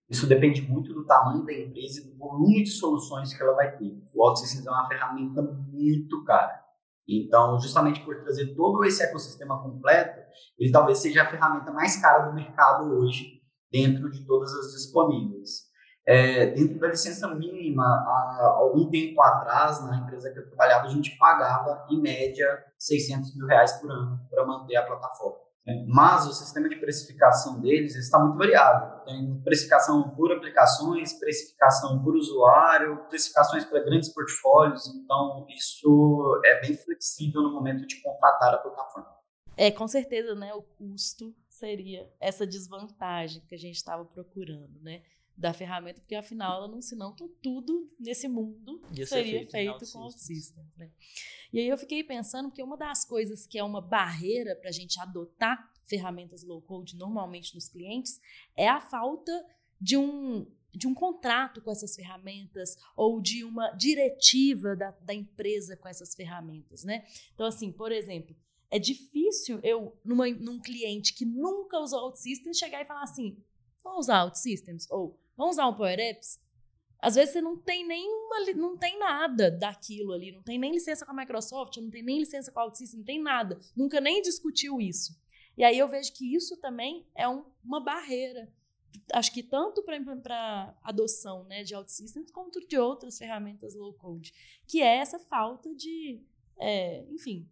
Isso 0.10 0.28
depende 0.28 0.62
muito 0.62 0.94
do 0.94 1.06
tamanho 1.06 1.44
da 1.44 1.54
empresa 1.54 2.02
e 2.02 2.04
do 2.04 2.18
volume 2.18 2.64
de 2.64 2.70
soluções 2.70 3.34
que 3.34 3.42
ela 3.42 3.56
vai 3.56 3.76
ter. 3.76 4.04
O 4.14 4.24
OutSystems 4.24 4.68
é 4.68 4.70
uma 4.70 4.88
ferramenta 4.88 5.42
muito 5.42 6.24
cara. 6.24 6.65
Então, 7.08 7.60
justamente 7.60 8.00
por 8.02 8.22
trazer 8.22 8.56
todo 8.56 8.84
esse 8.84 9.04
ecossistema 9.04 9.62
completo, 9.62 10.20
ele 10.58 10.72
talvez 10.72 11.00
seja 11.00 11.24
a 11.24 11.30
ferramenta 11.30 11.72
mais 11.72 12.02
cara 12.02 12.28
do 12.28 12.34
mercado 12.34 12.98
hoje, 12.98 13.42
dentro 13.72 14.10
de 14.10 14.26
todas 14.26 14.52
as 14.54 14.72
disponíveis. 14.72 15.66
É, 16.08 16.48
dentro 16.52 16.80
da 16.80 16.88
licença 16.88 17.28
mínima, 17.34 17.84
há 17.84 18.54
algum 18.58 18.90
tempo 18.90 19.20
atrás, 19.22 19.84
na 19.84 19.98
empresa 19.98 20.32
que 20.32 20.40
eu 20.40 20.48
trabalhava, 20.48 20.86
a 20.86 20.90
gente 20.90 21.18
pagava, 21.18 21.86
em 21.90 22.00
média, 22.00 22.48
600 22.78 23.36
mil 23.36 23.48
reais 23.48 23.74
por 23.74 23.92
ano 23.92 24.20
para 24.30 24.46
manter 24.46 24.76
a 24.76 24.86
plataforma. 24.86 25.45
Mas 25.88 26.28
o 26.28 26.34
sistema 26.34 26.70
de 26.70 26.76
precificação 26.76 27.60
deles 27.60 27.96
está 27.96 28.20
muito 28.20 28.38
variável. 28.38 29.00
Tem 29.04 29.42
precificação 29.42 30.12
por 30.12 30.32
aplicações, 30.32 31.14
precificação 31.14 32.04
por 32.04 32.16
usuário, 32.16 33.04
precificações 33.10 33.66
para 33.66 33.84
grandes 33.84 34.14
portfólios. 34.14 34.86
Então, 34.88 35.46
isso 35.50 36.42
é 36.46 36.62
bem 36.62 36.78
flexível 36.78 37.42
no 37.42 37.52
momento 37.52 37.88
de 37.88 38.00
contratar 38.02 38.54
a 38.54 38.58
plataforma. 38.60 39.16
É, 39.58 39.72
com 39.72 39.88
certeza, 39.88 40.36
né? 40.36 40.54
O 40.54 40.62
custo 40.62 41.34
seria 41.50 42.12
essa 42.20 42.46
desvantagem 42.46 43.42
que 43.48 43.56
a 43.56 43.58
gente 43.58 43.78
estava 43.78 44.06
procurando, 44.06 44.80
né? 44.82 45.02
Da 45.38 45.54
ferramenta, 45.54 46.00
porque 46.00 46.16
afinal, 46.16 46.60
ela 46.60 46.68
não, 46.70 46.82
senão 46.82 47.14
tudo 47.42 47.92
nesse 48.00 48.26
mundo 48.26 48.82
Ia 48.96 49.06
seria 49.06 49.40
feito, 49.40 49.52
feito 49.52 49.92
com 49.92 50.10
system, 50.10 50.66
né? 50.78 50.90
E 51.52 51.60
aí 51.60 51.68
eu 51.68 51.78
fiquei 51.78 52.04
pensando 52.04 52.50
que 52.50 52.64
uma 52.64 52.78
das 52.78 53.04
coisas 53.04 53.46
que 53.46 53.58
é 53.58 53.64
uma 53.64 53.82
barreira 53.82 54.56
para 54.56 54.70
a 54.70 54.72
gente 54.72 55.00
adotar 55.00 55.74
ferramentas 55.84 56.44
low 56.44 56.62
code 56.62 56.96
normalmente 56.96 57.54
nos 57.54 57.68
clientes 57.68 58.20
é 58.56 58.68
a 58.68 58.80
falta 58.80 59.32
de 59.80 59.98
um 59.98 60.48
de 60.76 60.88
um 60.88 60.94
contrato 60.94 61.62
com 61.62 61.72
essas 61.72 61.96
ferramentas 61.96 62.78
ou 62.98 63.22
de 63.22 63.46
uma 63.46 63.72
diretiva 63.72 64.76
da, 64.76 64.92
da 64.92 65.14
empresa 65.14 65.78
com 65.78 65.88
essas 65.88 66.14
ferramentas, 66.14 66.84
né? 66.84 67.06
Então, 67.34 67.46
assim, 67.46 67.72
por 67.72 67.92
exemplo, 67.94 68.36
é 68.70 68.78
difícil 68.78 69.60
eu, 69.64 69.98
numa, 70.04 70.28
num 70.30 70.60
cliente 70.60 71.14
que 71.14 71.24
nunca 71.24 71.80
usou 71.80 72.00
OutSystems, 72.08 72.58
chegar 72.58 72.82
e 72.82 72.86
falar 72.86 73.04
assim, 73.04 73.42
vamos 73.82 74.00
usar 74.00 74.24
OutSystems? 74.24 74.90
Ou 74.92 75.18
vamos 75.38 75.56
usar 75.56 75.68
um 75.68 75.76
Power 75.76 76.00
Apps? 76.00 76.44
Às 77.00 77.16
vezes 77.16 77.34
você 77.34 77.42
não 77.42 77.56
tem 77.58 77.86
nenhuma, 77.86 78.40
não 78.56 78.78
tem 78.78 78.98
nada 78.98 79.52
daquilo 79.52 80.14
ali, 80.14 80.32
não 80.32 80.42
tem 80.42 80.58
nem 80.58 80.72
licença 80.72 81.06
com 81.06 81.12
a 81.12 81.16
Microsoft, 81.16 81.78
não 81.78 81.90
tem 81.90 82.02
nem 82.02 82.20
licença 82.20 82.52
com 82.52 82.60
a 82.60 82.66
OutSystem, 82.66 83.00
não 83.00 83.06
tem 83.06 83.22
nada. 83.22 83.60
Nunca 83.76 84.02
nem 84.02 84.22
discutiu 84.22 84.82
isso. 84.82 85.16
E 85.58 85.64
aí 85.64 85.78
eu 85.78 85.88
vejo 85.88 86.12
que 86.14 86.36
isso 86.36 86.58
também 86.58 87.06
é 87.16 87.30
um, 87.30 87.46
uma 87.64 87.80
barreira. 87.80 88.52
Acho 89.14 89.32
que 89.32 89.44
tanto 89.44 89.84
para 89.84 90.76
adoção 90.82 91.44
né, 91.44 91.64
de 91.64 91.76
OutSystems 91.76 92.32
quanto 92.32 92.66
de 92.68 92.78
outras 92.78 93.18
ferramentas 93.18 93.76
low 93.76 93.94
code, 93.94 94.34
que 94.68 94.82
é 94.82 94.98
essa 94.98 95.20
falta 95.20 95.76
de, 95.76 96.24
é, 96.58 97.06
enfim, 97.12 97.48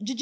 de 0.00 0.14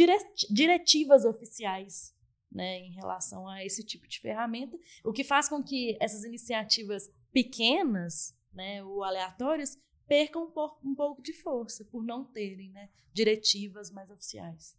diretivas 0.49 1.25
oficiais 1.25 2.16
né, 2.57 2.79
em 2.79 2.93
relação 2.93 3.47
a 3.47 3.65
esse 3.65 3.85
tipo 3.85 4.09
de 4.09 4.19
ferramenta, 4.19 4.77
o 5.05 5.13
que 5.13 5.23
faz 5.23 5.49
com 5.49 5.63
que 5.63 5.97
essas 6.01 6.25
iniciativas 6.25 7.09
pequenas 7.33 8.35
né, 8.57 8.83
ou 8.83 9.05
aleatórias, 9.05 9.79
percam 10.09 10.45
um 10.45 10.51
pouco, 10.51 10.81
um 10.89 10.95
pouco 10.95 11.23
de 11.23 11.33
força 11.35 11.85
por 11.85 12.03
não 12.03 12.25
terem 12.25 12.71
né, 12.71 12.89
diretivas 13.13 13.91
mais 13.91 14.11
oficiais. 14.11 14.75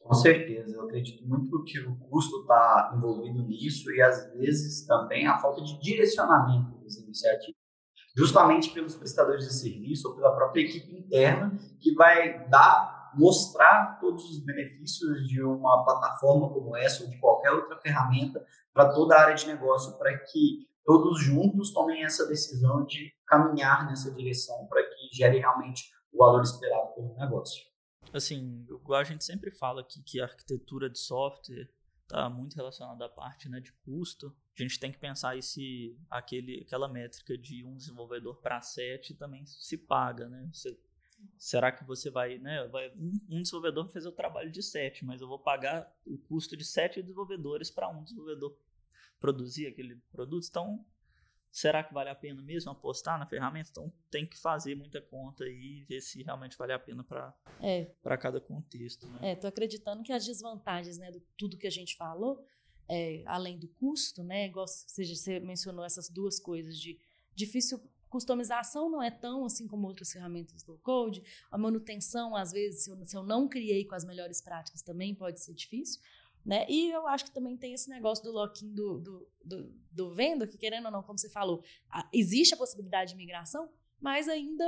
Com 0.00 0.14
certeza, 0.14 0.74
eu 0.74 0.82
acredito 0.82 1.26
muito 1.28 1.62
que 1.64 1.78
o 1.80 1.94
custo 1.96 2.40
está 2.40 2.94
envolvido 2.96 3.42
nisso 3.42 3.90
e 3.92 4.00
às 4.00 4.32
vezes 4.32 4.86
também 4.86 5.26
a 5.26 5.38
falta 5.38 5.62
de 5.62 5.78
direcionamento 5.78 6.78
das 6.82 6.96
iniciativas, 6.96 7.60
justamente 8.16 8.72
pelos 8.72 8.94
prestadores 8.94 9.46
de 9.46 9.52
serviço 9.52 10.08
ou 10.08 10.16
pela 10.16 10.34
própria 10.34 10.62
equipe 10.62 10.96
interna 10.96 11.52
que 11.78 11.92
vai 11.94 12.48
dar, 12.48 12.99
mostrar 13.14 13.98
todos 14.00 14.24
os 14.30 14.44
benefícios 14.44 15.26
de 15.28 15.42
uma 15.42 15.84
plataforma 15.84 16.48
como 16.48 16.76
essa 16.76 17.04
ou 17.04 17.10
de 17.10 17.18
qualquer 17.18 17.52
outra 17.52 17.78
ferramenta 17.78 18.44
para 18.72 18.92
toda 18.92 19.14
a 19.14 19.20
área 19.20 19.34
de 19.34 19.46
negócio, 19.46 19.96
para 19.98 20.16
que 20.18 20.68
todos 20.84 21.22
juntos 21.22 21.72
tomem 21.72 22.04
essa 22.04 22.26
decisão 22.26 22.84
de 22.84 23.12
caminhar 23.26 23.86
nessa 23.86 24.12
direção 24.12 24.66
para 24.66 24.82
que 24.82 25.16
gere 25.16 25.38
realmente 25.38 25.92
o 26.12 26.18
valor 26.18 26.42
esperado 26.42 26.94
pelo 26.94 27.14
negócio. 27.14 27.64
Assim, 28.12 28.66
igual 28.68 29.00
a 29.00 29.04
gente 29.04 29.24
sempre 29.24 29.50
fala 29.52 29.82
aqui 29.82 30.02
que 30.02 30.20
a 30.20 30.24
arquitetura 30.24 30.90
de 30.90 30.98
software 30.98 31.68
está 32.02 32.28
muito 32.28 32.56
relacionada 32.56 33.04
à 33.04 33.08
parte 33.08 33.48
né, 33.48 33.60
de 33.60 33.72
custo. 33.84 34.34
A 34.58 34.62
gente 34.62 34.80
tem 34.80 34.90
que 34.90 34.98
pensar 34.98 35.30
aí 35.30 35.42
se 35.42 35.96
aquele, 36.10 36.64
aquela 36.66 36.88
métrica 36.88 37.38
de 37.38 37.64
um 37.64 37.76
desenvolvedor 37.76 38.40
para 38.40 38.60
sete 38.60 39.14
também 39.14 39.46
se 39.46 39.78
paga, 39.78 40.28
né? 40.28 40.50
Você, 40.52 40.76
será 41.38 41.72
que 41.72 41.84
você 41.84 42.10
vai, 42.10 42.38
né? 42.38 42.66
Vai, 42.68 42.92
um, 42.96 43.40
desenvolvedor 43.42 43.88
fez 43.88 44.06
o 44.06 44.12
trabalho 44.12 44.50
de 44.50 44.62
sete, 44.62 45.04
mas 45.04 45.20
eu 45.20 45.28
vou 45.28 45.38
pagar 45.38 45.92
o 46.04 46.18
custo 46.18 46.56
de 46.56 46.64
sete 46.64 47.00
desenvolvedores 47.00 47.70
para 47.70 47.88
um 47.88 48.02
desenvolvedor 48.02 48.56
produzir 49.18 49.66
aquele 49.66 49.96
produto. 50.10 50.46
Então, 50.48 50.84
será 51.50 51.82
que 51.82 51.92
vale 51.92 52.10
a 52.10 52.14
pena 52.14 52.42
mesmo 52.42 52.70
apostar 52.70 53.18
na 53.18 53.26
ferramenta? 53.26 53.70
Então, 53.70 53.92
tem 54.10 54.26
que 54.26 54.38
fazer 54.38 54.74
muita 54.74 55.00
conta 55.00 55.44
e 55.46 55.84
ver 55.84 56.00
se 56.00 56.22
realmente 56.22 56.56
vale 56.56 56.72
a 56.72 56.78
pena 56.78 57.02
para 57.04 57.34
é. 57.60 57.90
cada 58.18 58.40
contexto. 58.40 59.06
Né? 59.08 59.32
É, 59.32 59.34
tô 59.34 59.46
acreditando 59.46 60.02
que 60.02 60.12
as 60.12 60.24
desvantagens, 60.24 60.98
né, 60.98 61.10
do 61.10 61.20
tudo 61.36 61.56
que 61.56 61.66
a 61.66 61.70
gente 61.70 61.96
falou, 61.96 62.44
é, 62.88 63.22
além 63.26 63.58
do 63.58 63.68
custo, 63.68 64.22
né, 64.22 64.46
igual 64.46 64.66
seja, 64.66 65.14
você 65.14 65.38
mencionou 65.38 65.84
essas 65.84 66.08
duas 66.08 66.40
coisas 66.40 66.76
de 66.78 66.98
difícil 67.34 67.80
customização 68.10 68.90
não 68.90 69.02
é 69.02 69.10
tão 69.10 69.44
assim 69.44 69.66
como 69.66 69.86
outras 69.86 70.12
ferramentas 70.12 70.62
do 70.62 70.76
code. 70.78 71.22
A 71.50 71.56
manutenção, 71.56 72.36
às 72.36 72.52
vezes, 72.52 72.84
se 72.84 72.90
eu, 72.90 73.06
se 73.06 73.16
eu 73.16 73.22
não 73.22 73.48
criei 73.48 73.84
com 73.84 73.94
as 73.94 74.04
melhores 74.04 74.42
práticas, 74.42 74.82
também 74.82 75.14
pode 75.14 75.40
ser 75.40 75.54
difícil. 75.54 76.02
Né? 76.44 76.66
E 76.68 76.90
eu 76.90 77.06
acho 77.06 77.26
que 77.26 77.30
também 77.30 77.56
tem 77.56 77.72
esse 77.72 77.88
negócio 77.88 78.24
do 78.24 78.32
lock-in 78.32 78.74
do, 78.74 78.98
do, 78.98 79.28
do, 79.44 79.74
do 79.92 80.14
vendo, 80.14 80.46
que 80.46 80.58
querendo 80.58 80.86
ou 80.86 80.90
não, 80.90 81.02
como 81.02 81.18
você 81.18 81.28
falou, 81.28 81.62
existe 82.12 82.54
a 82.54 82.56
possibilidade 82.56 83.12
de 83.12 83.16
migração, 83.16 83.70
mas 84.00 84.28
ainda 84.28 84.64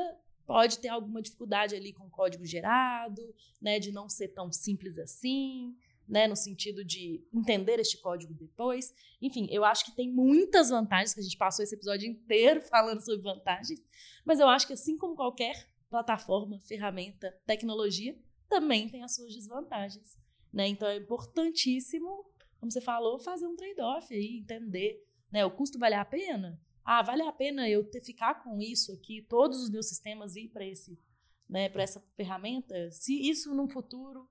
pode 0.47 0.79
ter 0.79 0.89
alguma 0.89 1.23
dificuldade 1.23 1.75
ali 1.75 1.93
com 1.93 2.07
o 2.07 2.11
código 2.11 2.45
gerado, 2.45 3.23
né, 3.61 3.79
de 3.79 3.91
não 3.91 4.09
ser 4.09 4.29
tão 4.29 4.53
simples 4.53 4.99
assim, 4.99 5.75
né, 6.09 6.27
no 6.27 6.37
sentido 6.37 6.85
de 6.85 7.27
entender 7.33 7.79
este 7.79 7.99
código 7.99 8.35
depois. 8.35 8.95
Enfim, 9.21 9.49
eu 9.51 9.65
acho 9.65 9.85
que 9.85 9.95
tem 9.95 10.13
muitas 10.13 10.71
vantagens, 10.71 11.15
que 11.15 11.21
a 11.21 11.23
gente 11.23 11.37
passou 11.37 11.63
esse 11.63 11.75
episódio 11.75 12.09
inteiro 12.09 12.61
falando 12.69 13.01
sobre 13.01 13.23
vantagens, 13.23 13.83
mas 14.25 14.41
eu 14.41 14.49
acho 14.49 14.67
que 14.67 14.73
assim 14.73 14.97
como 14.97 15.15
qualquer 15.15 15.69
plataforma, 15.89 16.59
ferramenta, 16.61 17.31
tecnologia, 17.47 18.19
também 18.49 18.89
tem 18.89 19.03
as 19.03 19.15
suas 19.15 19.35
desvantagens, 19.35 20.19
né? 20.53 20.67
Então 20.69 20.89
é 20.89 20.97
importantíssimo, 20.97 22.25
como 22.59 22.71
você 22.71 22.81
falou, 22.81 23.19
fazer 23.19 23.47
um 23.47 23.57
trade-off 23.57 24.13
aí, 24.13 24.39
entender, 24.39 25.03
né, 25.31 25.45
o 25.45 25.51
custo 25.51 25.79
vale 25.79 25.95
a 25.95 26.05
pena? 26.05 26.61
Ah, 26.85 27.03
vale 27.03 27.23
a 27.23 27.33
pena 27.33 27.69
eu 27.69 27.85
ter 27.85 28.03
ficar 28.03 28.43
com 28.43 28.61
isso 28.61 28.93
aqui, 28.93 29.23
todos 29.23 29.63
os 29.63 29.71
meus 29.71 29.89
sistemas 29.89 30.37
ir 30.37 30.49
para 30.49 30.67
esse, 30.67 30.99
né, 31.49 31.69
para 31.69 31.83
essa 31.83 32.01
ferramenta? 32.17 32.91
Se 32.91 33.29
isso 33.29 33.55
no 33.55 33.69
futuro 33.69 34.29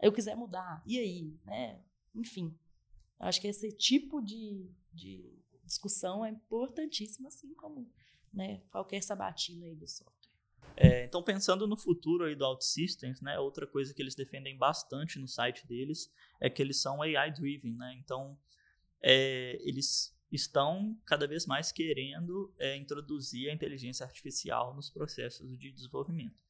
eu 0.00 0.12
quiser 0.12 0.36
mudar, 0.36 0.82
e 0.86 0.98
aí, 0.98 1.38
né? 1.44 1.80
Enfim, 2.14 2.56
acho 3.18 3.40
que 3.40 3.48
esse 3.48 3.72
tipo 3.72 4.20
de, 4.20 4.70
de 4.92 5.38
discussão 5.64 6.24
é 6.24 6.30
importantíssimo, 6.30 7.28
assim 7.28 7.52
como 7.54 7.90
né, 8.32 8.60
qualquer 8.70 9.02
sabatina 9.02 9.66
aí 9.66 9.74
do 9.74 9.86
software. 9.86 10.14
É, 10.76 11.04
então, 11.04 11.22
pensando 11.22 11.66
no 11.66 11.76
futuro 11.76 12.24
aí 12.24 12.34
do 12.34 12.44
OutSystems, 12.44 13.20
né, 13.20 13.38
outra 13.38 13.66
coisa 13.66 13.94
que 13.94 14.02
eles 14.02 14.14
defendem 14.14 14.58
bastante 14.58 15.18
no 15.18 15.28
site 15.28 15.66
deles 15.66 16.12
é 16.40 16.50
que 16.50 16.60
eles 16.60 16.80
são 16.80 17.00
AI-driven, 17.00 17.74
né? 17.74 17.94
Então, 18.02 18.36
é, 19.00 19.56
eles 19.62 20.12
estão 20.32 20.98
cada 21.06 21.28
vez 21.28 21.46
mais 21.46 21.70
querendo 21.70 22.52
é, 22.58 22.76
introduzir 22.76 23.50
a 23.50 23.54
inteligência 23.54 24.04
artificial 24.04 24.74
nos 24.74 24.90
processos 24.90 25.56
de 25.58 25.70
desenvolvimento. 25.70 26.42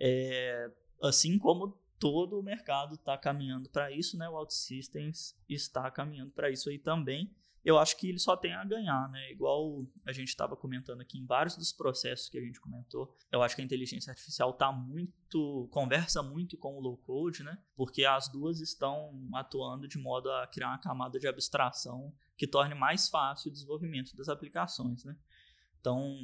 É, 0.00 0.70
assim 1.00 1.38
como 1.38 1.78
todo 2.04 2.38
o 2.38 2.42
mercado 2.42 2.96
está 2.96 3.16
caminhando 3.16 3.70
para 3.70 3.90
isso, 3.90 4.18
né? 4.18 4.28
O 4.28 4.34
OutSystems 4.34 5.34
está 5.48 5.90
caminhando 5.90 6.32
para 6.32 6.50
isso 6.50 6.68
aí 6.68 6.78
também. 6.78 7.34
Eu 7.64 7.78
acho 7.78 7.96
que 7.96 8.10
ele 8.10 8.18
só 8.18 8.36
tem 8.36 8.52
a 8.52 8.62
ganhar, 8.62 9.08
né? 9.08 9.32
Igual 9.32 9.86
a 10.04 10.12
gente 10.12 10.28
estava 10.28 10.54
comentando 10.54 11.00
aqui 11.00 11.16
em 11.16 11.24
vários 11.24 11.56
dos 11.56 11.72
processos 11.72 12.28
que 12.28 12.36
a 12.36 12.42
gente 12.42 12.60
comentou. 12.60 13.16
Eu 13.32 13.42
acho 13.42 13.56
que 13.56 13.62
a 13.62 13.64
inteligência 13.64 14.10
artificial 14.10 14.52
tá 14.52 14.70
muito 14.70 15.66
conversa 15.70 16.22
muito 16.22 16.58
com 16.58 16.76
o 16.76 16.80
low 16.80 16.98
code, 16.98 17.42
né? 17.42 17.56
Porque 17.74 18.04
as 18.04 18.28
duas 18.28 18.60
estão 18.60 19.26
atuando 19.32 19.88
de 19.88 19.96
modo 19.96 20.30
a 20.30 20.46
criar 20.46 20.68
uma 20.68 20.78
camada 20.78 21.18
de 21.18 21.26
abstração 21.26 22.12
que 22.36 22.46
torne 22.46 22.74
mais 22.74 23.08
fácil 23.08 23.48
o 23.48 23.52
desenvolvimento 23.54 24.14
das 24.14 24.28
aplicações, 24.28 25.04
né? 25.06 25.16
Então, 25.80 26.14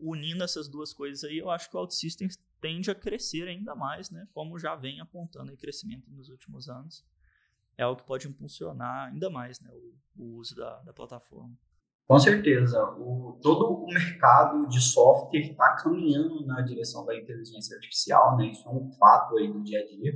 unindo 0.00 0.42
essas 0.42 0.68
duas 0.68 0.92
coisas 0.92 1.22
aí, 1.22 1.38
eu 1.38 1.48
acho 1.48 1.70
que 1.70 1.76
o 1.76 1.80
OutSystems 1.80 2.36
tende 2.60 2.90
a 2.90 2.94
crescer 2.94 3.48
ainda 3.48 3.74
mais, 3.74 4.10
né? 4.10 4.26
Como 4.32 4.58
já 4.58 4.74
vem 4.74 5.00
apontando 5.00 5.52
em 5.52 5.56
crescimento 5.56 6.10
nos 6.10 6.28
últimos 6.28 6.68
anos. 6.68 7.04
É 7.76 7.84
algo 7.84 8.00
que 8.00 8.06
pode 8.06 8.26
impulsionar 8.26 9.08
ainda 9.08 9.30
mais 9.30 9.60
né, 9.60 9.70
o, 9.72 10.22
o 10.22 10.36
uso 10.38 10.56
da, 10.56 10.82
da, 10.82 10.92
plataforma. 10.92 11.56
Com 12.08 12.18
certeza. 12.18 12.82
O, 12.98 13.38
todo 13.40 13.72
o 13.72 13.86
mercado 13.86 14.66
de 14.66 14.80
software 14.80 15.40
está 15.40 15.76
caminhando 15.76 16.44
na 16.44 16.60
direção 16.62 17.04
da 17.04 17.16
inteligência 17.16 17.76
artificial, 17.76 18.36
né? 18.36 18.46
Isso 18.46 18.68
é 18.68 18.72
um 18.72 18.90
fato 18.90 19.36
aí 19.38 19.52
do 19.52 19.62
dia 19.62 19.78
a 19.78 19.86
dia. 19.86 20.12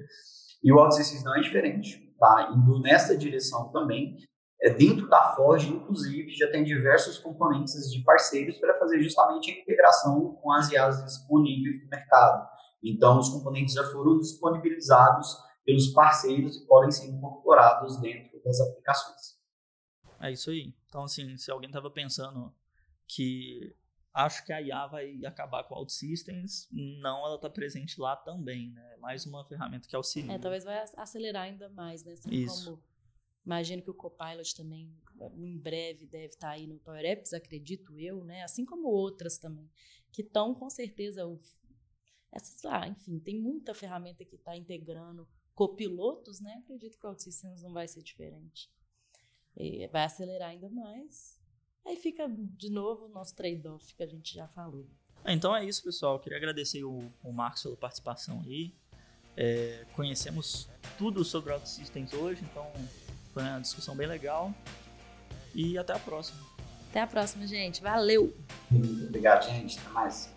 E 0.63 0.73
o 0.73 0.79
OutSystems 0.79 1.25
não 1.25 1.37
é 1.37 1.41
diferente. 1.41 2.13
Tá 2.19 2.53
indo 2.53 2.81
nessa 2.81 3.17
direção 3.17 3.71
também. 3.71 4.17
É, 4.63 4.71
dentro 4.71 5.09
da 5.09 5.35
Forge, 5.35 5.69
inclusive, 5.69 6.31
já 6.37 6.49
tem 6.49 6.63
diversos 6.63 7.19
componentes 7.19 7.91
de 7.91 8.01
parceiros 8.05 8.59
para 8.59 8.79
fazer 8.79 9.03
justamente 9.03 9.51
a 9.51 9.61
integração 9.61 10.37
com 10.37 10.53
as 10.53 10.71
IAs 10.71 11.05
disponíveis 11.05 11.83
no 11.83 11.89
mercado. 11.91 12.49
Então, 12.81 13.19
os 13.19 13.29
componentes 13.29 13.75
já 13.75 13.83
foram 13.91 14.21
disponibilizados 14.21 15.37
pelos 15.65 15.89
parceiros 15.89 16.57
e 16.57 16.67
podem 16.67 16.93
ser 16.93 17.09
incorporados 17.09 18.01
dentro 18.01 18.41
das 18.45 18.61
aplicações. 18.61 19.37
É 20.21 20.31
isso 20.31 20.51
aí. 20.51 20.73
Então, 20.87 21.03
assim, 21.03 21.37
se 21.37 21.51
alguém 21.51 21.69
estava 21.69 21.91
pensando 21.91 22.55
que 23.09 23.75
acho 24.15 24.45
que 24.45 24.53
a 24.53 24.63
IA 24.63 24.87
vai 24.87 25.25
acabar 25.25 25.65
com 25.65 25.75
o 25.75 25.79
OutSystems, 25.79 26.69
não, 26.71 27.27
ela 27.27 27.35
está 27.35 27.51
presente 27.51 28.01
lá 28.01 28.15
também, 28.15 28.71
né? 28.71 28.97
Mais 29.01 29.27
uma 29.27 29.45
ferramenta 29.45 29.89
que 29.89 29.97
auxilia. 29.97 30.35
É, 30.35 30.39
talvez 30.39 30.63
vai 30.63 30.85
acelerar 30.97 31.45
ainda 31.45 31.69
mais, 31.71 32.05
né? 32.05 32.13
Assim 32.13 32.31
Isso. 32.31 32.77
Como 32.77 32.92
Imagino 33.45 33.83
que 33.83 33.91
o 33.91 33.95
Copilot 33.95 34.55
também, 34.55 34.95
em 35.37 35.59
breve, 35.59 36.07
deve 36.07 36.27
estar 36.27 36.51
aí 36.51 36.67
no 36.67 36.79
Power 36.79 37.05
Apps, 37.05 37.33
acredito 37.33 37.99
eu, 37.99 38.25
né? 38.25 38.43
Assim 38.43 38.65
como 38.65 38.89
outras 38.89 39.39
também, 39.39 39.69
que 40.13 40.23
estão 40.23 40.55
com 40.55 40.71
certeza. 40.71 41.23
Essas, 42.33 42.65
ah, 42.65 42.87
enfim, 42.87 43.19
tem 43.19 43.41
muita 43.41 43.75
ferramenta 43.75 44.25
que 44.25 44.37
está 44.37 44.57
integrando 44.57 45.29
copilotos, 45.55 46.41
né? 46.41 46.55
Acredito 46.63 46.99
que 46.99 47.07
o 47.07 47.11
OutSystems 47.11 47.63
não 47.63 47.73
vai 47.73 47.89
ser 47.89 48.03
diferente. 48.03 48.71
E 49.57 49.87
vai 49.89 50.05
acelerar 50.05 50.51
ainda 50.51 50.71
mais. 50.71 51.39
Aí 51.85 51.97
fica, 51.97 52.29
de 52.29 52.71
novo, 52.71 53.07
o 53.07 53.09
nosso 53.09 53.35
trade-off 53.35 53.95
que 53.95 54.03
a 54.03 54.07
gente 54.07 54.33
já 54.33 54.47
falou. 54.49 54.89
Então 55.27 55.55
é 55.55 55.65
isso, 55.65 55.83
pessoal. 55.83 56.19
queria 56.19 56.39
agradecer 56.39 56.85
o, 56.85 57.13
o 57.23 57.33
Marcos 57.33 57.63
pela 57.63 57.77
participação 57.77 58.41
aí. 58.43 58.75
É, 59.37 59.87
conhecemos 59.95 60.69
tudo 60.99 61.25
sobre 61.25 61.53
OutSystems 61.53 62.13
hoje, 62.13 62.45
então 62.45 62.71
foi 63.33 63.43
uma 63.43 63.61
discussão 63.61 63.97
bem 63.97 64.07
legal. 64.07 64.53
E 65.55 65.77
até 65.77 65.93
a 65.93 65.99
próxima. 65.99 66.41
Até 66.91 67.01
a 67.01 67.07
próxima, 67.07 67.47
gente. 67.47 67.83
Valeu! 67.83 68.35
Obrigado, 68.71 69.45
gente. 69.47 69.79
Até 69.79 69.89
mais. 69.91 70.31